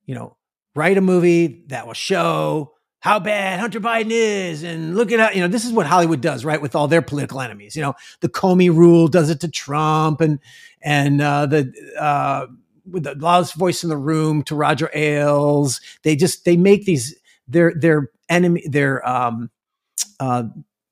you 0.06 0.14
know, 0.14 0.36
write 0.74 0.98
a 0.98 1.00
movie 1.00 1.64
that 1.68 1.86
will 1.86 1.94
show 1.94 2.74
how 3.00 3.20
bad 3.20 3.60
Hunter 3.60 3.80
Biden 3.80 4.10
is, 4.10 4.62
and 4.64 4.96
look 4.96 5.12
at 5.12 5.20
how 5.20 5.30
you 5.30 5.40
know 5.40 5.48
this 5.48 5.64
is 5.64 5.72
what 5.72 5.86
Hollywood 5.86 6.20
does, 6.20 6.44
right? 6.44 6.60
With 6.60 6.74
all 6.74 6.88
their 6.88 7.02
political 7.02 7.40
enemies, 7.40 7.76
you 7.76 7.82
know, 7.82 7.94
the 8.20 8.28
Comey 8.28 8.74
rule 8.74 9.06
does 9.08 9.30
it 9.30 9.40
to 9.40 9.48
Trump, 9.48 10.20
and 10.20 10.40
and 10.82 11.20
uh, 11.20 11.46
the 11.46 11.72
uh, 11.98 12.46
with 12.90 13.04
the 13.04 13.14
loudest 13.14 13.54
voice 13.54 13.82
in 13.82 13.88
the 13.88 13.96
room 13.96 14.42
to 14.44 14.54
Roger 14.56 14.90
Ailes. 14.94 15.80
They 16.02 16.16
just 16.16 16.44
they 16.44 16.56
make 16.56 16.84
these 16.86 17.14
their 17.46 17.72
their 17.74 18.10
enemy 18.28 18.64
their 18.66 19.06
um, 19.08 19.50
uh, 20.18 20.44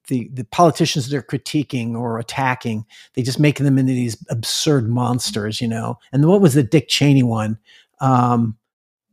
the 0.08 0.28
the 0.32 0.44
politicians 0.44 1.08
they're 1.08 1.22
critiquing 1.22 1.94
or 1.94 2.18
attacking, 2.18 2.84
they 3.14 3.22
just 3.22 3.40
make 3.40 3.58
them 3.58 3.78
into 3.78 3.92
these 3.92 4.16
absurd 4.30 4.88
monsters, 4.88 5.60
you 5.60 5.68
know. 5.68 5.98
And 6.12 6.26
what 6.26 6.40
was 6.40 6.54
the 6.54 6.62
Dick 6.62 6.88
Cheney 6.88 7.22
one? 7.22 7.58
Um, 8.00 8.56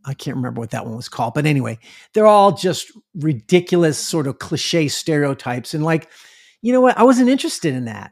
I 0.05 0.13
can't 0.13 0.35
remember 0.35 0.59
what 0.59 0.71
that 0.71 0.85
one 0.85 0.95
was 0.95 1.09
called, 1.09 1.33
but 1.33 1.45
anyway, 1.45 1.79
they're 2.13 2.27
all 2.27 2.51
just 2.51 2.91
ridiculous 3.15 3.97
sort 3.97 4.27
of 4.27 4.39
cliche 4.39 4.87
stereotypes. 4.89 5.73
And 5.73 5.83
like, 5.83 6.09
you 6.61 6.73
know 6.73 6.81
what? 6.81 6.97
I 6.97 7.03
wasn't 7.03 7.29
interested 7.29 7.73
in 7.73 7.85
that, 7.85 8.11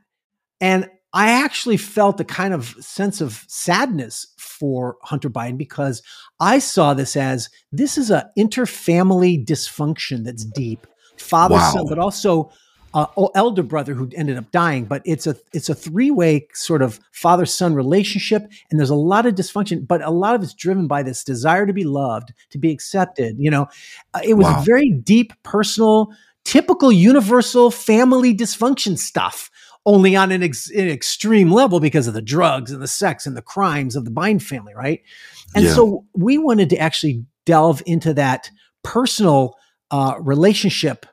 and 0.59 0.89
I 1.13 1.31
actually 1.31 1.77
felt 1.77 2.19
a 2.19 2.25
kind 2.25 2.53
of 2.53 2.75
sense 2.79 3.19
of 3.19 3.43
sadness 3.47 4.27
for 4.37 4.97
Hunter 5.01 5.29
Biden 5.29 5.57
because 5.57 6.01
I 6.39 6.59
saw 6.59 6.93
this 6.93 7.15
as 7.17 7.49
this 7.71 7.97
is 7.97 8.09
a 8.11 8.29
interfamily 8.37 9.45
dysfunction 9.45 10.23
that's 10.23 10.45
deep, 10.45 10.87
father 11.17 11.55
wow. 11.55 11.71
son, 11.71 11.85
but 11.89 11.99
also 11.99 12.51
uh, 12.93 13.05
elder 13.35 13.63
brother 13.63 13.93
who 13.93 14.09
ended 14.15 14.37
up 14.37 14.51
dying. 14.51 14.85
But 14.85 15.01
it's 15.05 15.27
a 15.27 15.35
it's 15.53 15.69
a 15.69 15.75
three 15.75 16.11
way 16.11 16.47
sort 16.53 16.81
of 16.81 16.99
father 17.11 17.45
son 17.45 17.73
relationship, 17.73 18.43
and 18.69 18.79
there's 18.79 18.89
a 18.89 18.95
lot 18.95 19.25
of 19.25 19.35
dysfunction. 19.35 19.87
But 19.87 20.01
a 20.01 20.11
lot 20.11 20.35
of 20.35 20.43
it's 20.43 20.53
driven 20.53 20.87
by 20.87 21.03
this 21.03 21.23
desire 21.23 21.65
to 21.65 21.73
be 21.73 21.83
loved, 21.83 22.33
to 22.51 22.57
be 22.57 22.71
accepted. 22.71 23.35
You 23.39 23.51
know, 23.51 23.67
uh, 24.13 24.21
it 24.23 24.35
was 24.35 24.45
wow. 24.45 24.61
very 24.61 24.91
deep, 24.91 25.33
personal, 25.43 26.09
typical, 26.43 26.91
universal 26.91 27.71
family 27.71 28.35
dysfunction 28.35 28.97
stuff. 28.97 29.49
only 29.85 30.15
on 30.15 30.31
an, 30.31 30.43
ex- 30.43 30.69
an, 30.69 30.87
extreme 30.87 31.49
level 31.49 31.79
because 31.79 32.07
of 32.07 32.13
the 32.13 32.21
drugs 32.21 32.71
and 32.71 32.83
the 32.83 32.87
sex 32.87 33.25
and 33.25 33.35
the 33.35 33.41
crimes 33.41 33.95
of 33.95 34.05
the 34.05 34.11
Biden 34.11 34.39
family, 34.39 34.73
right? 34.75 35.01
And 35.55 35.65
yeah. 35.65 35.73
so 35.73 36.05
we 36.13 36.37
wanted 36.37 36.69
to 36.69 36.77
actually 36.77 37.25
delve 37.45 37.81
into 37.87 38.13
that 38.13 38.51
personal 38.83 39.55
uh, 39.89 40.15
relationship 40.19 41.05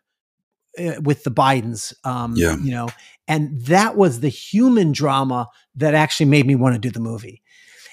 with 1.02 1.24
the 1.24 1.30
Bidens, 1.30 1.92
um, 2.04 2.34
yeah. 2.36 2.56
you 2.58 2.70
know, 2.70 2.88
and 3.26 3.60
that 3.62 3.96
was 3.96 4.20
the 4.20 4.28
human 4.28 4.92
drama 4.92 5.48
that 5.76 5.94
actually 5.94 6.26
made 6.26 6.46
me 6.46 6.54
want 6.54 6.74
to 6.74 6.78
do 6.78 6.90
the 6.90 7.00
movie. 7.00 7.42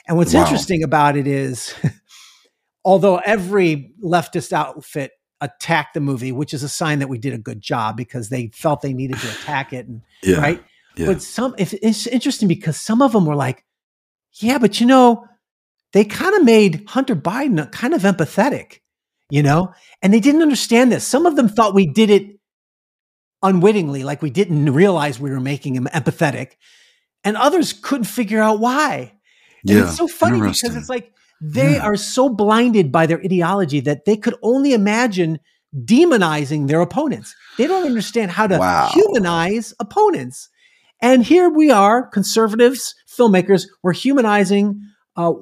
And 0.08 0.18
what's 0.18 0.34
wow. 0.34 0.44
interesting 0.44 0.84
about 0.84 1.18
it 1.18 1.28
is, 1.28 1.74
although 2.86 3.18
every 3.18 3.92
leftist 4.04 4.54
outfit 4.54 5.12
attacked 5.42 5.94
the 5.94 6.00
movie, 6.00 6.32
which 6.32 6.54
is 6.54 6.64
a 6.64 6.70
sign 6.70 7.00
that 7.00 7.10
we 7.10 7.18
did 7.18 7.34
a 7.34 7.38
good 7.38 7.62
job 7.62 7.98
because 7.98 8.30
they 8.30 8.48
felt 8.54 8.82
they 8.82 8.94
needed 8.94 9.18
to 9.18 9.30
attack 9.42 9.74
it, 9.74 9.88
and 9.88 10.02
yeah. 10.24 10.38
right. 10.38 10.64
Yeah. 10.96 11.08
But 11.08 11.22
some, 11.22 11.56
if, 11.58 11.74
it's 11.74 12.08
interesting 12.08 12.48
because 12.48 12.80
some 12.80 13.02
of 13.02 13.12
them 13.12 13.26
were 13.26 13.36
like, 13.36 13.66
"Yeah, 14.34 14.60
but 14.60 14.80
you 14.80 14.88
know, 14.88 15.28
they 15.92 16.06
kind 16.06 16.36
of 16.36 16.44
made 16.44 16.86
Hunter 16.88 17.16
Biden 17.16 17.70
kind 17.72 17.94
of 17.94 18.04
empathetic, 18.04 18.80
you 19.30 19.44
know, 19.44 19.74
and 20.02 20.14
they 20.14 20.20
didn't 20.20 20.42
understand 20.42 20.92
this. 20.92 21.06
Some 21.06 21.26
of 21.26 21.36
them 21.36 21.50
thought 21.50 21.74
we 21.74 21.86
did 21.86 22.10
it 22.10 22.35
unwittingly, 23.46 24.04
like 24.04 24.22
we 24.22 24.30
didn't 24.30 24.74
realize 24.74 25.20
we 25.20 25.30
were 25.30 25.40
making 25.40 25.76
him 25.76 25.88
empathetic, 25.94 26.54
and 27.24 27.38
others 27.38 27.74
couldn't 27.74 28.06
figure 28.06 28.42
out 28.42 28.60
why. 28.60 29.14
And 29.68 29.78
yeah, 29.78 29.86
it's 29.86 29.98
so 29.98 30.08
funny 30.08 30.40
because 30.40 30.76
it's 30.76 30.90
like 30.90 31.12
they 31.42 31.76
yeah. 31.76 31.86
are 31.86 31.96
so 31.96 32.30
blinded 32.30 32.92
by 32.92 33.06
their 33.06 33.20
ideology 33.20 33.80
that 33.82 34.06
they 34.06 34.18
could 34.18 34.36
only 34.42 34.74
imagine 34.74 35.40
demonizing 35.76 36.68
their 36.68 36.82
opponents. 36.82 37.36
They 37.58 37.68
don't 37.68 37.86
understand 37.86 38.32
how 38.32 38.48
to 38.48 38.58
wow. 38.58 38.90
humanize 38.94 39.74
opponents. 39.80 40.50
And 41.02 41.24
here 41.24 41.50
we 41.50 41.72
are, 41.72 42.08
conservatives, 42.08 42.96
filmmakers, 43.08 43.68
we're 43.84 43.94
humanizing 43.94 44.82
uh, 45.18 45.34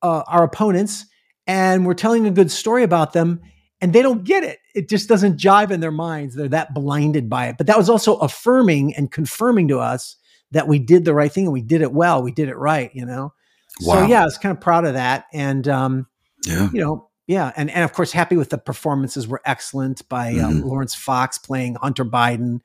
uh, 0.00 0.22
our 0.26 0.44
opponents 0.44 1.06
and 1.46 1.84
we're 1.84 1.94
telling 1.94 2.26
a 2.26 2.30
good 2.30 2.50
story 2.50 2.82
about 2.82 3.12
them 3.12 3.40
and 3.82 3.92
they 3.92 4.00
don't 4.00 4.22
get 4.22 4.44
it. 4.44 4.60
It 4.76 4.88
just 4.88 5.08
doesn't 5.08 5.38
jive 5.38 5.72
in 5.72 5.80
their 5.80 5.90
minds. 5.90 6.36
They're 6.36 6.48
that 6.48 6.72
blinded 6.72 7.28
by 7.28 7.48
it. 7.48 7.58
But 7.58 7.66
that 7.66 7.76
was 7.76 7.90
also 7.90 8.16
affirming 8.18 8.94
and 8.94 9.10
confirming 9.10 9.68
to 9.68 9.80
us 9.80 10.16
that 10.52 10.68
we 10.68 10.78
did 10.78 11.04
the 11.04 11.12
right 11.12 11.32
thing 11.32 11.44
and 11.44 11.52
we 11.52 11.62
did 11.62 11.82
it 11.82 11.92
well. 11.92 12.22
We 12.22 12.30
did 12.30 12.48
it 12.48 12.56
right, 12.56 12.90
you 12.94 13.04
know? 13.04 13.34
Wow. 13.80 13.94
So 13.94 14.06
yeah, 14.06 14.22
I 14.22 14.24
was 14.24 14.38
kind 14.38 14.56
of 14.56 14.62
proud 14.62 14.84
of 14.84 14.94
that. 14.94 15.24
And, 15.32 15.66
um, 15.66 16.06
yeah, 16.46 16.68
you 16.72 16.80
know, 16.80 17.08
yeah. 17.26 17.52
And, 17.56 17.70
and 17.70 17.82
of 17.82 17.92
course, 17.92 18.12
happy 18.12 18.36
with 18.36 18.50
the 18.50 18.58
performances 18.58 19.26
were 19.26 19.42
excellent 19.44 20.08
by 20.08 20.28
um, 20.28 20.36
mm-hmm. 20.36 20.44
um, 20.44 20.62
Laurence 20.62 20.94
Fox 20.94 21.38
playing 21.38 21.74
Hunter 21.74 22.04
Biden 22.04 22.60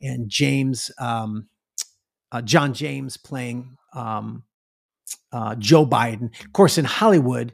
and 0.00 0.30
James, 0.30 0.90
um, 0.98 1.48
uh, 2.30 2.40
John 2.40 2.72
James 2.72 3.18
playing, 3.18 3.76
um, 3.92 4.44
uh, 5.32 5.54
Joe 5.56 5.84
Biden. 5.84 6.30
Of 6.44 6.52
course, 6.54 6.78
in 6.78 6.86
Hollywood, 6.86 7.52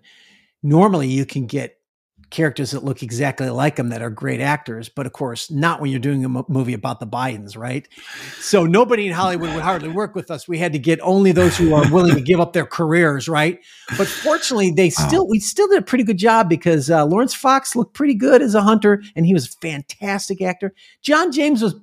normally 0.62 1.09
you 1.09 1.27
can 1.27 1.47
get 1.47 1.78
characters 2.31 2.72
that 2.72 2.85
look 2.85 3.03
exactly 3.03 3.49
like 3.49 3.76
them 3.76 3.89
that 3.89 4.03
are 4.03 4.11
great 4.11 4.41
actors, 4.41 4.89
but 4.89 5.07
of 5.07 5.12
course, 5.12 5.51
not 5.51 5.81
when 5.81 5.91
you're 5.91 6.01
doing 6.01 6.24
a 6.24 6.45
movie 6.49 6.74
about 6.74 7.01
the 7.01 7.07
Bidens, 7.07 7.57
right? 7.57 7.89
So 8.41 8.66
nobody 8.66 9.07
in 9.07 9.12
Hollywood 9.12 9.55
would 9.55 9.62
hardly 9.62 9.89
work 9.89 10.14
with 10.14 10.31
us. 10.31 10.47
We 10.47 10.59
had 10.59 10.72
to 10.74 10.79
get 10.79 11.01
only 11.03 11.33
those 11.33 11.57
who 11.57 11.74
are 11.74 11.91
willing 11.91 12.14
to 12.14 12.20
give 12.20 12.41
up 12.41 12.53
their 12.53 12.66
careers, 12.66 13.29
right? 13.29 13.59
But 13.97 14.09
fortunately, 14.09 14.70
they 14.70 14.91
still 14.91 15.26
we 15.26 15.41
still 15.41 15.68
did 15.68 15.79
a 15.79 15.83
pretty 15.83 16.05
good 16.05 16.18
job 16.18 16.49
because 16.49 16.91
uh, 16.91 17.05
Laurence 17.07 17.35
Fox 17.35 17.74
looked 17.74 17.95
pretty 17.95 18.14
good 18.14 18.43
as 18.43 18.55
a 18.55 18.62
hunter, 18.62 19.03
and 19.16 19.24
he 19.24 19.33
was 19.33 19.47
a 19.47 19.51
fantastic 19.61 20.43
actor. 20.43 20.74
John 21.03 21.33
James 21.33 21.62
was 21.62 21.74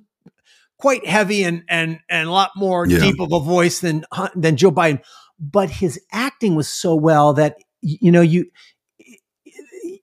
quite 0.77 1.05
heavy 1.05 1.43
and 1.43 1.63
and 1.69 1.99
and 2.09 2.27
a 2.27 2.31
lot 2.31 2.51
more 2.55 2.85
yeah. 2.87 2.99
deep 2.99 3.19
of 3.19 3.31
a 3.31 3.39
voice 3.39 3.79
than 3.79 4.05
than 4.35 4.57
Joe 4.57 4.71
Biden, 4.71 5.01
but 5.39 5.69
his 5.69 5.99
acting 6.11 6.55
was 6.55 6.67
so 6.67 6.95
well 6.95 7.33
that 7.33 7.57
you 7.81 8.11
know 8.11 8.21
you 8.21 8.45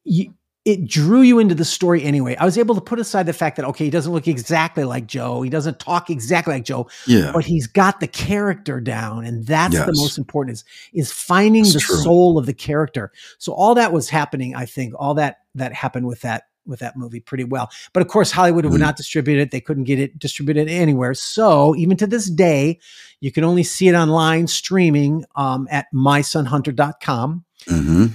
you, 0.05 0.35
it 0.65 0.87
drew 0.87 1.23
you 1.23 1.41
into 1.41 1.55
the 1.57 1.65
story 1.65 2.05
anyway. 2.05 2.37
I 2.37 2.45
was 2.45 2.57
able 2.57 2.77
to 2.77 2.81
put 2.81 3.01
aside 3.01 3.27
the 3.27 3.33
fact 3.33 3.57
that 3.57 3.65
okay, 3.67 3.85
he 3.85 3.91
doesn't 3.91 4.13
look 4.13 4.29
exactly 4.29 4.85
like 4.85 5.07
Joe, 5.07 5.43
he 5.43 5.51
doesn't 5.51 5.81
talk 5.81 6.09
exactly 6.09 6.55
like 6.55 6.65
Joe, 6.65 6.89
yeah. 7.07 7.33
but 7.33 7.45
he's 7.45 7.67
got 7.67 8.01
the 8.01 8.07
character 8.07 8.81
down, 8.81 9.25
and 9.25 9.45
that's 9.45 9.75
yes. 9.75 9.87
the 9.87 9.93
most 9.97 10.19
important 10.19 10.55
is 10.55 10.65
is 10.93 11.13
finding 11.13 11.65
the 11.65 11.81
true. 11.81 11.97
soul 11.97 12.39
of 12.39 12.47
the 12.47 12.55
character. 12.55 13.11
So 13.39 13.53
all 13.53 13.75
that 13.75 13.93
was 13.93 14.09
happening, 14.09 14.55
I 14.55 14.67
think, 14.67 14.95
all 14.97 15.15
that 15.15 15.39
that 15.57 15.73
happened 15.73 16.07
with 16.07 16.21
that 16.21 16.45
with 16.65 16.79
that 16.79 16.97
movie 16.97 17.19
pretty 17.19 17.43
well. 17.43 17.71
But 17.93 18.03
of 18.03 18.09
course, 18.09 18.31
Hollywood 18.31 18.65
mm. 18.65 18.71
would 18.71 18.81
not 18.81 18.97
distribute 18.97 19.41
it; 19.41 19.51
they 19.51 19.61
couldn't 19.61 19.85
get 19.85 19.99
it 19.99 20.17
distributed 20.17 20.69
anywhere. 20.69 21.15
So 21.15 21.75
even 21.75 21.97
to 21.97 22.07
this 22.07 22.31
day, 22.31 22.79
you 23.21 23.33
can 23.33 23.43
only 23.43 23.65
see 23.65 23.89
it 23.89 23.95
online 23.95 24.47
streaming 24.47 25.25
um, 25.35 25.67
at 25.73 25.87
mysonhunter.com. 25.93 27.45
Mm-hmm. 27.67 28.07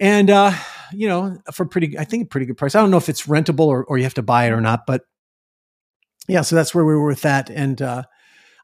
And 0.00 0.30
uh, 0.30 0.52
you 0.96 1.08
know, 1.08 1.38
for 1.52 1.66
pretty, 1.66 1.98
I 1.98 2.04
think 2.04 2.24
a 2.24 2.28
pretty 2.28 2.46
good 2.46 2.56
price. 2.56 2.74
I 2.74 2.80
don't 2.80 2.90
know 2.90 2.96
if 2.96 3.08
it's 3.08 3.26
rentable 3.26 3.66
or, 3.66 3.84
or 3.84 3.98
you 3.98 4.04
have 4.04 4.14
to 4.14 4.22
buy 4.22 4.46
it 4.46 4.52
or 4.52 4.60
not, 4.60 4.86
but 4.86 5.02
yeah, 6.28 6.42
so 6.42 6.56
that's 6.56 6.74
where 6.74 6.84
we 6.84 6.94
were 6.94 7.06
with 7.06 7.22
that. 7.22 7.50
And, 7.50 7.80
uh, 7.80 8.04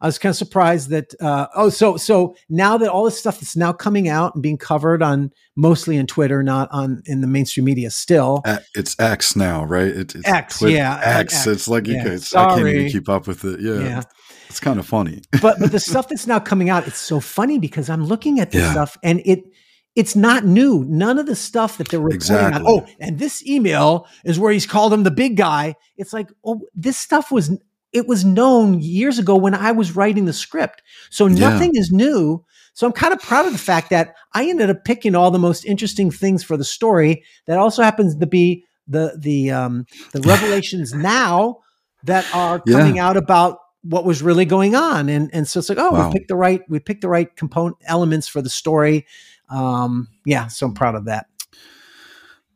I 0.03 0.07
was 0.07 0.19
kind 0.19 0.31
of 0.31 0.37
surprised 0.37 0.89
that 0.91 1.13
uh, 1.21 1.49
oh 1.55 1.69
so 1.69 1.97
so 1.99 2.35
now 2.49 2.79
that 2.79 2.89
all 2.89 3.05
this 3.05 3.19
stuff 3.19 3.39
that's 3.39 3.55
now 3.55 3.73
coming 3.73 4.09
out 4.09 4.35
and 4.35 4.43
being 4.43 4.57
covered 4.57 5.03
on 5.03 5.31
mostly 5.57 5.97
in 5.97 6.07
Twitter, 6.07 6.43
not 6.43 6.71
on 6.73 7.03
in 7.05 7.21
the 7.21 7.27
mainstream 7.27 7.67
media 7.67 7.91
still. 7.91 8.43
It's 8.75 8.99
X 8.99 9.37
now, 9.37 9.65
right? 9.65 9.89
It, 9.89 10.15
it's 10.15 10.27
X, 10.27 10.59
Twitter, 10.59 10.77
yeah, 10.77 11.01
X. 11.03 11.35
X. 11.35 11.47
It's 11.47 11.69
like 11.69 11.87
yeah, 11.87 12.07
it's, 12.07 12.35
I 12.35 12.49
can't 12.49 12.67
even 12.67 12.91
keep 12.91 13.11
up 13.11 13.27
with 13.27 13.45
it. 13.45 13.61
Yeah, 13.61 13.81
yeah. 13.81 14.03
it's 14.49 14.61
kind 14.61 14.79
of 14.79 14.87
funny. 14.87 15.21
but 15.43 15.59
but 15.61 15.71
the 15.71 15.81
stuff 15.81 16.09
that's 16.09 16.27
now 16.27 16.39
coming 16.39 16.71
out, 16.71 16.87
it's 16.87 16.99
so 16.99 17.21
funny 17.21 17.59
because 17.59 17.91
I'm 17.91 18.05
looking 18.05 18.41
at 18.41 18.53
this 18.53 18.63
yeah. 18.63 18.73
stuff 18.73 18.97
and 19.03 19.21
it 19.27 19.50
it's 19.97 20.15
not 20.15 20.45
new. 20.45 20.85
None 20.89 21.19
of 21.19 21.27
the 21.27 21.37
stuff 21.37 21.79
that 21.79 21.89
they're 21.89 22.01
reporting 22.01 22.17
exactly. 22.17 22.61
on. 22.61 22.67
Oh, 22.67 22.87
and 23.01 23.19
this 23.19 23.45
email 23.47 24.07
is 24.25 24.39
where 24.39 24.53
he's 24.53 24.67
called 24.67 24.93
him 24.93 25.03
the 25.03 25.11
big 25.11 25.37
guy. 25.37 25.75
It's 25.97 26.13
like, 26.13 26.29
oh, 26.45 26.63
this 26.75 26.97
stuff 26.97 27.31
was 27.31 27.59
it 27.93 28.07
was 28.07 28.25
known 28.25 28.81
years 28.81 29.19
ago 29.19 29.35
when 29.35 29.55
I 29.55 29.73
was 29.73 29.97
writing 29.97 30.25
the 30.25 30.33
script. 30.33 30.83
So 31.11 31.27
nothing 31.27 31.73
yeah. 31.75 31.81
is 31.81 31.91
new. 31.91 32.45
So 32.73 32.87
I'm 32.87 32.93
kind 32.93 33.13
of 33.13 33.21
proud 33.21 33.47
of 33.47 33.53
the 33.53 33.59
fact 33.59 33.91
that 33.91 34.15
I 34.33 34.49
ended 34.49 34.71
up 34.71 34.85
picking 34.85 35.17
all 35.17 35.33
the 35.33 35.41
most 35.41 35.65
interesting 35.65 36.11
things 36.11 36.45
for 36.45 36.57
the 36.57 36.65
story. 36.65 37.25
That 37.47 37.59
also 37.59 37.83
happens 37.83 38.17
to 38.17 38.27
be 38.27 38.65
the 38.87 39.19
the 39.19 39.51
um, 39.51 39.87
the 40.13 40.21
revelations 40.27 40.95
now 40.95 41.59
that 42.05 42.33
are 42.35 42.61
coming 42.61 42.97
yeah. 42.97 43.09
out 43.09 43.17
about 43.17 43.59
what 43.83 44.05
was 44.05 44.23
really 44.23 44.45
going 44.45 44.77
on. 44.77 45.09
And 45.09 45.31
and 45.33 45.49
so 45.49 45.59
it's 45.59 45.69
like, 45.69 45.79
oh, 45.79 45.91
wow. 45.91 46.09
we 46.09 46.13
picked 46.13 46.29
the 46.29 46.37
right 46.37 46.63
we 46.69 46.79
picked 46.79 47.01
the 47.01 47.09
right 47.09 47.35
component 47.35 47.77
elements 47.87 48.29
for 48.29 48.41
the 48.41 48.51
story 48.51 49.05
um, 49.51 50.09
yeah, 50.25 50.47
so 50.47 50.67
I'm 50.67 50.75
proud 50.75 50.95
of 50.95 51.07
that. 51.07 51.27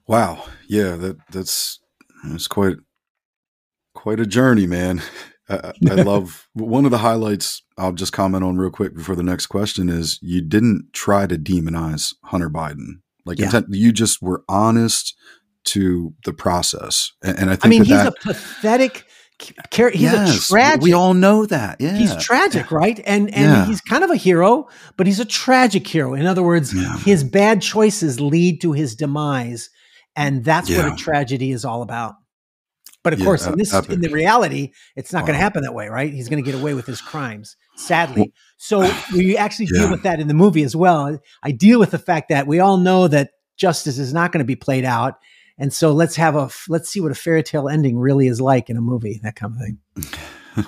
Wow. 0.06 0.44
Yeah, 0.68 0.96
that 0.96 1.16
that's 1.30 1.80
that's 2.24 2.46
quite 2.46 2.76
quite 3.94 4.20
a 4.20 4.26
journey, 4.26 4.66
man. 4.66 5.02
I, 5.48 5.72
I 5.90 5.94
love 5.96 6.48
one 6.54 6.86
of 6.86 6.90
the 6.90 6.98
highlights. 6.98 7.62
I'll 7.76 7.92
just 7.92 8.14
comment 8.14 8.44
on 8.44 8.56
real 8.56 8.70
quick 8.70 8.94
before 8.94 9.14
the 9.14 9.22
next 9.22 9.48
question 9.48 9.90
is 9.90 10.18
you 10.22 10.40
didn't 10.40 10.88
try 10.94 11.26
to 11.26 11.36
demonize 11.36 12.14
Hunter 12.24 12.48
Biden. 12.48 13.00
Like 13.26 13.38
yeah. 13.38 13.46
intent, 13.46 13.66
you 13.70 13.92
just 13.92 14.22
were 14.22 14.42
honest 14.48 15.14
to 15.64 16.14
the 16.24 16.32
process, 16.32 17.12
and, 17.22 17.38
and 17.38 17.50
I 17.50 17.56
think 17.56 17.64
I 17.64 17.68
mean 17.68 17.78
that 17.80 17.88
he's 17.88 17.96
that, 17.96 18.08
a 18.08 18.34
pathetic 18.34 19.06
he's 19.40 20.02
yes, 20.02 20.48
a 20.48 20.52
tragic. 20.52 20.82
We 20.82 20.92
all 20.92 21.14
know 21.14 21.46
that. 21.46 21.80
Yeah, 21.80 21.96
he's 21.96 22.16
tragic, 22.16 22.70
right? 22.70 23.00
And 23.04 23.32
and 23.34 23.52
yeah. 23.52 23.66
he's 23.66 23.80
kind 23.80 24.04
of 24.04 24.10
a 24.10 24.16
hero, 24.16 24.68
but 24.96 25.06
he's 25.06 25.20
a 25.20 25.24
tragic 25.24 25.86
hero. 25.86 26.14
In 26.14 26.26
other 26.26 26.42
words, 26.42 26.72
yeah. 26.72 26.96
his 26.98 27.24
bad 27.24 27.62
choices 27.62 28.20
lead 28.20 28.60
to 28.62 28.72
his 28.72 28.94
demise, 28.94 29.70
and 30.16 30.44
that's 30.44 30.70
yeah. 30.70 30.88
what 30.88 30.92
a 30.92 30.96
tragedy 30.96 31.52
is 31.52 31.64
all 31.64 31.82
about. 31.82 32.14
But 33.02 33.12
of 33.12 33.20
course, 33.20 33.46
in 33.46 33.58
this 33.58 33.74
in 33.88 34.00
the 34.00 34.08
reality, 34.08 34.72
it's 34.96 35.12
not 35.12 35.22
wow. 35.22 35.26
going 35.26 35.38
to 35.38 35.42
happen 35.42 35.62
that 35.64 35.74
way, 35.74 35.88
right? 35.88 36.12
He's 36.12 36.30
going 36.30 36.42
to 36.42 36.50
get 36.50 36.58
away 36.58 36.72
with 36.72 36.86
his 36.86 37.02
crimes, 37.02 37.54
sadly. 37.76 38.32
So 38.56 38.90
we 39.12 39.36
actually 39.36 39.66
deal 39.66 39.90
with 39.90 40.04
that 40.04 40.20
in 40.20 40.28
the 40.28 40.34
movie 40.34 40.62
as 40.62 40.74
well. 40.74 41.18
I 41.42 41.50
deal 41.52 41.78
with 41.78 41.90
the 41.90 41.98
fact 41.98 42.30
that 42.30 42.46
we 42.46 42.60
all 42.60 42.78
know 42.78 43.06
that 43.08 43.32
justice 43.58 43.98
is 43.98 44.14
not 44.14 44.32
going 44.32 44.38
to 44.38 44.46
be 44.46 44.56
played 44.56 44.86
out 44.86 45.16
and 45.58 45.72
so 45.72 45.92
let's 45.92 46.16
have 46.16 46.34
a 46.36 46.50
let's 46.68 46.88
see 46.88 47.00
what 47.00 47.12
a 47.12 47.14
fairy 47.14 47.42
tale 47.42 47.68
ending 47.68 47.98
really 47.98 48.26
is 48.26 48.40
like 48.40 48.70
in 48.70 48.76
a 48.76 48.80
movie, 48.80 49.20
that 49.22 49.36
kind 49.36 49.54
of 49.54 49.60
thing. 49.60 50.66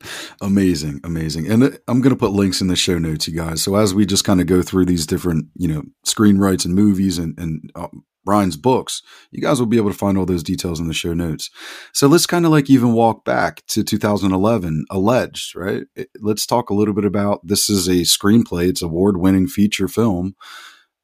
amazing, 0.40 1.00
amazing. 1.04 1.50
And 1.50 1.64
uh, 1.64 1.70
I'm 1.88 2.00
going 2.00 2.14
to 2.14 2.18
put 2.18 2.32
links 2.32 2.60
in 2.60 2.68
the 2.68 2.76
show 2.76 2.98
notes, 2.98 3.26
you 3.26 3.34
guys. 3.34 3.62
So 3.62 3.76
as 3.76 3.94
we 3.94 4.04
just 4.06 4.24
kind 4.24 4.40
of 4.40 4.46
go 4.46 4.62
through 4.62 4.84
these 4.84 5.06
different, 5.06 5.46
you 5.54 5.68
know, 5.68 5.82
screenwrites 6.06 6.64
and 6.64 6.74
movies 6.74 7.18
and 7.18 7.38
and 7.38 7.70
uh, 7.74 7.88
Brian's 8.24 8.58
books, 8.58 9.02
you 9.30 9.40
guys 9.40 9.58
will 9.58 9.66
be 9.66 9.78
able 9.78 9.90
to 9.90 9.96
find 9.96 10.18
all 10.18 10.26
those 10.26 10.42
details 10.42 10.78
in 10.80 10.88
the 10.88 10.92
show 10.92 11.14
notes. 11.14 11.48
So 11.94 12.06
let's 12.06 12.26
kind 12.26 12.44
of 12.44 12.50
like 12.50 12.68
even 12.68 12.92
walk 12.92 13.24
back 13.24 13.64
to 13.68 13.82
2011, 13.82 14.84
Alleged, 14.90 15.56
right? 15.56 15.84
Let's 16.20 16.44
talk 16.44 16.68
a 16.68 16.74
little 16.74 16.92
bit 16.92 17.06
about 17.06 17.40
this 17.46 17.70
is 17.70 17.88
a 17.88 18.02
screenplay, 18.02 18.68
it's 18.68 18.82
award 18.82 19.16
winning 19.16 19.46
feature 19.46 19.88
film. 19.88 20.36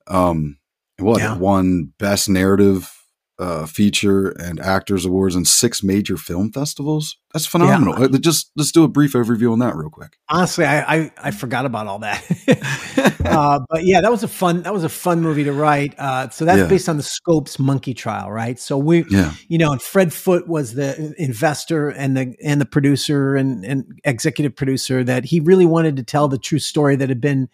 Um, 0.07 0.59
what 0.99 1.21
yeah. 1.21 1.37
won 1.37 1.95
best 1.99 2.29
narrative 2.29 2.94
uh, 3.39 3.67
feature 3.67 4.29
and 4.29 4.61
actors 4.61 5.05
awards 5.05 5.35
and 5.35 5.47
six 5.47 5.83
major 5.83 6.17
film 6.17 6.53
festivals. 6.53 7.17
That's 7.33 7.47
phenomenal. 7.47 7.99
Yeah. 7.99 8.07
Uh, 8.07 8.19
just 8.19 8.53
let's 8.55 8.71
do 8.71 8.85
a 8.85 8.89
brief 8.89 9.15
overview 9.15 9.53
on 9.53 9.59
that 9.59 9.75
real 9.75 9.91
quick. 9.91 10.19
Honestly, 10.29 10.65
I 10.65 10.95
I, 10.95 11.13
I 11.19 11.31
forgot 11.33 11.67
about 11.67 11.89
all 11.89 11.99
that. 12.01 12.23
uh, 13.25 13.61
but 13.69 13.85
yeah, 13.85 14.01
that 14.01 14.11
was 14.11 14.23
a 14.23 14.29
fun 14.29 14.63
that 14.63 14.73
was 14.73 14.85
a 14.85 14.89
fun 14.89 15.21
movie 15.21 15.43
to 15.45 15.53
write. 15.53 15.99
Uh, 15.99 16.29
so 16.29 16.45
that's 16.45 16.61
yeah. 16.61 16.67
based 16.69 16.89
on 16.89 16.97
the 16.97 17.03
Scopes 17.03 17.59
monkey 17.59 17.93
trial, 17.93 18.31
right? 18.31 18.59
So 18.59 18.79
we, 18.79 19.05
yeah. 19.11 19.33
you 19.49 19.59
know, 19.59 19.73
and 19.73 19.83
Fred 19.83 20.13
Foote 20.13 20.47
was 20.47 20.75
the 20.75 21.13
investor 21.19 21.89
and 21.89 22.17
the 22.17 22.37
and 22.45 22.61
the 22.61 22.67
producer 22.67 23.35
and 23.35 23.65
and 23.65 23.85
executive 24.05 24.55
producer 24.55 25.03
that 25.03 25.25
he 25.25 25.41
really 25.41 25.67
wanted 25.67 25.97
to 25.97 26.05
tell 26.05 26.29
the 26.29 26.39
true 26.39 26.61
story 26.61 26.95
that 26.97 27.09
had 27.09 27.21
been 27.21 27.49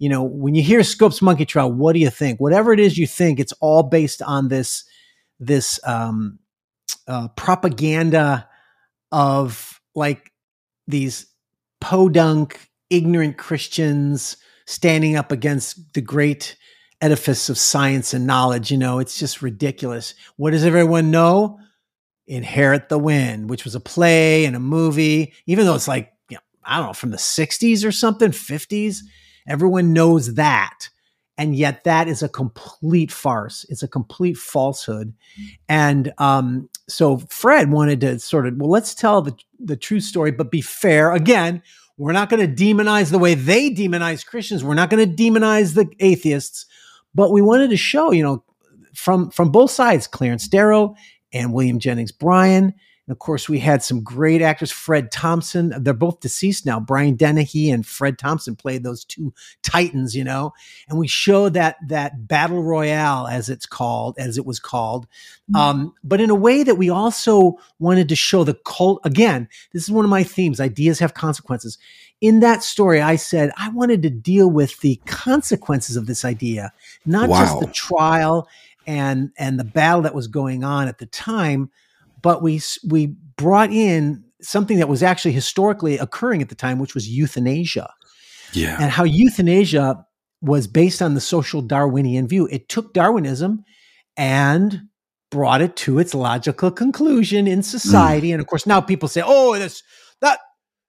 you 0.00 0.08
know, 0.08 0.22
when 0.22 0.54
you 0.54 0.62
hear 0.62 0.82
Scopes 0.82 1.20
Monkey 1.20 1.44
Trial, 1.44 1.70
what 1.70 1.92
do 1.92 1.98
you 2.00 2.08
think? 2.08 2.40
Whatever 2.40 2.72
it 2.72 2.80
is 2.80 2.96
you 2.96 3.06
think, 3.06 3.38
it's 3.38 3.52
all 3.60 3.82
based 3.82 4.22
on 4.22 4.48
this 4.48 4.84
this 5.40 5.80
um, 5.84 6.38
uh, 7.08 7.28
propaganda 7.28 8.48
of 9.10 9.80
like 9.94 10.30
these 10.86 11.26
podunk, 11.80 12.70
ignorant 12.90 13.38
Christians 13.38 14.36
standing 14.66 15.16
up 15.16 15.32
against 15.32 15.94
the 15.94 16.00
great 16.00 16.56
edifice 17.00 17.48
of 17.48 17.58
science 17.58 18.14
and 18.14 18.26
knowledge. 18.26 18.70
You 18.70 18.78
know, 18.78 18.98
it's 18.98 19.18
just 19.18 19.42
ridiculous. 19.42 20.14
What 20.36 20.50
does 20.50 20.64
everyone 20.64 21.10
know? 21.10 21.58
Inherit 22.26 22.88
the 22.88 22.98
Wind, 22.98 23.50
which 23.50 23.64
was 23.64 23.74
a 23.74 23.80
play 23.80 24.44
and 24.44 24.54
a 24.54 24.60
movie, 24.60 25.32
even 25.46 25.66
though 25.66 25.74
it's 25.74 25.88
like, 25.88 26.12
you 26.28 26.36
know, 26.36 26.42
I 26.62 26.76
don't 26.76 26.86
know, 26.86 26.92
from 26.92 27.10
the 27.10 27.16
60s 27.16 27.84
or 27.84 27.90
something, 27.90 28.30
50s. 28.30 28.98
Everyone 29.48 29.92
knows 29.92 30.34
that. 30.34 30.90
And 31.40 31.56
yet 31.56 31.84
that 31.84 32.06
is 32.06 32.22
a 32.22 32.28
complete 32.28 33.10
farce. 33.10 33.64
It's 33.70 33.82
a 33.82 33.88
complete 33.88 34.36
falsehood. 34.36 35.14
And 35.70 36.12
um, 36.18 36.68
so 36.86 37.16
Fred 37.30 37.70
wanted 37.70 38.02
to 38.02 38.18
sort 38.18 38.46
of, 38.46 38.56
well, 38.58 38.68
let's 38.68 38.94
tell 38.94 39.22
the, 39.22 39.34
the 39.58 39.74
true 39.74 40.00
story, 40.00 40.32
but 40.32 40.50
be 40.50 40.60
fair. 40.60 41.14
Again, 41.14 41.62
we're 41.96 42.12
not 42.12 42.28
going 42.28 42.46
to 42.46 42.64
demonize 42.64 43.10
the 43.10 43.18
way 43.18 43.32
they 43.32 43.70
demonize 43.70 44.24
Christians. 44.24 44.62
We're 44.62 44.74
not 44.74 44.90
going 44.90 45.16
to 45.16 45.22
demonize 45.22 45.74
the 45.74 45.88
atheists, 45.98 46.66
but 47.14 47.32
we 47.32 47.40
wanted 47.40 47.70
to 47.70 47.76
show, 47.78 48.12
you 48.12 48.22
know, 48.22 48.44
from 48.94 49.30
from 49.30 49.50
both 49.50 49.70
sides, 49.70 50.06
Clarence 50.06 50.46
Darrow 50.46 50.94
and 51.32 51.54
William 51.54 51.78
Jennings 51.78 52.12
Bryan, 52.12 52.74
of 53.10 53.18
course, 53.18 53.48
we 53.48 53.58
had 53.58 53.82
some 53.82 54.02
great 54.02 54.42
actors. 54.42 54.70
Fred 54.70 55.10
Thompson, 55.10 55.72
they're 55.78 55.94
both 55.94 56.20
deceased 56.20 56.66
now. 56.66 56.78
Brian 56.78 57.16
Dennehy 57.16 57.70
and 57.70 57.86
Fred 57.86 58.18
Thompson 58.18 58.56
played 58.56 58.82
those 58.82 59.04
two 59.04 59.32
titans, 59.62 60.14
you 60.14 60.22
know. 60.22 60.52
And 60.88 60.98
we 60.98 61.08
show 61.08 61.48
that 61.48 61.76
that 61.88 62.28
battle 62.28 62.62
royale, 62.62 63.26
as 63.26 63.48
it's 63.48 63.66
called, 63.66 64.16
as 64.18 64.38
it 64.38 64.46
was 64.46 64.60
called, 64.60 65.06
mm-hmm. 65.50 65.56
um, 65.56 65.94
but 66.04 66.20
in 66.20 66.30
a 66.30 66.34
way 66.34 66.62
that 66.62 66.76
we 66.76 66.90
also 66.90 67.58
wanted 67.78 68.08
to 68.10 68.16
show 68.16 68.44
the 68.44 68.58
cult. 68.64 69.00
Again, 69.04 69.48
this 69.72 69.82
is 69.82 69.90
one 69.90 70.04
of 70.04 70.10
my 70.10 70.22
themes: 70.22 70.60
ideas 70.60 70.98
have 70.98 71.14
consequences. 71.14 71.78
In 72.20 72.40
that 72.40 72.62
story, 72.62 73.00
I 73.00 73.16
said 73.16 73.50
I 73.56 73.70
wanted 73.70 74.02
to 74.02 74.10
deal 74.10 74.50
with 74.50 74.78
the 74.80 75.00
consequences 75.06 75.96
of 75.96 76.06
this 76.06 76.24
idea, 76.24 76.72
not 77.06 77.28
wow. 77.30 77.40
just 77.40 77.60
the 77.60 77.66
trial 77.66 78.46
and 78.86 79.32
and 79.36 79.58
the 79.58 79.64
battle 79.64 80.02
that 80.02 80.14
was 80.14 80.26
going 80.26 80.64
on 80.64 80.88
at 80.88 80.98
the 80.98 81.06
time 81.06 81.70
but 82.22 82.42
we 82.42 82.60
we 82.88 83.14
brought 83.36 83.72
in 83.72 84.24
something 84.42 84.78
that 84.78 84.88
was 84.88 85.02
actually 85.02 85.32
historically 85.32 85.98
occurring 85.98 86.42
at 86.42 86.48
the 86.48 86.54
time, 86.54 86.78
which 86.78 86.94
was 86.94 87.08
euthanasia. 87.08 87.92
Yeah. 88.52 88.76
And 88.80 88.90
how 88.90 89.04
euthanasia 89.04 90.04
was 90.40 90.66
based 90.66 91.02
on 91.02 91.14
the 91.14 91.20
social 91.20 91.62
Darwinian 91.62 92.26
view. 92.26 92.46
It 92.50 92.68
took 92.68 92.94
Darwinism 92.94 93.64
and 94.16 94.82
brought 95.30 95.62
it 95.62 95.76
to 95.76 95.98
its 95.98 96.14
logical 96.14 96.70
conclusion 96.70 97.46
in 97.46 97.62
society. 97.62 98.30
Mm. 98.30 98.34
And 98.34 98.40
of 98.40 98.46
course, 98.46 98.66
now 98.66 98.80
people 98.80 99.08
say, 99.08 99.22
"Oh, 99.24 99.56
this 99.58 99.82
that 100.20 100.40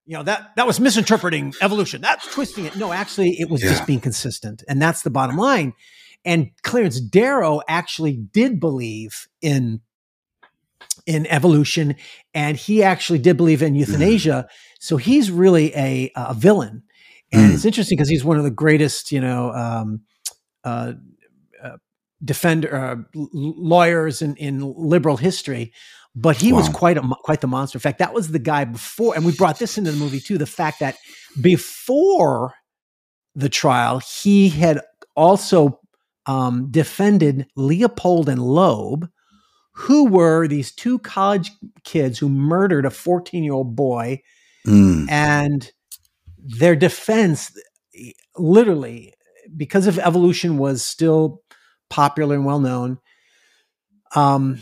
you 0.06 0.18
know 0.18 0.24
that 0.24 0.56
that 0.56 0.66
was 0.66 0.80
misinterpreting 0.80 1.54
evolution. 1.62 2.02
That's 2.02 2.32
twisting 2.34 2.66
it." 2.66 2.76
No, 2.76 2.92
actually, 2.92 3.32
it 3.40 3.50
was 3.50 3.64
yeah. 3.64 3.70
just 3.70 3.86
being 3.86 4.00
consistent, 4.00 4.64
and 4.68 4.82
that's 4.82 5.04
the 5.04 5.10
bottom 5.10 5.38
line. 5.38 5.74
And 6.24 6.52
Clarence 6.64 7.00
Darrow 7.00 7.62
actually 7.68 8.14
did 8.14 8.60
believe 8.60 9.28
in 9.42 9.82
in 11.06 11.26
evolution, 11.28 11.96
and 12.34 12.58
he 12.58 12.84
actually 12.84 13.20
did 13.20 13.38
believe 13.38 13.62
in 13.62 13.76
euthanasia. 13.76 14.48
Mm. 14.48 14.54
So 14.80 14.98
he's 14.98 15.32
really 15.32 15.76
a, 15.76 16.12
a 16.16 16.34
villain, 16.34 16.84
and 17.32 17.52
mm. 17.52 17.54
it's 17.54 17.66
interesting 17.66 17.98
because 17.98 18.10
he's 18.10 18.26
one 18.26 18.38
of 18.38 18.44
the 18.44 18.52
greatest, 18.52 19.12
you 19.12 19.22
know, 19.22 19.52
um, 19.52 20.02
uh, 20.64 20.94
uh, 21.64 21.78
defender 22.24 22.76
uh, 22.76 22.96
lawyers 23.14 24.22
in, 24.22 24.36
in 24.36 24.74
liberal 24.76 25.18
history. 25.18 25.74
But 26.14 26.36
he 26.36 26.52
wow. 26.52 26.60
was 26.60 26.70
quite 26.70 26.98
a 26.98 27.02
quite 27.24 27.40
the 27.40 27.48
monster. 27.48 27.78
In 27.78 27.82
fact, 27.82 28.00
that 28.00 28.14
was 28.14 28.30
the 28.30 28.40
guy 28.40 28.66
before, 28.66 29.16
and 29.16 29.26
we 29.26 29.32
brought 29.32 29.60
this 29.60 29.78
into 29.78 29.92
the 29.92 29.98
movie 29.98 30.20
too. 30.20 30.38
The 30.38 30.46
fact 30.46 30.80
that 30.80 30.98
before 31.40 32.54
the 33.34 33.48
trial, 33.48 34.00
he 34.00 34.50
had 34.50 34.82
also 35.16 35.80
um, 36.26 36.70
defended 36.70 37.48
Leopold 37.56 38.30
and 38.30 38.42
Loeb, 38.42 39.10
who 39.74 40.06
were 40.06 40.48
these 40.48 40.72
two 40.72 41.00
college 41.00 41.52
kids 41.84 42.20
who 42.20 42.30
murdered 42.30 42.86
a 42.86 42.90
14 42.90 43.44
year 43.44 43.54
old 43.54 43.76
boy 43.76 44.22
mm. 44.68 45.10
and 45.10 45.72
their 46.38 46.76
defense 46.76 47.52
literally 48.38 49.14
because 49.56 49.88
of 49.88 50.00
evolution 50.00 50.58
was 50.58 50.84
still 50.84 51.42
popular 51.90 52.36
and 52.36 52.46
well 52.46 52.60
known 52.60 52.98
um, 54.16 54.60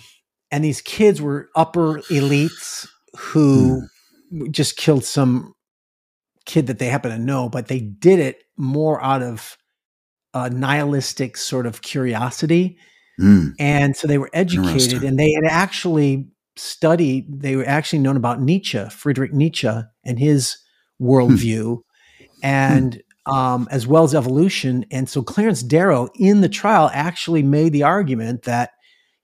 and 0.52 0.64
these 0.64 0.82
kids 0.82 1.22
were 1.22 1.50
upper 1.56 2.00
elites 2.10 2.88
who 3.18 3.82
mm. 4.32 4.52
just 4.52 4.78
killed 4.78 5.04
some 5.04 5.54
kid 6.46 6.68
that 6.68 6.80
they 6.80 6.88
happen 6.88 7.12
to 7.12 7.20
know 7.20 7.50
but 7.50 7.68
they 7.68 7.80
did 7.80 8.20
it 8.20 8.44
more 8.58 9.04
out 9.04 9.22
of 9.22 9.58
a 10.34 10.50
nihilistic 10.50 11.38
sort 11.38 11.66
of 11.66 11.82
curiosity 11.82 12.78
Mm. 13.20 13.54
And 13.60 13.96
so 13.96 14.08
they 14.08 14.18
were 14.18 14.30
educated 14.34 15.04
and 15.04 15.20
they 15.20 15.32
had 15.32 15.46
actually 15.46 16.28
studied, 16.56 17.42
they 17.42 17.56
were 17.56 17.68
actually 17.68 18.00
known 18.00 18.18
about 18.18 18.42
Nietzsche, 18.42 18.84
Friedrich 18.90 19.34
Nietzsche, 19.34 19.70
and 20.04 20.20
his 20.20 20.58
hmm. 20.98 21.10
worldview, 21.10 21.78
hmm. 22.18 22.24
and 22.44 23.02
um, 23.26 23.68
as 23.72 23.86
well 23.86 24.04
as 24.04 24.16
evolution. 24.16 24.86
And 24.92 25.08
so 25.10 25.22
Clarence 25.22 25.64
Darrow 25.64 26.10
in 26.16 26.42
the 26.42 26.50
trial 26.50 26.90
actually 26.94 27.44
made 27.44 27.74
the 27.74 27.84
argument 27.84 28.44
that, 28.44 28.72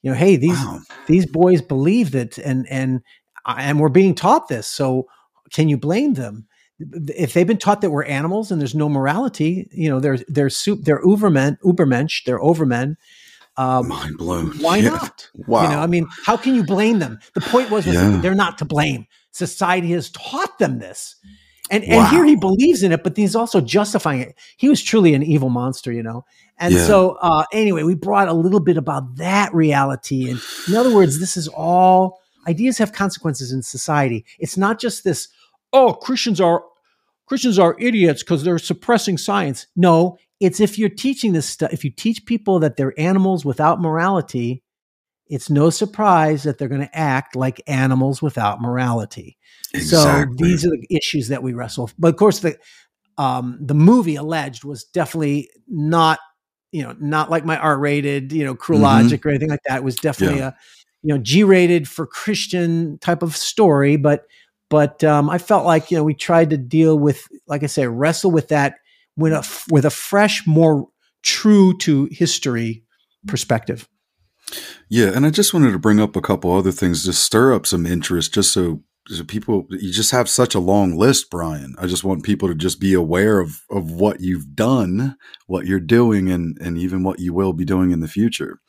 you 0.01 0.11
know, 0.11 0.17
hey, 0.17 0.35
these 0.35 0.59
wow. 0.63 0.79
these 1.07 1.25
boys 1.25 1.61
believed 1.61 2.15
it 2.15 2.37
and 2.37 2.67
and 2.69 3.01
and 3.45 3.79
we're 3.79 3.89
being 3.89 4.13
taught 4.13 4.47
this. 4.47 4.67
So 4.67 5.07
can 5.51 5.69
you 5.69 5.77
blame 5.77 6.13
them? 6.13 6.47
if 6.79 7.33
they've 7.33 7.47
been 7.47 7.57
taught 7.57 7.81
that 7.81 7.89
we're 7.89 8.03
animals 8.03 8.51
and 8.51 8.59
there's 8.59 8.75
no 8.75 8.89
morality, 8.89 9.69
you 9.71 9.89
know, 9.89 9.99
they're 9.99 10.19
they're 10.27 10.49
soup, 10.49 10.81
they're 10.83 11.01
Ubermen, 11.03 11.57
Ubermensch, 11.63 12.23
they're 12.25 12.39
overmen, 12.39 12.95
um, 13.57 13.87
Mind 13.87 14.17
blown. 14.17 14.51
Why 14.59 14.77
yeah. 14.77 14.89
not? 14.89 15.29
Wow. 15.47 15.63
You 15.63 15.69
know, 15.69 15.79
I 15.79 15.87
mean, 15.87 16.07
how 16.25 16.37
can 16.37 16.55
you 16.55 16.63
blame 16.63 16.99
them? 16.99 17.19
The 17.33 17.41
point 17.41 17.71
was, 17.71 17.85
was 17.85 17.95
yeah. 17.95 18.19
they're 18.21 18.35
not 18.35 18.57
to 18.59 18.65
blame. 18.65 19.07
Society 19.31 19.91
has 19.91 20.09
taught 20.11 20.59
them 20.59 20.79
this. 20.79 21.15
And, 21.71 21.83
wow. 21.87 21.99
and 21.99 22.07
here 22.09 22.25
he 22.25 22.35
believes 22.35 22.83
in 22.83 22.91
it, 22.91 23.03
but 23.03 23.17
he's 23.17 23.35
also 23.35 23.59
justifying 23.59 24.21
it. 24.21 24.35
He 24.57 24.69
was 24.69 24.83
truly 24.83 25.13
an 25.13 25.23
evil 25.23 25.49
monster, 25.49 25.91
you 25.91 26.03
know? 26.03 26.25
And 26.59 26.73
yeah. 26.73 26.85
so, 26.85 27.17
uh, 27.21 27.45
anyway, 27.51 27.83
we 27.83 27.95
brought 27.95 28.27
a 28.27 28.33
little 28.33 28.59
bit 28.59 28.77
about 28.77 29.15
that 29.17 29.53
reality. 29.53 30.29
And 30.29 30.39
in 30.67 30.75
other 30.75 30.93
words, 30.93 31.19
this 31.19 31.35
is 31.35 31.47
all 31.47 32.19
ideas 32.47 32.77
have 32.77 32.93
consequences 32.93 33.51
in 33.51 33.63
society. 33.63 34.25
It's 34.37 34.57
not 34.57 34.79
just 34.79 35.03
this, 35.03 35.29
oh, 35.73 35.93
Christians 35.93 36.39
are 36.39 36.63
Christians 37.27 37.57
are 37.57 37.75
idiots 37.79 38.23
because 38.23 38.43
they're 38.43 38.59
suppressing 38.59 39.17
science. 39.17 39.67
No, 39.75 40.17
it's 40.39 40.59
if 40.59 40.77
you're 40.77 40.89
teaching 40.89 41.33
this 41.33 41.47
stuff, 41.47 41.73
if 41.73 41.83
you 41.83 41.89
teach 41.89 42.25
people 42.25 42.59
that 42.59 42.77
they're 42.77 42.99
animals 42.99 43.43
without 43.45 43.81
morality, 43.81 44.61
it's 45.27 45.49
no 45.49 45.71
surprise 45.71 46.43
that 46.43 46.57
they're 46.57 46.67
going 46.67 46.81
to 46.81 46.97
act 46.97 47.35
like 47.35 47.61
animals 47.65 48.21
without 48.21 48.61
morality. 48.61 49.37
Exactly. 49.73 50.37
So 50.37 50.43
these 50.43 50.65
are 50.65 50.69
the 50.69 50.87
issues 50.95 51.29
that 51.29 51.41
we 51.41 51.53
wrestle. 51.53 51.89
But 51.97 52.09
of 52.09 52.17
course, 52.17 52.39
the 52.39 52.57
um, 53.17 53.57
the 53.59 53.73
movie 53.73 54.17
alleged 54.17 54.63
was 54.63 54.83
definitely 54.83 55.49
not, 55.67 56.19
you 56.71 56.83
know, 56.83 56.95
not 56.99 57.31
like 57.31 57.45
my 57.45 57.57
R-rated, 57.57 58.33
you 58.33 58.43
know, 58.43 58.53
Cruel 58.55 58.81
mm-hmm. 58.81 59.03
Logic 59.03 59.25
or 59.25 59.29
anything 59.29 59.49
like 59.49 59.61
that. 59.67 59.77
It 59.77 59.83
was 59.83 59.95
definitely 59.95 60.39
yeah. 60.39 60.49
a, 60.49 60.53
you 61.01 61.13
know, 61.13 61.17
G-rated 61.17 61.87
for 61.87 62.05
Christian 62.05 62.99
type 62.99 63.23
of 63.23 63.35
story. 63.35 63.95
But 63.95 64.25
but 64.69 65.03
um, 65.03 65.29
I 65.29 65.37
felt 65.37 65.65
like 65.65 65.91
you 65.91 65.97
know 65.97 66.03
we 66.03 66.13
tried 66.13 66.49
to 66.51 66.57
deal 66.57 66.97
with, 66.97 67.27
like 67.47 67.63
I 67.63 67.67
say, 67.67 67.87
wrestle 67.87 68.31
with 68.31 68.49
that 68.49 68.75
with 69.17 69.33
a 69.33 69.65
with 69.71 69.85
a 69.85 69.89
fresh, 69.89 70.45
more 70.45 70.87
true 71.23 71.77
to 71.79 72.07
history 72.11 72.83
perspective. 73.27 73.87
Yeah, 74.89 75.11
and 75.15 75.25
I 75.25 75.31
just 75.31 75.53
wanted 75.53 75.71
to 75.71 75.79
bring 75.79 75.99
up 75.99 76.15
a 76.15 76.21
couple 76.21 76.51
other 76.51 76.71
things 76.71 77.03
to 77.05 77.13
stir 77.13 77.53
up 77.53 77.65
some 77.65 77.85
interest, 77.85 78.33
just 78.33 78.51
so 78.51 78.81
people 79.27 79.67
you 79.69 79.91
just 79.91 80.11
have 80.11 80.27
such 80.27 80.55
a 80.55 80.59
long 80.59 80.97
list 80.97 81.29
brian 81.29 81.75
i 81.77 81.85
just 81.85 82.03
want 82.03 82.23
people 82.23 82.47
to 82.47 82.55
just 82.55 82.79
be 82.79 82.93
aware 82.93 83.39
of 83.39 83.61
of 83.69 83.91
what 83.91 84.19
you've 84.19 84.55
done 84.55 85.15
what 85.45 85.67
you're 85.67 85.79
doing 85.79 86.31
and 86.31 86.57
and 86.59 86.77
even 86.77 87.03
what 87.03 87.19
you 87.19 87.31
will 87.31 87.53
be 87.53 87.65
doing 87.65 87.91
in 87.91 87.99
the 87.99 88.07
future 88.07 88.59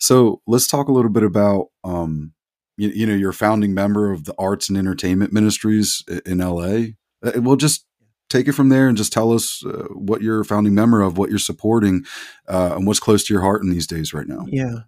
so 0.00 0.42
let's 0.46 0.66
talk 0.66 0.88
a 0.88 0.92
little 0.92 1.10
bit 1.10 1.22
about 1.22 1.66
um 1.84 2.32
you, 2.76 2.88
you 2.90 3.06
know 3.06 3.14
you're 3.14 3.30
a 3.30 3.34
founding 3.34 3.74
member 3.74 4.12
of 4.12 4.24
the 4.24 4.34
arts 4.38 4.68
and 4.68 4.78
entertainment 4.78 5.32
ministries 5.32 6.04
in 6.24 6.38
la 6.38 6.78
uh, 7.22 7.32
we'll 7.36 7.56
just 7.56 7.86
take 8.28 8.48
it 8.48 8.52
from 8.52 8.68
there 8.68 8.88
and 8.88 8.96
just 8.96 9.12
tell 9.12 9.32
us 9.32 9.64
uh, 9.64 9.86
what 9.92 10.22
you're 10.22 10.40
a 10.40 10.44
founding 10.44 10.74
member 10.74 11.00
of, 11.00 11.16
what 11.16 11.30
you're 11.30 11.38
supporting, 11.38 12.04
uh, 12.48 12.74
and 12.76 12.86
what's 12.86 13.00
close 13.00 13.24
to 13.24 13.32
your 13.32 13.42
heart 13.42 13.62
in 13.62 13.70
these 13.70 13.86
days 13.86 14.12
right 14.12 14.26
now. 14.26 14.44
Yeah. 14.48 14.64
Well, 14.72 14.84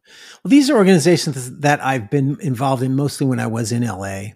these 0.47 0.69
are 0.71 0.77
organizations 0.77 1.59
that 1.59 1.83
I've 1.85 2.11
been 2.11 2.37
involved 2.41 2.83
in 2.83 2.97
mostly 2.97 3.27
when 3.27 3.41
I 3.41 3.47
was 3.47 3.73
in 3.73 3.85
LA. 3.85 4.31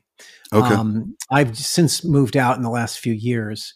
Okay. 0.53 0.74
Um, 0.74 1.16
I've 1.30 1.57
since 1.59 2.05
moved 2.05 2.36
out 2.36 2.57
in 2.57 2.62
the 2.62 2.70
last 2.70 2.98
few 2.98 3.12
years. 3.12 3.74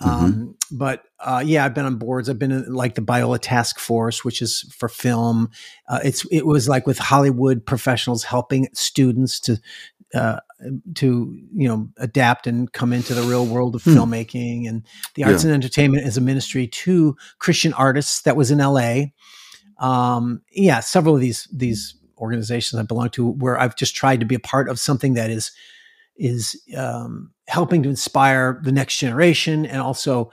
Mm-hmm. 0.00 0.24
Um, 0.24 0.32
mm-hmm. 0.32 0.76
But 0.76 1.04
uh, 1.20 1.42
yeah, 1.44 1.64
I've 1.64 1.74
been 1.74 1.86
on 1.86 1.96
boards. 1.96 2.28
I've 2.28 2.38
been 2.38 2.52
in, 2.52 2.72
like 2.72 2.94
the 2.94 3.02
Biola 3.02 3.38
Task 3.40 3.78
Force, 3.78 4.24
which 4.24 4.42
is 4.42 4.62
for 4.76 4.88
film. 4.88 5.50
Uh, 5.88 6.00
it's 6.04 6.24
it 6.30 6.46
was 6.46 6.68
like 6.68 6.86
with 6.86 6.98
Hollywood 6.98 7.64
professionals 7.64 8.24
helping 8.24 8.68
students 8.74 9.40
to 9.40 9.60
uh, 10.14 10.40
to 10.94 11.36
you 11.54 11.68
know 11.68 11.88
adapt 11.98 12.46
and 12.46 12.72
come 12.72 12.92
into 12.92 13.14
the 13.14 13.22
real 13.22 13.46
world 13.46 13.74
of 13.74 13.82
hmm. 13.82 13.96
filmmaking. 13.96 14.68
And 14.68 14.86
the 15.14 15.24
arts 15.24 15.42
yeah. 15.42 15.48
and 15.48 15.54
entertainment 15.54 16.06
as 16.06 16.16
a 16.16 16.20
ministry 16.20 16.66
to 16.66 17.16
Christian 17.38 17.72
artists 17.72 18.22
that 18.22 18.36
was 18.36 18.50
in 18.50 18.60
L.A. 18.60 19.12
Um, 19.78 20.42
yeah, 20.52 20.80
several 20.80 21.14
of 21.14 21.20
these 21.20 21.48
these 21.52 21.94
organizations 22.18 22.78
I 22.78 22.82
belong 22.82 23.10
to, 23.10 23.26
where 23.26 23.58
I've 23.58 23.76
just 23.76 23.94
tried 23.94 24.20
to 24.20 24.26
be 24.26 24.34
a 24.34 24.40
part 24.40 24.68
of 24.68 24.78
something 24.78 25.14
that 25.14 25.30
is 25.30 25.52
is 26.18 26.60
um, 26.76 27.30
helping 27.46 27.82
to 27.82 27.88
inspire 27.88 28.60
the 28.62 28.72
next 28.72 28.98
generation 28.98 29.64
and 29.64 29.80
also 29.80 30.30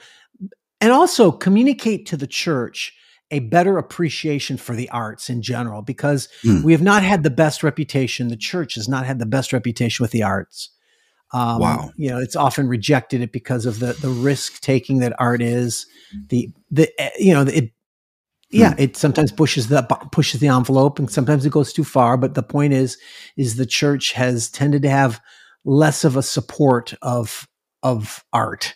and 0.82 0.92
also 0.92 1.32
communicate 1.32 2.06
to 2.08 2.18
the 2.18 2.28
church 2.28 2.94
a 3.32 3.40
better 3.40 3.78
appreciation 3.78 4.58
for 4.58 4.76
the 4.76 4.90
arts 4.90 5.30
in 5.30 5.42
general 5.42 5.82
because 5.82 6.30
mm. 6.44 6.64
we 6.64 6.72
have 6.72 6.82
not 6.82 7.04
had 7.04 7.24
the 7.24 7.30
best 7.30 7.64
reputation 7.64 8.28
the 8.28 8.36
church 8.36 8.76
has 8.76 8.88
not 8.88 9.06
had 9.06 9.20
the 9.20 9.26
best 9.26 9.54
reputation 9.54 10.04
with 10.04 10.12
the 10.12 10.24
arts 10.24 10.70
um, 11.34 11.60
wow 11.60 11.92
you 11.96 12.10
know 12.10 12.20
it's 12.20 12.36
often 12.36 12.68
rejected 12.68 13.22
it 13.22 13.32
because 13.32 13.66
of 13.66 13.80
the 13.80 13.94
the 13.94 14.10
risk 14.10 14.62
taking 14.62 15.00
that 15.00 15.14
art 15.20 15.42
is 15.42 15.88
the 16.30 16.50
the 16.70 16.90
eh, 17.00 17.10
you 17.18 17.34
know 17.34 17.42
it 17.42 17.72
yeah 18.52 18.74
mm. 18.74 18.80
it 18.80 18.96
sometimes 18.96 19.32
pushes 19.32 19.68
the 19.70 19.82
pushes 20.12 20.40
the 20.40 20.48
envelope 20.48 21.00
and 21.00 21.10
sometimes 21.10 21.46
it 21.46 21.52
goes 21.52 21.74
too 21.74 21.84
far 21.84 22.18
but 22.18 22.36
the 22.36 22.44
point 22.44 22.74
is 22.74 22.98
is 23.38 23.56
the 23.56 23.66
church 23.66 24.12
has 24.12 24.50
tended 24.50 24.82
to 24.82 24.90
have 24.90 25.20
less 25.66 26.04
of 26.06 26.16
a 26.16 26.24
support 26.24 26.94
of 27.02 27.48
of 27.84 28.24
art. 28.32 28.74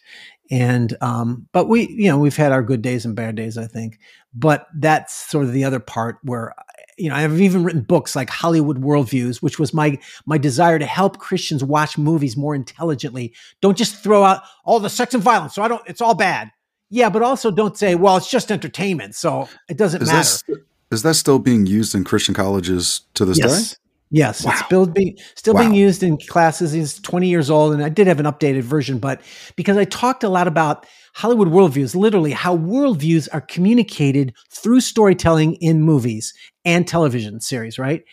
And 0.51 0.97
um, 1.01 1.47
but 1.51 1.67
we 1.67 1.87
you 1.89 2.09
know 2.09 2.17
we've 2.17 2.35
had 2.35 2.51
our 2.51 2.63
good 2.63 2.81
days 2.81 3.05
and 3.05 3.15
bad 3.15 3.35
days 3.35 3.57
i 3.57 3.67
think. 3.67 3.99
But 4.33 4.67
that's 4.75 5.13
sort 5.13 5.45
of 5.45 5.53
the 5.53 5.63
other 5.63 5.79
part 5.79 6.17
where 6.23 6.53
you 6.97 7.07
know 7.09 7.15
i've 7.15 7.39
even 7.39 7.63
written 7.63 7.81
books 7.81 8.15
like 8.15 8.29
hollywood 8.29 8.81
worldviews 8.81 9.41
which 9.41 9.57
was 9.57 9.73
my 9.73 9.97
my 10.25 10.37
desire 10.37 10.77
to 10.77 10.85
help 10.85 11.17
christians 11.17 11.63
watch 11.63 11.97
movies 11.97 12.35
more 12.35 12.55
intelligently. 12.55 13.33
Don't 13.61 13.77
just 13.77 13.95
throw 14.03 14.23
out 14.23 14.41
all 14.65 14.79
the 14.79 14.89
sex 14.89 15.13
and 15.13 15.23
violence 15.23 15.53
so 15.55 15.61
i 15.61 15.67
don't 15.67 15.83
it's 15.87 16.01
all 16.01 16.15
bad. 16.15 16.51
Yeah 16.89 17.09
but 17.09 17.21
also 17.21 17.51
don't 17.51 17.77
say 17.77 17.93
well 17.93 18.17
it's 18.17 18.29
just 18.29 18.51
entertainment 18.51 19.13
so 19.13 19.47
it 19.69 19.77
doesn't 19.77 20.01
is 20.01 20.07
matter. 20.07 20.29
that, 20.47 20.65
is 20.91 21.03
that 21.03 21.13
still 21.13 21.37
being 21.37 21.67
used 21.67 21.93
in 21.93 22.03
christian 22.03 22.33
colleges 22.33 23.01
to 23.13 23.25
this 23.25 23.37
yes. 23.37 23.73
day 23.73 23.77
Yes, 24.11 24.43
wow. 24.43 24.51
it's 24.51 24.65
still, 24.65 24.85
being 24.87 25.17
still 25.35 25.53
wow. 25.53 25.61
being 25.61 25.75
used 25.75 26.01
in 26.01 26.17
classes. 26.17 26.71
He's 26.71 26.99
20 26.99 27.27
years 27.27 27.49
old, 27.49 27.73
and 27.73 27.83
I 27.83 27.89
did 27.89 28.07
have 28.07 28.19
an 28.19 28.25
updated 28.25 28.63
version, 28.63 28.97
but 28.97 29.21
because 29.55 29.77
I 29.77 29.85
talked 29.85 30.23
a 30.23 30.29
lot 30.29 30.47
about 30.47 30.87
Hollywood 31.13 31.49
worldviews, 31.49 31.95
literally 31.95 32.31
how 32.31 32.57
worldviews 32.57 33.27
are 33.33 33.41
communicated 33.41 34.33
through 34.51 34.81
storytelling 34.81 35.55
in 35.55 35.83
movies 35.83 36.33
and 36.65 36.87
television 36.87 37.39
series, 37.39 37.77
right? 37.77 38.03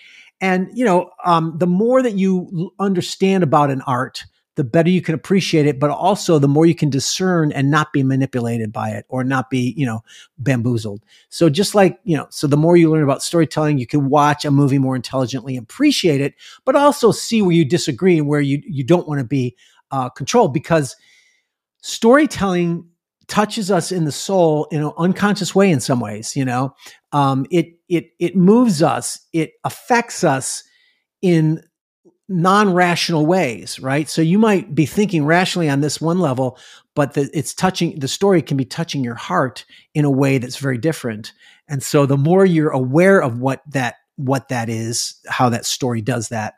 And 0.41 0.69
you 0.75 0.85
know, 0.85 1.11
um, 1.25 1.55
the 1.57 1.67
more 1.67 2.03
that 2.03 2.15
you 2.15 2.73
understand 2.79 3.43
about 3.43 3.71
an 3.71 3.81
art, 3.87 4.25
the 4.57 4.65
better 4.65 4.89
you 4.89 5.03
can 5.03 5.15
appreciate 5.15 5.67
it, 5.67 5.79
but 5.79 5.91
also 5.91 6.39
the 6.39 6.49
more 6.49 6.65
you 6.65 6.75
can 6.75 6.89
discern 6.89 7.53
and 7.53 7.71
not 7.71 7.93
be 7.93 8.03
manipulated 8.03 8.73
by 8.73 8.89
it 8.89 9.05
or 9.09 9.23
not 9.23 9.51
be, 9.51 9.75
you 9.77 9.85
know, 9.85 10.03
bamboozled. 10.39 11.03
So 11.29 11.51
just 11.51 11.75
like, 11.75 12.01
you 12.05 12.17
know, 12.17 12.27
so 12.31 12.47
the 12.47 12.57
more 12.57 12.77
you 12.77 12.91
learn 12.91 13.05
about 13.05 13.23
storytelling, 13.23 13.77
you 13.77 13.87
can 13.87 14.09
watch 14.09 14.47
a 14.47 14.51
movie 14.51 14.79
more 14.79 14.97
intelligently, 14.97 15.59
appreciate 15.59 16.23
it, 16.23 16.35
but 16.65 16.75
also 16.75 17.13
see 17.13 17.43
where 17.43 17.53
you 17.53 17.67
disagree 17.67 18.19
and 18.19 18.27
where 18.27 18.41
you, 18.41 18.63
you 18.67 18.83
don't 18.83 19.07
want 19.07 19.19
to 19.19 19.27
be 19.27 19.55
uh, 19.91 20.09
controlled 20.09 20.55
because 20.55 20.97
storytelling 21.83 22.89
touches 23.29 23.71
us 23.71 23.93
in 23.93 24.05
the 24.05 24.13
soul 24.13 24.69
in 24.71 24.83
an 24.83 24.93
unconscious 24.97 25.55
way 25.55 25.71
in 25.71 25.81
some 25.81 26.01
ways, 26.01 26.35
you 26.35 26.45
know, 26.45 26.75
um, 27.13 27.45
it, 27.51 27.75
it, 27.91 28.07
it 28.19 28.37
moves 28.37 28.83
us, 28.83 29.21
it 29.35 29.53
affects 29.65 30.25
us 30.25 30.63
in 31.21 31.63
non-rational 32.29 33.27
ways 33.27 33.79
right? 33.81 34.09
So 34.09 34.23
you 34.23 34.39
might 34.39 34.75
be 34.75 34.87
thinking 34.87 35.25
rationally 35.25 35.69
on 35.69 35.81
this 35.81 36.01
one 36.01 36.19
level 36.19 36.59
but 36.95 37.15
the, 37.15 37.31
it's 37.33 37.55
touching 37.55 37.99
the 37.99 38.09
story 38.09 38.43
can 38.43 38.57
be 38.57 38.65
touching 38.65 39.05
your 39.05 39.15
heart 39.15 39.65
in 39.95 40.05
a 40.05 40.11
way 40.11 40.39
that's 40.39 40.57
very 40.57 40.79
different. 40.79 41.33
And 41.69 41.83
so 41.83 42.07
the 42.07 42.17
more 42.17 42.45
you're 42.47 42.71
aware 42.71 43.21
of 43.21 43.39
what 43.39 43.63
that 43.71 43.97
what 44.17 44.49
that 44.49 44.69
is 44.69 45.21
how 45.29 45.49
that 45.51 45.67
story 45.67 46.01
does 46.01 46.31
that 46.31 46.55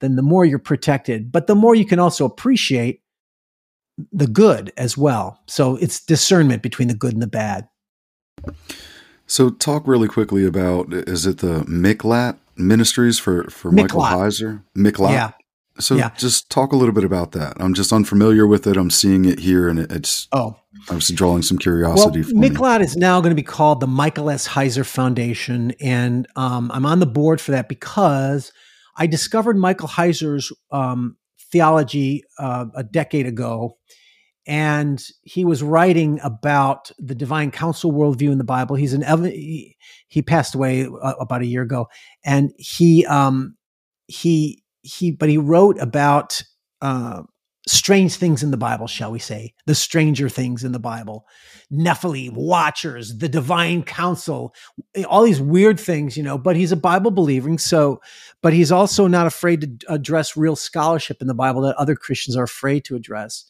then 0.00 0.16
the 0.16 0.22
more 0.22 0.44
you're 0.44 0.58
protected. 0.58 1.32
But 1.32 1.46
the 1.46 1.54
more 1.54 1.74
you 1.74 1.86
can 1.86 1.98
also 1.98 2.24
appreciate 2.24 3.00
the 4.12 4.26
good 4.26 4.72
as 4.76 4.98
well. 4.98 5.40
So 5.46 5.76
it's 5.76 6.04
discernment 6.04 6.62
between 6.62 6.88
the 6.88 6.94
good 6.94 7.14
and 7.14 7.22
the 7.22 7.26
bad. 7.26 7.68
So 9.26 9.50
talk 9.50 9.86
really 9.86 10.08
quickly 10.08 10.44
about 10.44 10.92
is 10.92 11.26
it 11.26 11.38
the 11.38 11.60
Miqlat 11.60 12.36
Ministries 12.56 13.18
for 13.18 13.44
for 13.50 13.70
Michael 13.70 14.02
Heiser? 14.02 14.62
Miqlat. 14.76 15.12
Yeah. 15.12 15.30
So 15.80 15.96
yeah. 15.96 16.10
just 16.16 16.50
talk 16.50 16.72
a 16.72 16.76
little 16.76 16.94
bit 16.94 17.02
about 17.02 17.32
that. 17.32 17.56
I'm 17.58 17.74
just 17.74 17.92
unfamiliar 17.92 18.46
with 18.46 18.66
it. 18.66 18.76
I'm 18.76 18.90
seeing 18.90 19.24
it 19.24 19.40
here, 19.40 19.68
and 19.68 19.80
it's 19.80 20.28
oh, 20.32 20.56
I 20.88 20.94
was 20.94 21.08
drawing 21.08 21.42
some 21.42 21.58
curiosity. 21.58 22.22
Well, 22.22 22.48
Miqlat 22.48 22.80
is 22.80 22.96
now 22.96 23.20
going 23.20 23.32
to 23.32 23.36
be 23.36 23.42
called 23.42 23.80
the 23.80 23.88
Michael 23.88 24.30
S. 24.30 24.46
Heiser 24.46 24.86
Foundation, 24.86 25.72
and 25.80 26.28
um, 26.36 26.70
I'm 26.72 26.86
on 26.86 27.00
the 27.00 27.06
board 27.06 27.40
for 27.40 27.50
that 27.50 27.68
because 27.68 28.52
I 28.96 29.08
discovered 29.08 29.56
Michael 29.56 29.88
Heiser's 29.88 30.52
um, 30.70 31.16
theology 31.50 32.22
uh, 32.38 32.66
a 32.76 32.84
decade 32.84 33.26
ago, 33.26 33.76
and 34.46 35.02
he 35.22 35.44
was 35.44 35.62
writing 35.62 36.20
about 36.22 36.90
the 36.98 37.14
divine 37.14 37.50
council 37.50 37.92
worldview 37.92 38.30
in 38.30 38.38
the 38.38 38.44
Bible. 38.44 38.76
He's 38.76 38.92
an 38.92 39.02
he, 39.24 39.76
he 40.08 40.22
passed 40.22 40.54
away 40.54 40.86
uh, 40.86 41.14
about 41.20 41.42
a 41.42 41.46
year 41.46 41.62
ago, 41.62 41.88
and 42.24 42.52
he 42.58 43.06
um 43.06 43.56
he 44.06 44.62
he 44.82 45.10
but 45.10 45.28
he 45.28 45.38
wrote 45.38 45.78
about 45.80 46.42
uh, 46.82 47.22
strange 47.66 48.16
things 48.16 48.42
in 48.42 48.50
the 48.50 48.58
Bible, 48.58 48.86
shall 48.86 49.10
we 49.10 49.18
say, 49.18 49.54
the 49.66 49.74
stranger 49.74 50.28
things 50.28 50.64
in 50.64 50.72
the 50.72 50.78
Bible, 50.78 51.26
Nephilim, 51.72 52.34
Watchers, 52.34 53.16
the 53.16 53.28
divine 53.28 53.82
council, 53.82 54.54
all 55.08 55.22
these 55.22 55.40
weird 55.40 55.80
things, 55.80 56.16
you 56.16 56.22
know. 56.22 56.36
But 56.36 56.56
he's 56.56 56.72
a 56.72 56.76
Bible 56.76 57.10
believing, 57.10 57.56
so 57.56 58.00
but 58.42 58.52
he's 58.52 58.70
also 58.70 59.06
not 59.06 59.26
afraid 59.26 59.80
to 59.80 59.92
address 59.94 60.36
real 60.36 60.56
scholarship 60.56 61.22
in 61.22 61.28
the 61.28 61.34
Bible 61.34 61.62
that 61.62 61.76
other 61.76 61.96
Christians 61.96 62.36
are 62.36 62.44
afraid 62.44 62.84
to 62.84 62.96
address. 62.96 63.46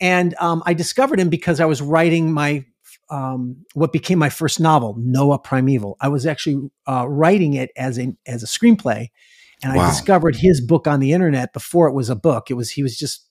And 0.00 0.34
um, 0.40 0.62
I 0.66 0.74
discovered 0.74 1.18
him 1.18 1.30
because 1.30 1.60
I 1.60 1.64
was 1.64 1.80
writing 1.80 2.32
my 2.32 2.64
um, 3.08 3.64
what 3.74 3.92
became 3.92 4.18
my 4.18 4.28
first 4.28 4.58
novel, 4.60 4.96
Noah 4.98 5.38
Primeval. 5.38 5.96
I 6.00 6.08
was 6.08 6.26
actually 6.26 6.70
uh, 6.86 7.06
writing 7.08 7.54
it 7.54 7.70
as 7.76 7.98
a 7.98 8.14
as 8.26 8.42
a 8.42 8.46
screenplay, 8.46 9.08
and 9.62 9.74
wow. 9.74 9.82
I 9.82 9.90
discovered 9.90 10.36
his 10.36 10.60
book 10.60 10.86
on 10.86 11.00
the 11.00 11.12
internet 11.12 11.52
before 11.52 11.88
it 11.88 11.94
was 11.94 12.10
a 12.10 12.16
book. 12.16 12.50
It 12.50 12.54
was 12.54 12.70
he 12.70 12.82
was 12.82 12.98
just 12.98 13.26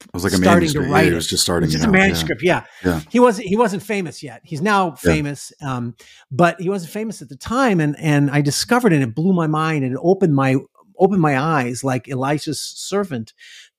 it 0.00 0.14
was 0.14 0.24
like 0.24 0.32
a 0.32 0.38
manuscript. 0.38 0.86
To 0.86 0.92
write 0.92 1.04
yeah, 1.04 1.10
he 1.10 1.14
was 1.14 1.26
just 1.26 1.42
starting. 1.42 1.64
It 1.64 1.68
was 1.68 1.74
just 1.74 1.86
a 1.86 1.90
manuscript. 1.90 2.42
Yeah. 2.42 2.64
yeah. 2.84 2.90
yeah, 2.90 3.00
He 3.10 3.20
wasn't. 3.20 3.48
He 3.48 3.56
wasn't 3.56 3.82
famous 3.82 4.22
yet. 4.22 4.40
He's 4.44 4.62
now 4.62 4.92
famous, 4.92 5.52
yeah. 5.60 5.76
um, 5.76 5.94
but 6.30 6.60
he 6.60 6.68
wasn't 6.68 6.92
famous 6.92 7.22
at 7.22 7.28
the 7.28 7.36
time. 7.36 7.80
And 7.80 7.96
and 7.98 8.30
I 8.30 8.40
discovered 8.40 8.92
it. 8.92 8.96
and 8.96 9.04
It 9.04 9.14
blew 9.14 9.32
my 9.32 9.46
mind 9.46 9.84
and 9.84 9.94
it 9.94 10.00
opened 10.02 10.34
my 10.34 10.56
opened 10.98 11.20
my 11.20 11.38
eyes 11.38 11.82
like 11.82 12.08
Elisha's 12.08 12.60
servant 12.60 13.32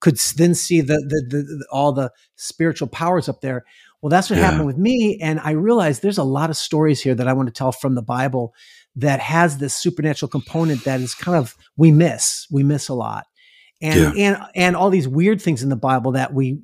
could 0.03 0.17
then 0.35 0.53
see 0.53 0.81
the, 0.81 0.95
the, 0.95 1.25
the, 1.29 1.43
the 1.43 1.65
all 1.71 1.93
the 1.93 2.11
spiritual 2.35 2.89
powers 2.89 3.29
up 3.29 3.39
there. 3.39 3.63
Well, 4.01 4.09
that's 4.09 4.29
what 4.29 4.37
yeah. 4.37 4.49
happened 4.49 4.67
with 4.67 4.77
me. 4.77 5.17
And 5.21 5.39
I 5.39 5.51
realized 5.51 6.01
there's 6.01 6.17
a 6.17 6.25
lot 6.25 6.49
of 6.49 6.57
stories 6.57 7.01
here 7.01 7.15
that 7.15 7.27
I 7.29 7.31
want 7.31 7.47
to 7.47 7.53
tell 7.53 7.71
from 7.71 7.95
the 7.95 8.01
Bible 8.01 8.53
that 8.97 9.21
has 9.21 9.59
this 9.59 9.73
supernatural 9.73 10.29
component 10.29 10.83
that 10.83 10.99
is 10.99 11.15
kind 11.15 11.37
of 11.37 11.55
we 11.77 11.93
miss. 11.93 12.45
We 12.51 12.63
miss 12.63 12.89
a 12.89 12.93
lot. 12.93 13.27
And 13.81 14.17
yeah. 14.17 14.27
and 14.27 14.45
and 14.55 14.75
all 14.75 14.89
these 14.89 15.07
weird 15.07 15.41
things 15.41 15.63
in 15.63 15.69
the 15.69 15.77
Bible 15.77 16.11
that 16.11 16.33
we 16.33 16.59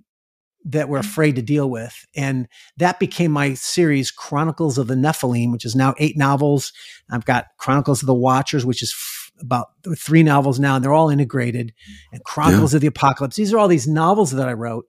that 0.66 0.90
we're 0.90 1.00
mm-hmm. 1.00 1.08
afraid 1.08 1.36
to 1.38 1.42
deal 1.42 1.70
with. 1.70 1.96
And 2.18 2.46
that 2.76 3.00
became 3.00 3.32
my 3.32 3.54
series, 3.54 4.12
Chronicles 4.12 4.78
of 4.78 4.88
the 4.88 4.96
Nephilim, 4.96 5.54
which 5.54 5.64
is 5.64 5.78
now 5.78 5.96
eight 5.98 6.18
novels. 6.18 6.74
I've 7.10 7.24
got 7.24 7.46
Chronicles 7.58 8.04
of 8.04 8.08
the 8.08 8.14
Watchers, 8.14 8.66
which 8.66 8.84
is 8.84 8.94
about 9.42 9.68
three 9.98 10.24
novels 10.24 10.60
now, 10.60 10.76
and 10.76 10.84
they're 10.84 10.94
all 10.94 11.10
integrated. 11.10 11.74
And 12.12 12.24
Chronicles 12.24 12.74
yeah. 12.74 12.78
of 12.78 12.82
the 12.82 12.88
Apocalypse. 12.88 13.36
These 13.36 13.54
are 13.54 13.58
all 13.58 13.68
these 13.68 13.88
novels 13.88 14.32
that 14.32 14.50
I 14.50 14.54
wrote, 14.54 14.86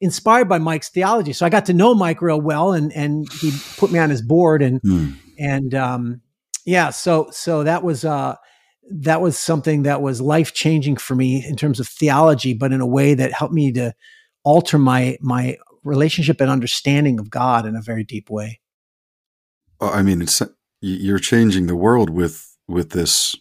inspired 0.00 0.48
by 0.48 0.58
Mike's 0.58 0.88
theology. 0.88 1.32
So 1.32 1.46
I 1.46 1.50
got 1.50 1.66
to 1.66 1.72
know 1.72 1.94
Mike 1.94 2.22
real 2.22 2.40
well, 2.40 2.72
and 2.72 2.92
and 2.92 3.26
he 3.40 3.52
put 3.76 3.90
me 3.90 3.98
on 3.98 4.10
his 4.10 4.22
board, 4.22 4.62
and 4.62 4.80
mm. 4.82 5.14
and 5.38 5.74
um, 5.74 6.20
yeah, 6.64 6.90
so 6.90 7.28
so 7.30 7.64
that 7.64 7.82
was 7.82 8.04
uh, 8.04 8.36
that 8.90 9.20
was 9.20 9.38
something 9.38 9.82
that 9.84 10.02
was 10.02 10.20
life 10.20 10.52
changing 10.54 10.96
for 10.96 11.14
me 11.14 11.44
in 11.46 11.56
terms 11.56 11.80
of 11.80 11.88
theology, 11.88 12.54
but 12.54 12.72
in 12.72 12.80
a 12.80 12.86
way 12.86 13.14
that 13.14 13.32
helped 13.32 13.54
me 13.54 13.72
to 13.72 13.94
alter 14.44 14.78
my 14.78 15.16
my 15.20 15.56
relationship 15.82 16.40
and 16.40 16.50
understanding 16.50 17.18
of 17.18 17.30
God 17.30 17.66
in 17.66 17.76
a 17.76 17.82
very 17.82 18.04
deep 18.04 18.30
way. 18.30 18.60
I 19.80 20.02
mean, 20.02 20.22
it's 20.22 20.42
you're 20.80 21.18
changing 21.18 21.66
the 21.66 21.76
world 21.76 22.10
with 22.10 22.56
with 22.68 22.90
this 22.90 23.36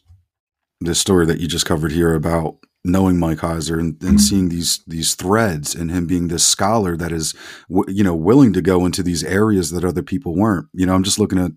this 0.81 0.99
story 0.99 1.25
that 1.25 1.39
you 1.39 1.47
just 1.47 1.65
covered 1.65 1.91
here 1.91 2.13
about 2.13 2.57
knowing 2.85 3.17
Mike 3.17 3.37
Heiser 3.37 3.79
and, 3.79 3.93
and 4.01 4.01
mm-hmm. 4.01 4.17
seeing 4.17 4.49
these 4.49 4.83
these 4.87 5.15
threads 5.15 5.73
and 5.73 5.89
him 5.89 6.05
being 6.05 6.27
this 6.27 6.45
scholar 6.45 6.97
that 6.97 7.11
is 7.11 7.33
w- 7.69 7.85
you 7.87 8.03
know 8.03 8.15
willing 8.15 8.51
to 8.53 8.61
go 8.61 8.85
into 8.85 9.01
these 9.01 9.23
areas 9.23 9.71
that 9.71 9.85
other 9.85 10.03
people 10.03 10.35
weren't. 10.35 10.67
You 10.73 10.85
know, 10.85 10.93
I'm 10.93 11.03
just 11.03 11.19
looking 11.19 11.39
at 11.39 11.51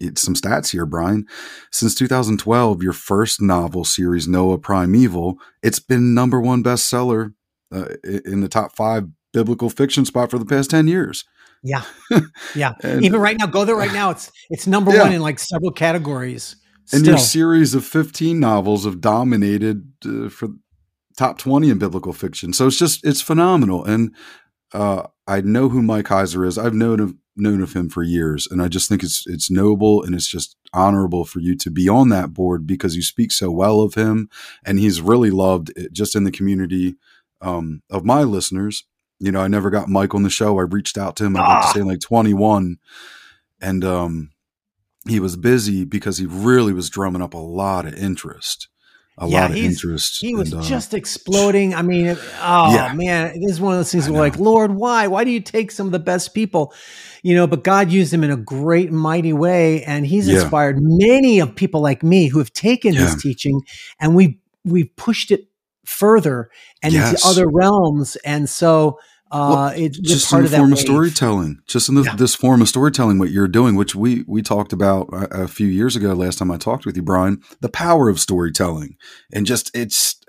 yeah. 0.00 0.10
some 0.16 0.34
stats 0.34 0.70
here, 0.70 0.86
Brian. 0.86 1.26
Since 1.72 1.96
2012, 1.96 2.82
your 2.82 2.92
first 2.92 3.42
novel 3.42 3.84
series, 3.84 4.28
Noah 4.28 4.58
Primeval, 4.58 5.38
it's 5.62 5.80
been 5.80 6.14
number 6.14 6.40
one 6.40 6.62
bestseller 6.62 7.34
uh, 7.74 7.88
in 8.24 8.40
the 8.40 8.48
top 8.48 8.76
five 8.76 9.08
biblical 9.32 9.70
fiction 9.70 10.04
spot 10.04 10.30
for 10.30 10.38
the 10.38 10.46
past 10.46 10.70
10 10.70 10.88
years. 10.88 11.24
Yeah. 11.62 11.82
Yeah. 12.54 12.74
and, 12.82 13.04
Even 13.04 13.20
right 13.20 13.36
now, 13.38 13.46
go 13.46 13.64
there 13.64 13.76
right 13.76 13.92
now. 13.92 14.10
It's 14.10 14.30
it's 14.48 14.66
number 14.66 14.92
yeah. 14.92 15.02
one 15.02 15.12
in 15.12 15.20
like 15.20 15.38
several 15.38 15.72
categories. 15.72 16.56
Still. 16.88 17.00
And 17.00 17.06
your 17.06 17.18
series 17.18 17.74
of 17.74 17.84
15 17.84 18.40
novels 18.40 18.86
have 18.86 19.02
dominated 19.02 19.92
uh, 20.06 20.30
for 20.30 20.48
top 21.18 21.36
20 21.36 21.68
in 21.68 21.78
biblical 21.78 22.14
fiction. 22.14 22.54
So 22.54 22.66
it's 22.66 22.78
just, 22.78 23.04
it's 23.04 23.20
phenomenal. 23.20 23.84
And 23.84 24.14
uh, 24.72 25.02
I 25.26 25.42
know 25.42 25.68
who 25.68 25.82
Mike 25.82 26.06
Heiser 26.06 26.46
is. 26.46 26.56
I've 26.56 26.72
known 26.72 26.98
of, 27.00 27.14
known 27.36 27.60
of 27.60 27.74
him 27.74 27.90
for 27.90 28.02
years. 28.02 28.48
And 28.50 28.62
I 28.62 28.68
just 28.68 28.88
think 28.88 29.02
it's, 29.02 29.26
it's 29.26 29.50
noble 29.50 30.02
and 30.02 30.14
it's 30.14 30.26
just 30.26 30.56
honorable 30.72 31.26
for 31.26 31.40
you 31.40 31.54
to 31.56 31.70
be 31.70 31.90
on 31.90 32.08
that 32.08 32.32
board 32.32 32.66
because 32.66 32.96
you 32.96 33.02
speak 33.02 33.32
so 33.32 33.50
well 33.50 33.82
of 33.82 33.92
him. 33.92 34.30
And 34.64 34.78
he's 34.78 35.02
really 35.02 35.30
loved 35.30 35.70
just 35.92 36.16
in 36.16 36.24
the 36.24 36.30
community 36.30 36.96
um, 37.42 37.82
of 37.90 38.06
my 38.06 38.22
listeners. 38.22 38.84
You 39.20 39.30
know, 39.30 39.42
I 39.42 39.48
never 39.48 39.68
got 39.68 39.90
Mike 39.90 40.14
on 40.14 40.22
the 40.22 40.30
show. 40.30 40.58
I 40.58 40.62
reached 40.62 40.96
out 40.96 41.16
to 41.16 41.26
him. 41.26 41.36
I 41.36 41.40
ah. 41.40 41.70
to 41.70 41.78
say 41.78 41.84
like 41.84 42.00
21 42.00 42.78
and, 43.60 43.84
um, 43.84 44.30
he 45.08 45.20
was 45.20 45.36
busy 45.36 45.84
because 45.84 46.18
he 46.18 46.26
really 46.26 46.72
was 46.72 46.90
drumming 46.90 47.22
up 47.22 47.34
a 47.34 47.38
lot 47.38 47.86
of 47.86 47.94
interest 47.94 48.68
a 49.20 49.28
yeah, 49.28 49.40
lot 49.42 49.50
of 49.50 49.56
interest. 49.56 50.18
He 50.20 50.34
was 50.34 50.52
and, 50.52 50.62
uh, 50.62 50.64
just 50.64 50.94
exploding. 50.94 51.74
I 51.74 51.82
mean, 51.82 52.16
oh 52.40 52.74
yeah. 52.74 52.92
man, 52.94 53.40
this 53.40 53.52
is 53.52 53.60
one 53.60 53.72
of 53.72 53.78
those 53.78 53.90
things 53.90 54.08
where 54.08 54.20
like, 54.20 54.38
Lord, 54.38 54.70
why? 54.72 55.08
Why 55.08 55.24
do 55.24 55.30
you 55.30 55.40
take 55.40 55.70
some 55.72 55.86
of 55.86 55.92
the 55.92 55.98
best 55.98 56.34
people? 56.34 56.72
You 57.22 57.34
know, 57.34 57.46
but 57.46 57.64
God 57.64 57.90
used 57.90 58.14
him 58.14 58.22
in 58.22 58.30
a 58.30 58.36
great, 58.36 58.92
mighty 58.92 59.32
way, 59.32 59.82
and 59.84 60.06
He's 60.06 60.28
yeah. 60.28 60.40
inspired 60.40 60.78
many 60.80 61.40
of 61.40 61.54
people 61.54 61.80
like 61.80 62.02
me 62.02 62.28
who 62.28 62.38
have 62.38 62.52
taken. 62.52 62.94
His 62.94 63.20
teaching 63.20 63.60
and 64.00 64.14
we 64.14 64.40
we've 64.64 64.94
pushed 64.96 65.30
it 65.30 65.48
further 65.84 66.50
and 66.82 66.92
yes. 66.92 67.12
into 67.12 67.26
other 67.26 67.48
realms. 67.48 68.16
And 68.16 68.48
so 68.48 68.98
well, 69.30 69.68
it's 69.68 69.98
just 69.98 70.32
in 70.32 70.42
the 70.42 70.48
form 70.48 70.72
of 70.72 70.78
storytelling, 70.78 71.60
just 71.66 71.88
in 71.88 71.94
the, 71.94 72.02
yeah. 72.02 72.16
this 72.16 72.34
form 72.34 72.62
of 72.62 72.68
storytelling, 72.68 73.18
what 73.18 73.30
you're 73.30 73.48
doing, 73.48 73.76
which 73.76 73.94
we 73.94 74.24
we 74.26 74.42
talked 74.42 74.72
about 74.72 75.08
a, 75.12 75.42
a, 75.42 75.48
few 75.48 75.66
years 75.66 75.96
ago. 75.96 76.12
Last 76.12 76.38
time 76.38 76.50
I 76.50 76.56
talked 76.56 76.86
with 76.86 76.96
you, 76.96 77.02
Brian, 77.02 77.42
the 77.60 77.68
power 77.68 78.08
of 78.08 78.20
storytelling, 78.20 78.96
and 79.32 79.46
just 79.46 79.70
it's 79.76 80.20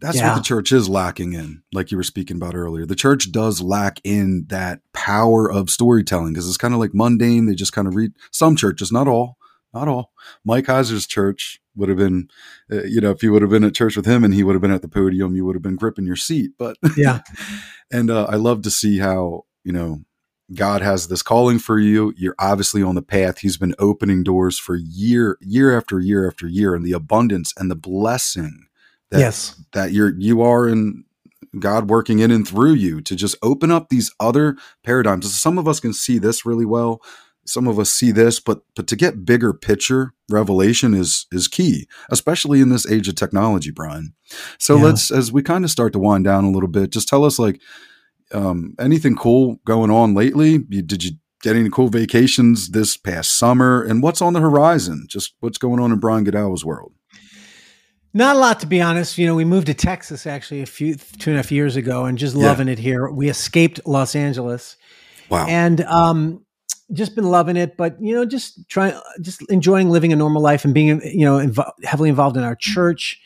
that's 0.00 0.18
yeah. 0.18 0.30
what 0.30 0.36
the 0.36 0.44
church 0.44 0.72
is 0.72 0.88
lacking 0.88 1.32
in. 1.32 1.62
Like 1.72 1.90
you 1.90 1.96
were 1.96 2.02
speaking 2.02 2.36
about 2.36 2.54
earlier, 2.54 2.84
the 2.86 2.94
church 2.94 3.32
does 3.32 3.60
lack 3.60 4.00
in 4.04 4.46
that 4.48 4.80
power 4.92 5.50
of 5.50 5.70
storytelling 5.70 6.32
because 6.32 6.48
it's 6.48 6.56
kind 6.56 6.74
of 6.74 6.80
like 6.80 6.94
mundane. 6.94 7.46
They 7.46 7.54
just 7.54 7.72
kind 7.72 7.88
of 7.88 7.94
read 7.94 8.12
some 8.30 8.56
churches, 8.56 8.92
not 8.92 9.08
all, 9.08 9.38
not 9.72 9.88
all. 9.88 10.12
Mike 10.44 10.66
Heiser's 10.66 11.06
church 11.06 11.60
would 11.76 11.88
have 11.88 11.98
been, 11.98 12.28
uh, 12.70 12.84
you 12.84 13.00
know, 13.00 13.10
if 13.10 13.22
you 13.22 13.32
would 13.32 13.42
have 13.42 13.50
been 13.50 13.64
at 13.64 13.74
church 13.74 13.96
with 13.96 14.06
him 14.06 14.24
and 14.24 14.34
he 14.34 14.42
would 14.42 14.54
have 14.54 14.62
been 14.62 14.70
at 14.70 14.82
the 14.82 14.88
podium, 14.88 15.34
you 15.34 15.44
would 15.44 15.56
have 15.56 15.62
been 15.62 15.76
gripping 15.76 16.06
your 16.06 16.16
seat. 16.16 16.52
But 16.58 16.76
yeah, 16.96 17.20
and 17.90 18.10
uh, 18.10 18.26
I 18.28 18.36
love 18.36 18.62
to 18.62 18.70
see 18.70 18.98
how 18.98 19.44
you 19.64 19.72
know 19.72 20.00
God 20.52 20.82
has 20.82 21.08
this 21.08 21.22
calling 21.22 21.58
for 21.58 21.78
you. 21.78 22.12
You're 22.16 22.34
obviously 22.38 22.82
on 22.82 22.94
the 22.94 23.02
path. 23.02 23.38
He's 23.38 23.56
been 23.56 23.74
opening 23.78 24.22
doors 24.22 24.58
for 24.58 24.76
year, 24.76 25.38
year 25.40 25.76
after 25.76 26.00
year 26.00 26.28
after 26.28 26.46
year, 26.46 26.74
and 26.74 26.84
the 26.84 26.92
abundance 26.92 27.52
and 27.56 27.70
the 27.70 27.76
blessing 27.76 28.66
that 29.10 29.20
yes. 29.20 29.60
that 29.72 29.92
you're 29.92 30.14
you 30.18 30.42
are 30.42 30.68
in 30.68 31.04
God 31.58 31.88
working 31.88 32.18
in 32.18 32.30
and 32.30 32.46
through 32.46 32.74
you 32.74 33.00
to 33.02 33.14
just 33.14 33.36
open 33.42 33.70
up 33.70 33.88
these 33.88 34.12
other 34.18 34.56
paradigms. 34.82 35.32
Some 35.32 35.58
of 35.58 35.68
us 35.68 35.80
can 35.80 35.92
see 35.92 36.18
this 36.18 36.44
really 36.44 36.64
well 36.64 37.00
some 37.46 37.66
of 37.66 37.78
us 37.78 37.90
see 37.90 38.10
this 38.10 38.40
but 38.40 38.60
but 38.74 38.86
to 38.86 38.96
get 38.96 39.24
bigger 39.24 39.52
picture 39.52 40.14
revelation 40.30 40.94
is 40.94 41.26
is 41.32 41.48
key 41.48 41.86
especially 42.10 42.60
in 42.60 42.68
this 42.68 42.90
age 42.90 43.08
of 43.08 43.14
technology 43.14 43.70
brian 43.70 44.14
so 44.58 44.76
yeah. 44.76 44.84
let's 44.84 45.10
as 45.10 45.32
we 45.32 45.42
kind 45.42 45.64
of 45.64 45.70
start 45.70 45.92
to 45.92 45.98
wind 45.98 46.24
down 46.24 46.44
a 46.44 46.50
little 46.50 46.68
bit 46.68 46.90
just 46.90 47.08
tell 47.08 47.24
us 47.24 47.38
like 47.38 47.60
um, 48.32 48.74
anything 48.80 49.14
cool 49.14 49.60
going 49.64 49.90
on 49.90 50.14
lately 50.14 50.64
you, 50.68 50.82
did 50.82 51.04
you 51.04 51.12
get 51.42 51.56
any 51.56 51.68
cool 51.68 51.88
vacations 51.88 52.70
this 52.70 52.96
past 52.96 53.38
summer 53.38 53.82
and 53.82 54.02
what's 54.02 54.22
on 54.22 54.32
the 54.32 54.40
horizon 54.40 55.06
just 55.08 55.34
what's 55.40 55.58
going 55.58 55.78
on 55.78 55.92
in 55.92 55.98
brian 55.98 56.24
godawa's 56.24 56.64
world 56.64 56.92
not 58.16 58.36
a 58.36 58.38
lot, 58.38 58.60
to 58.60 58.68
be 58.68 58.80
honest. 58.80 59.18
You 59.18 59.26
know, 59.26 59.34
we 59.34 59.44
moved 59.44 59.66
to 59.66 59.74
Texas 59.74 60.24
actually 60.24 60.62
a 60.62 60.66
few 60.66 60.94
two 60.94 61.30
and 61.30 61.34
a 61.34 61.42
half 61.42 61.50
years 61.50 61.74
ago, 61.74 62.04
and 62.04 62.16
just 62.16 62.36
loving 62.36 62.68
yeah. 62.68 62.74
it 62.74 62.78
here. 62.78 63.10
We 63.10 63.28
escaped 63.28 63.80
Los 63.86 64.14
Angeles, 64.14 64.76
wow, 65.28 65.46
and 65.48 65.80
um, 65.80 66.43
just 66.92 67.14
been 67.14 67.30
loving 67.30 67.56
it, 67.56 67.76
but 67.76 68.00
you 68.00 68.14
know, 68.14 68.24
just 68.24 68.68
trying, 68.68 68.98
just 69.20 69.42
enjoying 69.50 69.90
living 69.90 70.12
a 70.12 70.16
normal 70.16 70.42
life 70.42 70.64
and 70.64 70.74
being, 70.74 71.00
you 71.02 71.24
know, 71.24 71.52
heavily 71.84 72.08
involved 72.08 72.36
in 72.36 72.42
our 72.42 72.56
church 72.56 73.20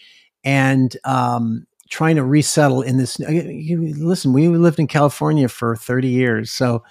and 0.45 0.97
um, 1.05 1.67
trying 1.91 2.17
to 2.17 2.25
resettle 2.25 2.83
in 2.83 2.97
this. 2.99 3.19
Listen, 3.19 4.33
we 4.33 4.49
lived 4.49 4.79
in 4.79 4.87
California 4.87 5.49
for 5.49 5.77
30 5.77 6.09
years, 6.09 6.53
so 6.53 6.85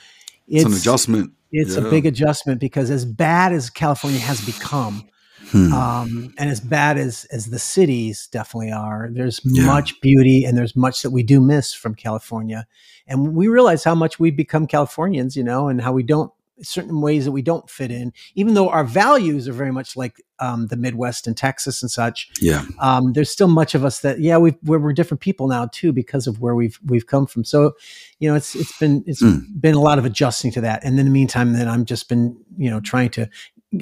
it's, 0.48 0.64
it's 0.64 0.74
an 0.74 0.80
adjustment. 0.80 1.32
It's 1.52 1.78
yeah. 1.78 1.86
a 1.86 1.90
big 1.90 2.06
adjustment 2.06 2.60
because 2.60 2.92
as 2.92 3.06
bad 3.06 3.54
as 3.54 3.70
California 3.70 4.20
has 4.20 4.46
become, 4.46 5.08
hmm. 5.50 5.72
um, 5.72 6.34
and 6.38 6.50
as 6.50 6.60
bad 6.60 6.98
as 6.98 7.26
as 7.32 7.46
the 7.46 7.60
cities 7.60 8.28
definitely 8.32 8.72
are, 8.72 9.10
there's 9.12 9.40
yeah. 9.46 9.66
much 9.66 10.00
beauty 10.02 10.44
and 10.44 10.58
there's 10.58 10.76
much 10.76 11.02
that 11.04 11.12
we 11.12 11.24
do 11.24 11.40
miss 11.40 11.74
from 11.74 11.96
California, 11.96 12.68
and 13.08 13.34
we 13.34 13.48
realize 13.48 13.86
how 13.86 13.96
much 13.96 14.20
we've 14.20 14.36
become 14.36 14.68
Californians, 14.68 15.38
you 15.38 15.44
know, 15.44 15.70
and 15.70 15.82
how 15.82 15.94
we 15.94 16.04
don't 16.04 16.34
certain 16.62 17.02
ways 17.02 17.26
that 17.26 17.32
we 17.32 17.42
don't 17.42 17.70
fit 17.70 17.92
in, 17.92 18.14
even 18.36 18.54
though 18.54 18.70
our 18.70 18.84
values 18.84 19.48
are 19.48 19.54
very 19.54 19.72
much 19.72 19.96
like 19.96 20.22
um, 20.40 20.68
the 20.68 20.78
Midwest 20.78 21.28
and 21.28 21.36
Texas 21.36 21.82
and 21.82 21.90
such. 21.90 22.30
Yeah, 22.40 22.66
um, 22.80 23.14
there's 23.14 23.30
still 23.30 23.48
much 23.48 23.76
of 23.76 23.86
us 23.86 24.00
that 24.02 24.20
yeah 24.20 24.38
we 24.38 24.56
we're, 24.64 24.80
we're, 24.80 24.94
different 24.94 25.22
people 25.22 25.48
now 25.48 25.68
too 25.72 25.92
because 25.92 26.28
of 26.28 26.40
where 26.40 26.56
we've 26.56 26.80
we've 26.86 27.08
come 27.08 27.26
from. 27.28 27.44
So, 27.44 27.74
you 28.20 28.30
know, 28.30 28.36
it's 28.36 28.56
it's 28.56 28.78
been 28.78 29.04
it's 29.08 29.22
mm. 29.22 29.44
been 29.60 29.76
a 29.76 29.82
lot 29.82 30.00
of 30.00 30.06
adjusting 30.06 30.52
to 30.54 30.62
that. 30.62 30.84
And 30.84 31.00
in 31.00 31.06
the 31.06 31.12
meantime, 31.12 31.54
then 31.54 31.68
I'm 31.68 31.86
just 31.86 32.10
been 32.10 32.38
you 32.58 32.70
know 32.70 32.80
trying 32.80 33.10
to 33.12 33.30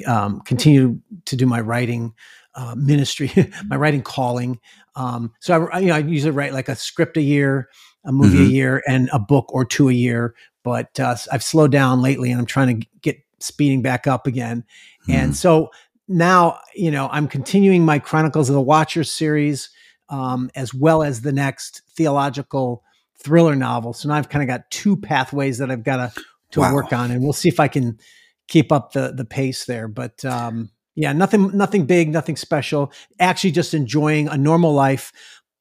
um, 0.06 0.40
continue 0.40 1.00
to 1.26 1.36
do 1.36 1.46
my 1.46 1.60
writing. 1.60 2.14
Uh, 2.58 2.74
ministry, 2.74 3.30
my 3.66 3.76
writing 3.76 4.00
calling. 4.00 4.58
Um, 4.94 5.34
so 5.40 5.66
I, 5.66 5.80
you 5.80 5.88
know, 5.88 5.94
I 5.96 5.98
usually 5.98 6.30
write 6.30 6.54
like 6.54 6.70
a 6.70 6.74
script 6.74 7.18
a 7.18 7.20
year, 7.20 7.68
a 8.02 8.12
movie 8.12 8.38
mm-hmm. 8.38 8.46
a 8.46 8.48
year, 8.48 8.82
and 8.88 9.10
a 9.12 9.18
book 9.18 9.52
or 9.52 9.66
two 9.66 9.90
a 9.90 9.92
year 9.92 10.34
but 10.66 10.98
uh, 10.98 11.14
I've 11.30 11.44
slowed 11.44 11.70
down 11.70 12.02
lately 12.02 12.32
and 12.32 12.40
I'm 12.40 12.46
trying 12.46 12.80
to 12.80 12.86
get 13.00 13.22
speeding 13.38 13.82
back 13.82 14.08
up 14.08 14.26
again. 14.26 14.64
And 15.08 15.28
hmm. 15.28 15.34
so 15.34 15.70
now, 16.08 16.58
you 16.74 16.90
know, 16.90 17.08
I'm 17.12 17.28
continuing 17.28 17.84
my 17.84 18.00
Chronicles 18.00 18.48
of 18.48 18.54
the 18.54 18.60
Watcher 18.60 19.04
series, 19.04 19.70
um, 20.08 20.50
as 20.56 20.74
well 20.74 21.04
as 21.04 21.20
the 21.20 21.30
next 21.30 21.82
theological 21.90 22.82
thriller 23.16 23.54
novel. 23.54 23.92
So 23.92 24.08
now 24.08 24.16
I've 24.16 24.28
kind 24.28 24.42
of 24.42 24.48
got 24.48 24.68
two 24.72 24.96
pathways 24.96 25.58
that 25.58 25.70
I've 25.70 25.84
got 25.84 25.98
to 25.98 26.22
to 26.50 26.60
wow. 26.60 26.74
work 26.74 26.92
on, 26.92 27.12
and 27.12 27.22
we'll 27.22 27.32
see 27.32 27.48
if 27.48 27.60
I 27.60 27.68
can 27.68 28.00
keep 28.48 28.72
up 28.72 28.92
the 28.92 29.12
the 29.12 29.24
pace 29.24 29.66
there. 29.66 29.86
But 29.86 30.24
um, 30.24 30.70
yeah, 30.96 31.12
nothing 31.12 31.56
nothing 31.56 31.86
big, 31.86 32.08
nothing 32.08 32.34
special. 32.34 32.92
Actually, 33.20 33.52
just 33.52 33.72
enjoying 33.72 34.26
a 34.26 34.36
normal 34.36 34.72
life, 34.72 35.12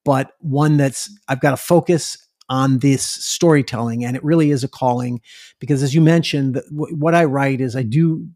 but 0.04 0.32
one 0.40 0.78
that's 0.78 1.16
I've 1.28 1.42
got 1.42 1.52
to 1.52 1.58
focus 1.58 2.25
on 2.50 2.80
this 2.80 3.04
storytelling 3.04 4.06
and 4.06 4.16
it 4.16 4.24
really 4.24 4.52
is 4.52 4.64
a 4.64 4.68
calling 4.68 5.22
because 5.60 5.82
as 5.82 5.96
you 5.96 6.02
mentioned 6.02 6.62
w- 6.72 6.96
what 6.96 7.16
i 7.16 7.24
write 7.24 7.62
is 7.62 7.76
i 7.76 7.84
do 7.84 8.28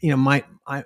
you 0.00 0.10
know 0.10 0.16
my 0.16 0.44
i 0.66 0.84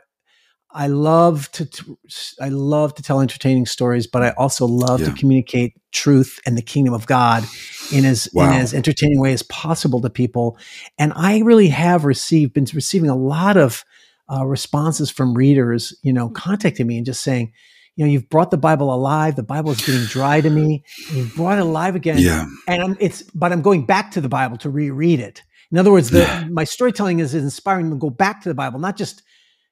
i 0.71 0.87
love 0.87 1.51
to, 1.51 1.67
to 1.67 1.99
i 2.41 2.49
love 2.49 2.95
to 2.95 3.03
tell 3.03 3.21
entertaining 3.21 3.67
stories 3.67 4.07
but 4.07 4.23
i 4.23 4.31
also 4.31 4.67
love 4.67 5.01
yeah. 5.01 5.07
to 5.07 5.13
communicate 5.15 5.73
truth 5.91 6.39
and 6.47 6.57
the 6.57 6.63
kingdom 6.63 6.95
of 6.95 7.07
god 7.07 7.45
in 7.93 8.05
as 8.05 8.29
wow. 8.33 8.45
in 8.45 8.53
as 8.61 8.73
entertaining 8.73 9.21
way 9.21 9.33
as 9.33 9.43
possible 9.43 10.01
to 10.01 10.11
people 10.11 10.57
and 10.99 11.13
i 11.17 11.39
really 11.41 11.69
have 11.69 12.05
received 12.05 12.53
been 12.53 12.67
receiving 12.75 13.11
a 13.11 13.17
lot 13.17 13.57
of 13.57 13.85
uh, 14.31 14.45
responses 14.45 15.11
from 15.11 15.35
readers 15.35 15.97
you 16.03 16.13
know 16.13 16.29
contacting 16.29 16.87
me 16.87 16.97
and 16.97 17.07
just 17.07 17.23
saying 17.23 17.53
you 17.99 18.07
know, 18.07 18.13
you've 18.13 18.29
brought 18.29 18.53
the 18.53 18.57
Bible 18.57 18.95
alive. 18.95 19.35
The 19.35 19.43
Bible 19.43 19.73
is 19.73 19.85
getting 19.85 20.05
dry 20.05 20.41
to 20.41 20.49
me. 20.49 20.85
you've 21.11 21.35
brought 21.35 21.59
it 21.59 21.63
alive 21.63 21.97
again. 21.97 22.19
Yeah. 22.19 22.47
And 22.69 22.81
I'm, 22.81 22.97
it's, 23.01 23.23
but 23.35 23.51
I'm 23.51 23.61
going 23.61 23.87
back 23.87 24.13
to 24.13 24.21
the 24.21 24.29
Bible 24.29 24.57
to 24.59 24.71
reread 24.71 25.19
it. 25.19 25.43
In 25.73 25.79
other 25.79 25.91
words, 25.91 26.11
the, 26.11 26.21
yeah. 26.21 26.47
my 26.49 26.63
storytelling 26.63 27.19
is 27.19 27.35
inspiring 27.35 27.91
them 27.91 27.99
to 27.99 28.01
go 28.01 28.11
back 28.11 28.41
to 28.43 28.49
the 28.49 28.55
Bible, 28.55 28.79
not 28.79 28.97
just 28.97 29.25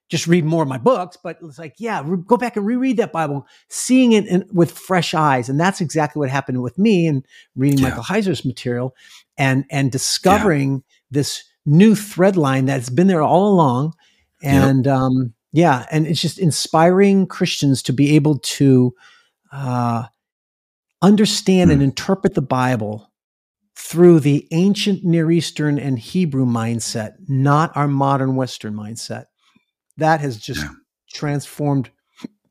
just 0.09 0.27
read 0.27 0.45
more 0.45 0.63
of 0.63 0.69
my 0.69 0.79
books, 0.79 1.17
but 1.23 1.39
it's 1.43 1.59
like, 1.59 1.75
yeah, 1.79 2.03
re- 2.05 2.23
go 2.27 2.37
back 2.37 2.57
and 2.57 2.67
reread 2.67 2.97
that 2.97 3.13
Bible, 3.13 3.47
seeing 3.69 4.13
it 4.13 4.27
in, 4.27 4.45
with 4.53 4.71
fresh 4.71 5.15
eyes, 5.15 5.49
and 5.49 5.59
that's 5.59 5.81
exactly 5.81 6.21
what 6.21 6.29
happened 6.29 6.63
with 6.63 6.79
me 6.79 7.07
and 7.07 7.25
reading 7.55 7.79
yeah. 7.79 7.89
Michael 7.89 8.05
Heiser's 8.05 8.45
material, 8.45 8.95
and 9.39 9.65
and 9.71 9.93
discovering 9.93 10.75
yeah. 10.75 10.81
this 11.13 11.45
new 11.65 11.95
thread 11.95 12.37
line 12.37 12.67
that's 12.67 12.91
been 12.91 13.07
there 13.07 13.23
all 13.23 13.53
along, 13.53 13.95
and 14.43 14.87
yep. 14.87 14.95
um, 14.95 15.35
yeah, 15.57 15.87
and 15.91 16.07
it's 16.07 16.21
just 16.21 16.39
inspiring 16.39 17.27
Christians 17.27 17.83
to 17.85 17.95
be 17.95 18.15
able 18.15 18.41
to 18.41 18.95
uh, 19.51 20.05
understand 21.01 21.71
mm. 21.71 21.73
and 21.73 21.83
interpret 21.83 22.35
the 22.35 22.43
Bible 22.43 23.11
through 23.75 24.21
the 24.21 24.47
ancient 24.51 25.03
Near 25.03 25.31
Eastern 25.31 25.79
and 25.79 25.99
Hebrew 25.99 26.45
mindset, 26.45 27.15
not 27.27 27.75
our 27.75 27.89
modern 27.89 28.37
Western 28.37 28.75
mindset 28.75 29.25
that 29.97 30.21
has 30.21 30.37
just 30.37 30.61
yeah. 30.61 30.69
transformed 31.11 31.89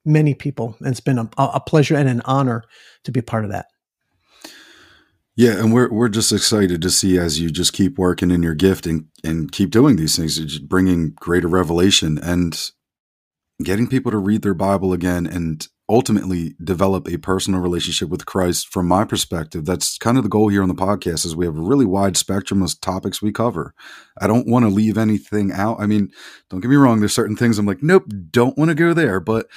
many 0.03 0.33
people. 0.33 0.75
And 0.79 0.87
it's 0.87 0.99
been 0.99 1.19
a, 1.19 1.29
a 1.37 1.59
pleasure 1.59 1.95
and 1.95 2.09
an 2.09 2.23
honor 2.25 2.63
to 3.03 3.11
be 3.11 3.19
a 3.19 3.23
part 3.23 3.45
of 3.45 3.51
that. 3.51 3.67
Yeah, 5.35 5.59
and 5.59 5.71
we're 5.71 5.91
we're 5.91 6.09
just 6.09 6.31
excited 6.31 6.81
to 6.81 6.89
see 6.89 7.19
as 7.19 7.39
you 7.39 7.51
just 7.51 7.73
keep 7.73 7.99
working 7.99 8.31
in 8.31 8.41
your 8.41 8.55
gift 8.55 8.87
and 8.87 9.09
and 9.23 9.51
keep 9.51 9.69
doing 9.69 9.95
these 9.95 10.15
things, 10.15 10.37
just 10.37 10.67
bringing 10.67 11.11
greater 11.11 11.47
revelation 11.47 12.17
and 12.17 12.71
getting 13.63 13.87
people 13.87 14.11
to 14.11 14.17
read 14.17 14.41
their 14.41 14.53
Bible 14.53 14.93
again 14.93 15.25
and 15.25 15.67
ultimately 15.87 16.55
develop 16.63 17.07
a 17.07 17.17
personal 17.17 17.59
relationship 17.59 18.09
with 18.09 18.25
Christ 18.25 18.67
from 18.67 18.87
my 18.87 19.05
perspective 19.05 19.65
that's 19.65 19.99
kind 19.99 20.17
of 20.17 20.23
the 20.23 20.29
goal 20.29 20.47
here 20.47 20.63
on 20.63 20.67
the 20.67 20.73
podcast 20.73 21.25
is 21.25 21.35
we 21.35 21.45
have 21.45 21.57
a 21.57 21.61
really 21.61 21.85
wide 21.85 22.17
spectrum 22.17 22.63
of 22.63 22.81
topics 22.81 23.21
we 23.21 23.31
cover. 23.31 23.75
I 24.19 24.25
don't 24.25 24.47
want 24.47 24.65
to 24.65 24.69
leave 24.69 24.97
anything 24.97 25.51
out. 25.51 25.79
I 25.79 25.85
mean, 25.85 26.09
don't 26.49 26.59
get 26.59 26.69
me 26.69 26.75
wrong 26.75 26.99
there's 26.99 27.13
certain 27.13 27.35
things 27.35 27.59
I'm 27.59 27.67
like 27.67 27.83
nope, 27.83 28.05
don't 28.31 28.57
want 28.57 28.69
to 28.69 28.75
go 28.75 28.93
there, 28.93 29.19
but 29.19 29.47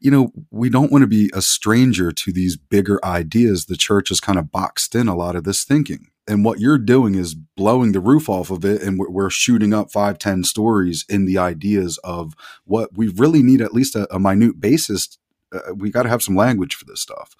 you 0.00 0.10
know, 0.10 0.32
we 0.50 0.70
don't 0.70 0.92
want 0.92 1.02
to 1.02 1.08
be 1.08 1.30
a 1.34 1.42
stranger 1.42 2.10
to 2.10 2.32
these 2.32 2.56
bigger 2.56 2.98
ideas. 3.04 3.66
The 3.66 3.76
church 3.76 4.08
has 4.08 4.20
kind 4.20 4.38
of 4.38 4.50
boxed 4.50 4.94
in 4.94 5.08
a 5.08 5.16
lot 5.16 5.36
of 5.36 5.44
this 5.44 5.64
thinking. 5.64 6.08
And 6.28 6.44
what 6.44 6.60
you're 6.60 6.78
doing 6.78 7.16
is 7.16 7.34
blowing 7.34 7.92
the 7.92 8.00
roof 8.00 8.28
off 8.28 8.50
of 8.50 8.64
it. 8.64 8.82
And 8.82 8.98
we're, 8.98 9.30
shooting 9.30 9.74
up 9.74 9.90
five 9.90 10.18
ten 10.18 10.44
stories 10.44 11.04
in 11.08 11.24
the 11.24 11.38
ideas 11.38 11.98
of 12.04 12.34
what 12.64 12.90
we 12.96 13.08
really 13.08 13.42
need, 13.42 13.60
at 13.60 13.74
least 13.74 13.96
a, 13.96 14.12
a 14.14 14.18
minute 14.18 14.60
basis 14.60 15.18
uh, 15.52 15.74
we 15.74 15.90
got 15.90 16.04
to 16.04 16.08
have 16.08 16.22
some 16.22 16.36
language 16.36 16.74
for 16.74 16.84
this 16.84 17.00
stuff. 17.00 17.34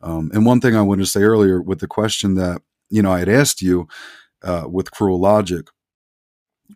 Um, 0.00 0.30
and 0.34 0.44
one 0.44 0.60
thing 0.60 0.76
I 0.76 0.82
wanted 0.82 1.02
to 1.02 1.10
say 1.10 1.22
earlier 1.22 1.60
with 1.60 1.78
the 1.80 1.86
question 1.86 2.34
that 2.34 2.62
you 2.90 3.02
know 3.02 3.12
I 3.12 3.20
had 3.20 3.28
asked 3.28 3.62
you 3.62 3.88
uh, 4.42 4.64
with 4.68 4.90
cruel 4.90 5.20
logic 5.20 5.68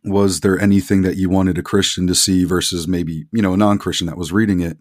was 0.05 0.41
there 0.41 0.61
anything 0.61 1.03
that 1.03 1.17
you 1.17 1.31
wanted 1.31 1.57
a 1.57 1.63
Christian 1.63 2.07
to 2.07 2.15
see 2.15 2.45
versus 2.45 2.87
maybe 2.87 3.25
you 3.33 3.43
know 3.43 3.55
a 3.55 3.57
non-Christian 3.57 4.07
that 4.07 4.19
was 4.19 4.33
reading 4.33 4.61
it? 4.61 4.79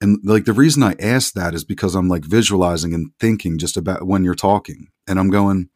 And 0.00 0.18
like 0.24 0.44
the 0.44 0.52
reason 0.52 0.82
I 0.82 0.94
asked 0.98 1.34
that 1.34 1.54
is 1.54 1.64
because 1.64 1.94
I'm 1.94 2.08
like 2.08 2.24
visualizing 2.24 2.94
and 2.94 3.10
thinking 3.20 3.58
just 3.58 3.76
about 3.76 4.06
when 4.06 4.24
you're 4.24 4.34
talking, 4.34 4.88
and 5.06 5.18
I'm 5.18 5.30
going. 5.30 5.68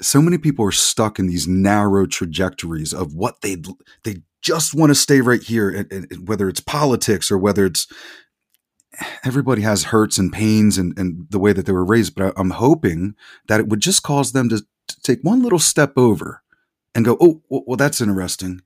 So 0.00 0.22
many 0.22 0.38
people 0.38 0.64
are 0.64 0.72
stuck 0.72 1.18
in 1.18 1.26
these 1.26 1.46
narrow 1.46 2.06
trajectories 2.06 2.92
of 2.92 3.14
what 3.14 3.40
they 3.42 3.56
they 4.04 4.22
just 4.42 4.74
want 4.74 4.90
to 4.90 4.94
stay 4.94 5.20
right 5.20 5.42
here, 5.42 5.68
and, 5.68 5.92
and 6.10 6.28
whether 6.28 6.48
it's 6.48 6.60
politics 6.60 7.30
or 7.30 7.38
whether 7.38 7.66
it's 7.66 7.86
everybody 9.24 9.62
has 9.62 9.84
hurts 9.84 10.18
and 10.18 10.32
pains 10.32 10.78
and, 10.78 10.98
and 10.98 11.26
the 11.30 11.38
way 11.38 11.52
that 11.52 11.66
they 11.66 11.72
were 11.72 11.84
raised, 11.84 12.14
but 12.14 12.34
I, 12.36 12.40
am 12.40 12.50
hoping 12.50 13.14
that 13.48 13.60
it 13.60 13.68
would 13.68 13.80
just 13.80 14.02
cause 14.02 14.32
them 14.32 14.48
to, 14.48 14.58
to, 14.58 15.00
take 15.02 15.20
one 15.22 15.42
little 15.42 15.58
step 15.58 15.92
over 15.96 16.42
and 16.94 17.04
go, 17.04 17.16
oh, 17.20 17.42
well, 17.48 17.76
that's 17.76 18.00
interesting. 18.00 18.60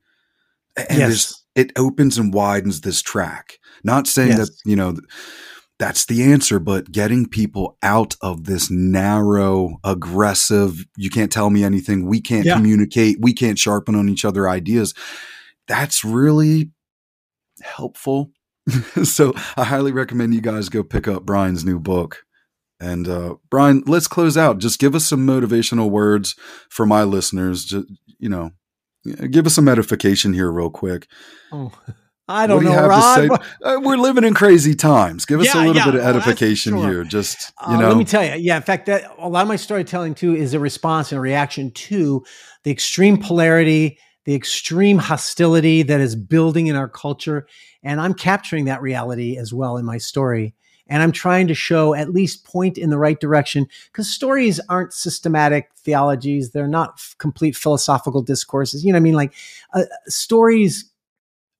And 0.76 0.99
yes. 0.99 1.45
it 1.55 1.72
opens 1.76 2.18
and 2.18 2.32
widens 2.32 2.80
this 2.80 3.03
track. 3.03 3.59
Not 3.85 4.07
saying 4.07 4.30
yes. 4.30 4.49
that, 4.49 4.51
you 4.64 4.76
know, 4.76 4.97
that's 5.78 6.06
the 6.06 6.22
answer, 6.22 6.58
but 6.58 6.92
getting 6.92 7.28
people 7.28 7.76
out 7.82 8.16
of 8.20 8.44
this 8.44 8.70
narrow, 8.70 9.78
aggressive, 9.82 10.84
you 10.96 11.10
can't 11.10 11.32
tell 11.32 11.50
me 11.50 11.64
anything, 11.64 12.06
we 12.06 12.20
can't 12.20 12.46
yeah. 12.46 12.54
communicate, 12.54 13.18
we 13.20 13.32
can't 13.32 13.58
sharpen 13.58 13.94
on 13.94 14.08
each 14.08 14.24
other 14.24 14.48
ideas 14.48 14.94
that's 15.66 16.04
really 16.04 16.70
helpful. 17.62 18.30
so 19.04 19.32
I 19.56 19.64
highly 19.64 19.92
recommend 19.92 20.34
you 20.34 20.40
guys 20.40 20.68
go 20.68 20.82
pick 20.82 21.08
up 21.08 21.24
Brian's 21.24 21.64
new 21.64 21.78
book. 21.78 22.24
And 22.80 23.08
uh, 23.08 23.36
Brian, 23.50 23.82
let's 23.86 24.08
close 24.08 24.36
out. 24.36 24.58
Just 24.58 24.80
give 24.80 24.94
us 24.94 25.06
some 25.06 25.26
motivational 25.26 25.90
words 25.90 26.34
for 26.68 26.84
my 26.84 27.04
listeners. 27.04 27.64
Just, 27.64 27.86
you 28.18 28.28
know, 28.28 28.50
give 29.30 29.46
us 29.46 29.54
some 29.54 29.68
edification 29.68 30.32
here, 30.32 30.50
real 30.50 30.70
quick. 30.70 31.06
Oh, 31.52 31.72
I 32.26 32.46
don't 32.46 32.62
do 32.62 32.70
know, 32.70 32.86
Rod. 32.88 33.30
Uh, 33.62 33.80
we're 33.82 33.96
living 33.96 34.24
in 34.24 34.34
crazy 34.34 34.74
times. 34.74 35.26
Give 35.26 35.40
us 35.40 35.46
yeah, 35.46 35.56
a 35.56 35.66
little 35.66 35.76
yeah, 35.76 35.84
bit 35.84 35.94
of 35.96 36.00
edification 36.00 36.74
sure. 36.74 36.90
here. 36.90 37.04
Just 37.04 37.52
you 37.68 37.74
uh, 37.74 37.80
know, 37.80 37.88
let 37.88 37.96
me 37.96 38.04
tell 38.04 38.24
you. 38.24 38.34
Yeah, 38.34 38.56
in 38.56 38.62
fact, 38.62 38.86
that 38.86 39.10
a 39.18 39.28
lot 39.28 39.42
of 39.42 39.48
my 39.48 39.56
storytelling 39.56 40.14
too 40.14 40.34
is 40.34 40.54
a 40.54 40.60
response 40.60 41.12
and 41.12 41.18
a 41.18 41.20
reaction 41.20 41.70
to 41.70 42.24
the 42.62 42.70
extreme 42.70 43.18
polarity 43.18 43.98
the 44.24 44.34
extreme 44.34 44.98
hostility 44.98 45.82
that 45.82 46.00
is 46.00 46.16
building 46.16 46.66
in 46.66 46.76
our 46.76 46.88
culture. 46.88 47.46
And 47.82 48.00
I'm 48.00 48.14
capturing 48.14 48.64
that 48.64 48.82
reality 48.82 49.36
as 49.36 49.52
well 49.52 49.76
in 49.76 49.84
my 49.84 49.98
story. 49.98 50.54
And 50.86 51.02
I'm 51.02 51.12
trying 51.12 51.46
to 51.46 51.54
show 51.54 51.94
at 51.94 52.10
least 52.10 52.44
point 52.44 52.76
in 52.76 52.90
the 52.90 52.98
right 52.98 53.18
direction 53.18 53.66
because 53.90 54.10
stories 54.10 54.60
aren't 54.68 54.92
systematic 54.92 55.70
theologies. 55.76 56.50
They're 56.50 56.66
not 56.66 56.94
f- 56.96 57.14
complete 57.18 57.56
philosophical 57.56 58.20
discourses. 58.22 58.84
You 58.84 58.92
know 58.92 58.96
what 58.96 59.00
I 59.00 59.04
mean? 59.04 59.14
Like 59.14 59.34
uh, 59.72 59.84
stories 60.08 60.90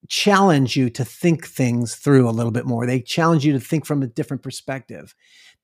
challenge 0.09 0.77
you 0.77 0.91
to 0.91 1.05
think 1.05 1.47
things 1.47 1.95
through 1.95 2.29
a 2.29 2.33
little 2.33 2.53
bit 2.53 2.67
more. 2.67 2.87
They 2.87 3.01
challenge 3.01 3.45
you 3.45 3.53
to 3.53 3.61
think 3.61 3.87
from 3.87 4.03
a 4.03 4.07
different 4.07 4.43
perspective. 4.43 5.15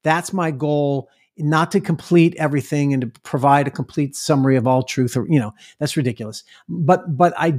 That's 0.02 0.32
my 0.32 0.50
goal 0.50 1.08
not 1.36 1.70
to 1.72 1.80
complete 1.80 2.34
everything 2.36 2.92
and 2.92 3.00
to 3.02 3.20
provide 3.22 3.66
a 3.66 3.70
complete 3.70 4.14
summary 4.14 4.56
of 4.56 4.66
all 4.66 4.82
truth 4.82 5.16
or 5.16 5.26
you 5.28 5.38
know 5.38 5.52
that's 5.78 5.96
ridiculous 5.96 6.44
but 6.68 7.16
but 7.16 7.32
i 7.38 7.58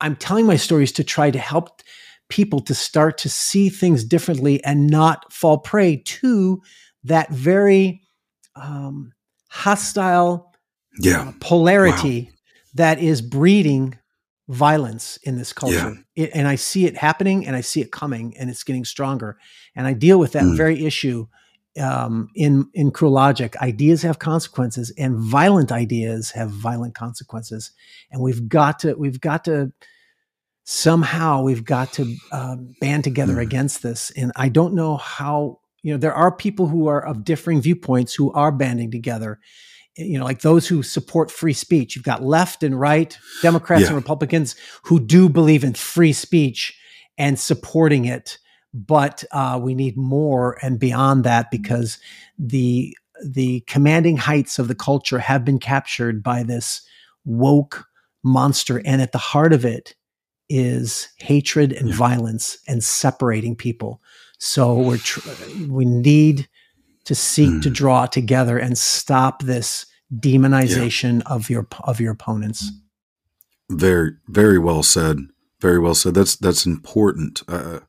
i'm 0.00 0.16
telling 0.16 0.46
my 0.46 0.56
stories 0.56 0.90
to 0.90 1.04
try 1.04 1.30
to 1.30 1.38
help 1.38 1.82
people 2.28 2.60
to 2.60 2.74
start 2.74 3.18
to 3.18 3.28
see 3.28 3.68
things 3.68 4.04
differently 4.04 4.62
and 4.64 4.88
not 4.88 5.30
fall 5.32 5.58
prey 5.58 5.96
to 6.04 6.60
that 7.04 7.30
very 7.30 8.02
um, 8.56 9.12
hostile 9.48 10.52
yeah. 11.00 11.22
Uh, 11.22 11.32
polarity 11.40 12.22
wow. 12.22 12.36
that 12.74 12.98
is 12.98 13.22
breeding 13.22 13.96
violence 14.50 15.16
in 15.22 15.36
this 15.36 15.52
culture 15.52 15.96
yeah. 16.16 16.24
it, 16.24 16.30
and 16.34 16.48
i 16.48 16.54
see 16.54 16.86
it 16.86 16.96
happening 16.96 17.46
and 17.46 17.54
i 17.54 17.60
see 17.60 17.80
it 17.80 17.92
coming 17.92 18.36
and 18.36 18.50
it's 18.50 18.64
getting 18.64 18.84
stronger 18.84 19.38
and 19.76 19.86
i 19.86 19.92
deal 19.92 20.18
with 20.18 20.32
that 20.32 20.42
mm. 20.42 20.56
very 20.56 20.84
issue 20.84 21.26
um, 21.78 22.28
in 22.34 22.68
in 22.74 22.90
cruel 22.90 23.12
logic, 23.12 23.56
ideas 23.58 24.02
have 24.02 24.18
consequences, 24.18 24.92
and 24.98 25.16
violent 25.16 25.70
ideas 25.70 26.30
have 26.32 26.50
violent 26.50 26.94
consequences, 26.94 27.72
and 28.10 28.20
we've 28.20 28.48
got 28.48 28.80
to 28.80 28.94
we've 28.94 29.20
got 29.20 29.44
to 29.44 29.72
somehow 30.64 31.42
we've 31.42 31.64
got 31.64 31.92
to 31.92 32.16
um, 32.32 32.74
band 32.80 33.04
together 33.04 33.34
mm. 33.34 33.42
against 33.42 33.82
this. 33.82 34.10
And 34.12 34.32
I 34.36 34.48
don't 34.48 34.74
know 34.74 34.96
how 34.96 35.60
you 35.82 35.92
know 35.92 35.98
there 35.98 36.14
are 36.14 36.34
people 36.34 36.66
who 36.66 36.88
are 36.88 37.04
of 37.04 37.24
differing 37.24 37.60
viewpoints 37.60 38.14
who 38.14 38.32
are 38.32 38.52
banding 38.52 38.90
together. 38.90 39.38
You 40.00 40.18
know, 40.18 40.24
like 40.24 40.40
those 40.40 40.66
who 40.66 40.82
support 40.82 41.30
free 41.30 41.52
speech. 41.52 41.94
You've 41.94 42.04
got 42.04 42.22
left 42.22 42.62
and 42.62 42.78
right, 42.78 43.16
Democrats 43.42 43.82
yeah. 43.82 43.88
and 43.88 43.96
Republicans 43.96 44.56
who 44.84 44.98
do 44.98 45.28
believe 45.28 45.64
in 45.64 45.74
free 45.74 46.12
speech 46.12 46.78
and 47.18 47.38
supporting 47.38 48.04
it 48.06 48.38
but 48.72 49.24
uh, 49.32 49.58
we 49.60 49.74
need 49.74 49.96
more 49.96 50.58
and 50.62 50.78
beyond 50.78 51.24
that 51.24 51.50
because 51.50 51.98
the 52.38 52.96
the 53.24 53.60
commanding 53.66 54.16
heights 54.16 54.58
of 54.58 54.68
the 54.68 54.74
culture 54.74 55.18
have 55.18 55.44
been 55.44 55.58
captured 55.58 56.22
by 56.22 56.42
this 56.42 56.82
woke 57.24 57.84
monster, 58.22 58.80
and 58.84 59.02
at 59.02 59.12
the 59.12 59.18
heart 59.18 59.52
of 59.52 59.64
it 59.64 59.94
is 60.48 61.08
hatred 61.16 61.72
and 61.72 61.90
yeah. 61.90 61.94
violence 61.94 62.58
and 62.66 62.82
separating 62.82 63.54
people. 63.54 64.00
So 64.38 64.74
we're 64.74 64.98
tr- 64.98 65.28
we 65.68 65.84
need 65.84 66.48
to 67.04 67.14
seek 67.14 67.50
mm. 67.50 67.62
to 67.62 67.68
hmm. 67.68 67.74
draw 67.74 68.06
together 68.06 68.58
and 68.58 68.76
stop 68.76 69.42
this 69.42 69.86
demonization 70.14 71.20
yeah. 71.20 71.34
of 71.34 71.50
your 71.50 71.66
of 71.84 72.00
your 72.00 72.12
opponents. 72.12 72.70
Very 73.70 74.12
very 74.28 74.58
well 74.58 74.82
said. 74.82 75.18
Very 75.60 75.78
well 75.78 75.94
said. 75.94 76.14
That's 76.14 76.36
that's 76.36 76.66
important. 76.66 77.42
Uh, 77.46 77.80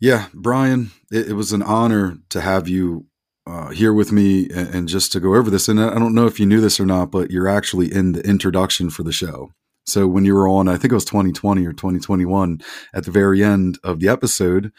yeah, 0.00 0.28
Brian, 0.32 0.90
it, 1.10 1.30
it, 1.30 1.32
was 1.32 1.52
an 1.52 1.62
honor 1.62 2.18
to 2.30 2.40
have 2.40 2.68
you 2.68 3.06
uh, 3.48 3.70
here 3.70 3.92
with 3.92 4.12
me 4.12 4.48
and, 4.50 4.74
and, 4.74 4.88
just 4.88 5.10
to 5.10 5.18
go 5.18 5.34
over 5.34 5.50
this. 5.50 5.68
And 5.68 5.80
I 5.80 5.98
don't 5.98 6.14
know 6.14 6.26
if 6.26 6.38
you 6.38 6.46
knew 6.46 6.60
this 6.60 6.78
or 6.78 6.86
not, 6.86 7.10
but 7.10 7.32
you're 7.32 7.48
actually 7.48 7.92
in 7.92 8.12
the 8.12 8.20
introduction 8.20 8.90
for 8.90 9.02
the 9.02 9.10
show. 9.10 9.50
So 9.86 10.06
when 10.06 10.24
you 10.24 10.34
were 10.34 10.46
on, 10.46 10.68
I 10.68 10.76
think 10.76 10.92
it 10.92 10.96
was 10.96 11.06
2020 11.06 11.66
or 11.66 11.72
2021, 11.72 12.60
at 12.94 13.04
the 13.04 13.10
very 13.10 13.42
end 13.42 13.78
of 13.82 14.00
the 14.00 14.08
episode, 14.08 14.70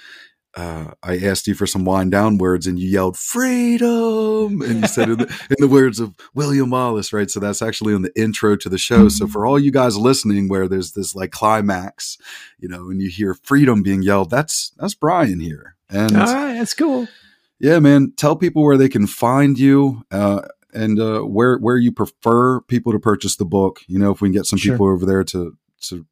uh, 0.60 0.92
I 1.02 1.18
asked 1.20 1.48
you 1.48 1.54
for 1.54 1.66
some 1.66 1.86
wind 1.86 2.12
down 2.12 2.38
words 2.38 2.68
and 2.68 2.78
you 2.78 2.90
yelled 2.90 3.18
freedom 3.18 4.62
and 4.62 4.82
you 4.82 4.88
said 4.88 5.10
in 5.10 5.18
the, 5.20 5.46
in 5.52 5.56
the, 5.60 5.70
words 5.70 6.02
of 6.02 6.14
William 6.34 6.70
Wallace, 6.70 7.14
right? 7.14 7.32
So 7.32 7.40
that's 7.40 7.62
actually 7.62 7.94
in 7.94 8.02
the 8.02 8.12
intro 8.20 8.58
to 8.58 8.68
the 8.68 8.78
show. 8.78 9.08
So 9.08 9.26
for 9.26 9.46
all 9.46 9.58
you 9.58 9.72
guys 9.72 9.98
listening, 9.98 10.50
where 10.50 10.68
there's 10.68 10.92
this 10.92 11.16
like 11.16 11.32
climax, 11.32 12.18
you 12.58 12.68
know, 12.68 12.90
and 12.90 13.02
you 13.02 13.10
hear 13.10 13.34
freedom 13.36 13.84
being 13.84 14.02
yelled, 14.02 14.32
that's 14.32 14.74
that's 14.78 14.96
Brian 14.96 15.40
here. 15.40 15.78
And 15.90 16.18
all 16.18 16.26
right, 16.26 16.56
that's 16.56 16.74
cool. 16.74 17.08
Yeah, 17.60 17.80
man. 17.80 18.12
Tell 18.18 18.36
people 18.36 18.64
where 18.64 18.78
they 18.78 18.90
can 18.90 19.08
find 19.08 19.58
you. 19.58 20.04
Uh, 20.12 20.42
and 20.74 21.00
uh, 21.00 21.22
where 21.22 21.58
where 21.58 21.78
you 21.78 21.92
prefer 21.92 22.62
people 22.62 22.92
to 22.92 23.00
purchase 23.00 23.38
the 23.38 23.46
book. 23.46 23.80
You 23.88 23.98
know, 23.98 24.12
if 24.12 24.22
we 24.22 24.28
can 24.28 24.34
get 24.34 24.46
some 24.46 24.60
sure. 24.60 24.74
people 24.74 24.88
over 24.88 25.06
there 25.06 25.24
to 25.24 25.58
to 25.84 26.06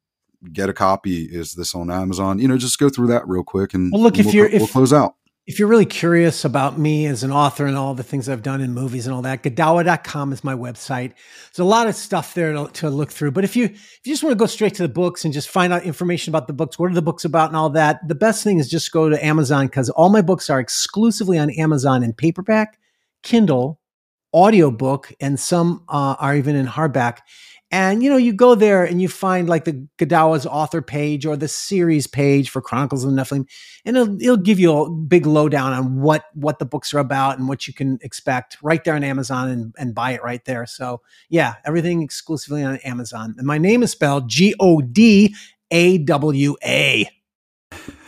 get 0.52 0.68
a 0.68 0.72
copy, 0.72 1.24
is 1.24 1.54
this 1.54 1.74
on 1.74 1.90
Amazon? 1.90 2.38
You 2.38 2.48
know, 2.48 2.56
just 2.56 2.78
go 2.78 2.88
through 2.88 3.08
that 3.08 3.26
real 3.26 3.44
quick 3.44 3.74
and 3.74 3.92
well, 3.92 4.02
look 4.02 4.18
if 4.18 4.26
we'll, 4.26 4.34
you're 4.34 4.48
we'll 4.50 4.64
if, 4.64 4.72
close 4.72 4.92
out. 4.92 5.14
If 5.46 5.58
you're 5.58 5.68
really 5.68 5.86
curious 5.86 6.44
about 6.44 6.78
me 6.78 7.06
as 7.06 7.22
an 7.22 7.32
author 7.32 7.64
and 7.66 7.76
all 7.76 7.94
the 7.94 8.02
things 8.02 8.28
I've 8.28 8.42
done 8.42 8.60
in 8.60 8.74
movies 8.74 9.06
and 9.06 9.14
all 9.14 9.22
that, 9.22 9.42
Godawa.com 9.42 10.32
is 10.32 10.44
my 10.44 10.54
website. 10.54 11.14
There's 11.46 11.58
a 11.60 11.64
lot 11.64 11.86
of 11.86 11.94
stuff 11.94 12.34
there 12.34 12.52
to, 12.52 12.68
to, 12.74 12.90
look 12.90 13.10
through. 13.10 13.30
But 13.30 13.44
if 13.44 13.56
you 13.56 13.64
if 13.64 14.00
you 14.04 14.12
just 14.12 14.22
want 14.22 14.32
to 14.32 14.38
go 14.38 14.46
straight 14.46 14.74
to 14.74 14.82
the 14.82 14.90
books 14.90 15.24
and 15.24 15.32
just 15.32 15.48
find 15.48 15.72
out 15.72 15.84
information 15.84 16.30
about 16.30 16.48
the 16.48 16.52
books, 16.52 16.78
what 16.78 16.90
are 16.90 16.94
the 16.94 17.02
books 17.02 17.24
about 17.24 17.48
and 17.48 17.56
all 17.56 17.70
that, 17.70 18.06
the 18.06 18.14
best 18.14 18.44
thing 18.44 18.58
is 18.58 18.68
just 18.68 18.92
go 18.92 19.08
to 19.08 19.24
Amazon 19.24 19.66
because 19.66 19.88
all 19.90 20.10
my 20.10 20.20
books 20.20 20.50
are 20.50 20.60
exclusively 20.60 21.38
on 21.38 21.50
Amazon 21.52 22.02
in 22.02 22.12
paperback, 22.12 22.78
Kindle, 23.22 23.80
audiobook 24.34 25.12
and 25.20 25.38
some 25.40 25.84
uh, 25.88 26.16
are 26.18 26.36
even 26.36 26.56
in 26.56 26.66
hardback. 26.66 27.18
And 27.70 28.02
you 28.02 28.08
know, 28.08 28.16
you 28.16 28.32
go 28.32 28.54
there 28.54 28.84
and 28.84 29.00
you 29.00 29.08
find 29.08 29.48
like 29.48 29.64
the 29.64 29.86
Godawa's 29.98 30.46
author 30.46 30.80
page 30.80 31.26
or 31.26 31.36
the 31.36 31.48
series 31.48 32.06
page 32.06 32.48
for 32.48 32.62
Chronicles 32.62 33.04
of 33.04 33.10
the 33.10 33.16
Nephilim, 33.16 33.46
and 33.84 33.96
it'll, 33.96 34.22
it'll 34.22 34.36
give 34.38 34.58
you 34.58 34.72
a 34.72 34.90
big 34.90 35.26
lowdown 35.26 35.74
on 35.74 36.00
what 36.00 36.24
what 36.32 36.58
the 36.58 36.64
books 36.64 36.94
are 36.94 36.98
about 36.98 37.38
and 37.38 37.46
what 37.46 37.68
you 37.68 37.74
can 37.74 37.98
expect 38.00 38.56
right 38.62 38.82
there 38.84 38.94
on 38.94 39.04
Amazon 39.04 39.48
and, 39.50 39.74
and 39.78 39.94
buy 39.94 40.12
it 40.12 40.22
right 40.22 40.44
there. 40.46 40.64
So 40.64 41.02
yeah, 41.28 41.56
everything 41.66 42.02
exclusively 42.02 42.62
on 42.62 42.78
Amazon. 42.78 43.34
And 43.36 43.46
my 43.46 43.58
name 43.58 43.82
is 43.82 43.90
spelled 43.90 44.28
G 44.28 44.54
O 44.58 44.80
D 44.80 45.34
A 45.70 45.98
W 45.98 46.56
A. 46.64 47.10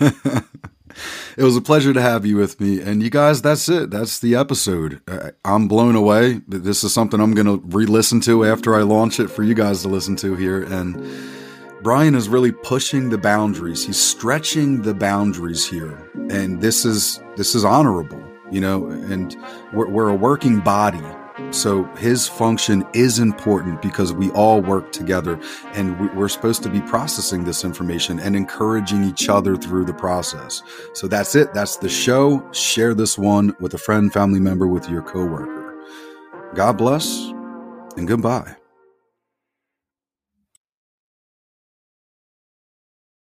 it 1.37 1.45
was 1.45 1.57
a 1.57 1.61
pleasure 1.61 1.93
to 1.93 2.01
have 2.01 2.27
you 2.27 2.37
with 2.37 2.61
me. 2.61 2.81
And 2.81 3.03
you 3.03 3.11
guys, 3.11 3.43
that's 3.43 3.69
it. 3.69 3.91
That's 3.91 4.19
the 4.19 4.35
episode. 4.35 5.01
Uh, 5.09 5.31
I'm 5.45 5.69
blown 5.69 5.97
away. 5.97 6.41
This 6.49 6.85
is 6.85 6.93
something 6.93 7.21
I'm 7.21 7.35
going 7.35 7.47
to 7.47 7.63
re 7.77 7.87
listen 7.87 8.21
to 8.23 8.45
after 8.45 8.75
I 8.75 8.83
launch 8.83 9.21
it 9.21 9.29
for 9.29 9.43
you 9.43 9.55
guys 9.55 9.83
to 9.83 9.89
listen 9.89 10.17
to 10.17 10.35
here. 10.35 10.63
And 10.63 11.03
Brian 11.83 12.15
is 12.15 12.29
really 12.29 12.53
pushing 12.53 13.09
the 13.09 13.19
boundaries. 13.19 13.87
He's 13.87 14.01
stretching 14.01 14.83
the 14.83 14.95
boundaries 14.95 15.67
here. 15.67 15.97
And 16.31 16.61
this 16.61 16.85
is, 16.85 17.21
this 17.37 17.55
is 17.55 17.65
honorable, 17.65 18.23
you 18.51 18.61
know, 18.61 18.89
and 18.89 19.35
we're, 19.73 19.89
we're 19.89 20.09
a 20.09 20.15
working 20.15 20.61
body 20.61 21.03
so 21.51 21.85
his 21.97 22.29
function 22.29 22.87
is 22.95 23.19
important 23.19 23.83
because 23.83 24.13
we 24.13 24.31
all 24.31 24.61
work 24.61 24.93
together 24.93 25.41
and 25.75 26.17
we're 26.17 26.29
supposed 26.29 26.63
to 26.63 26.69
be 26.71 26.81
processing 26.83 27.45
this 27.45 27.65
information 27.65 28.21
and 28.21 28.37
encouraging 28.37 29.05
each 29.05 29.29
other 29.29 29.57
through 29.57 29.85
the 29.85 29.95
process. 29.95 30.63
So 30.95 31.09
that's 31.09 31.35
it. 31.35 31.53
That's 31.53 31.77
the 31.77 31.89
show. 31.89 32.47
Share 32.53 32.95
this 32.95 33.19
one 33.19 33.57
with 33.61 33.75
a 33.75 33.79
friend, 33.79 34.13
family 34.13 34.41
member, 34.41 34.67
with 34.69 34.89
your 34.89 35.03
coworker. 35.03 35.85
God 36.55 36.79
bless 36.79 37.33
and 37.97 38.07
goodbye. 38.07 38.60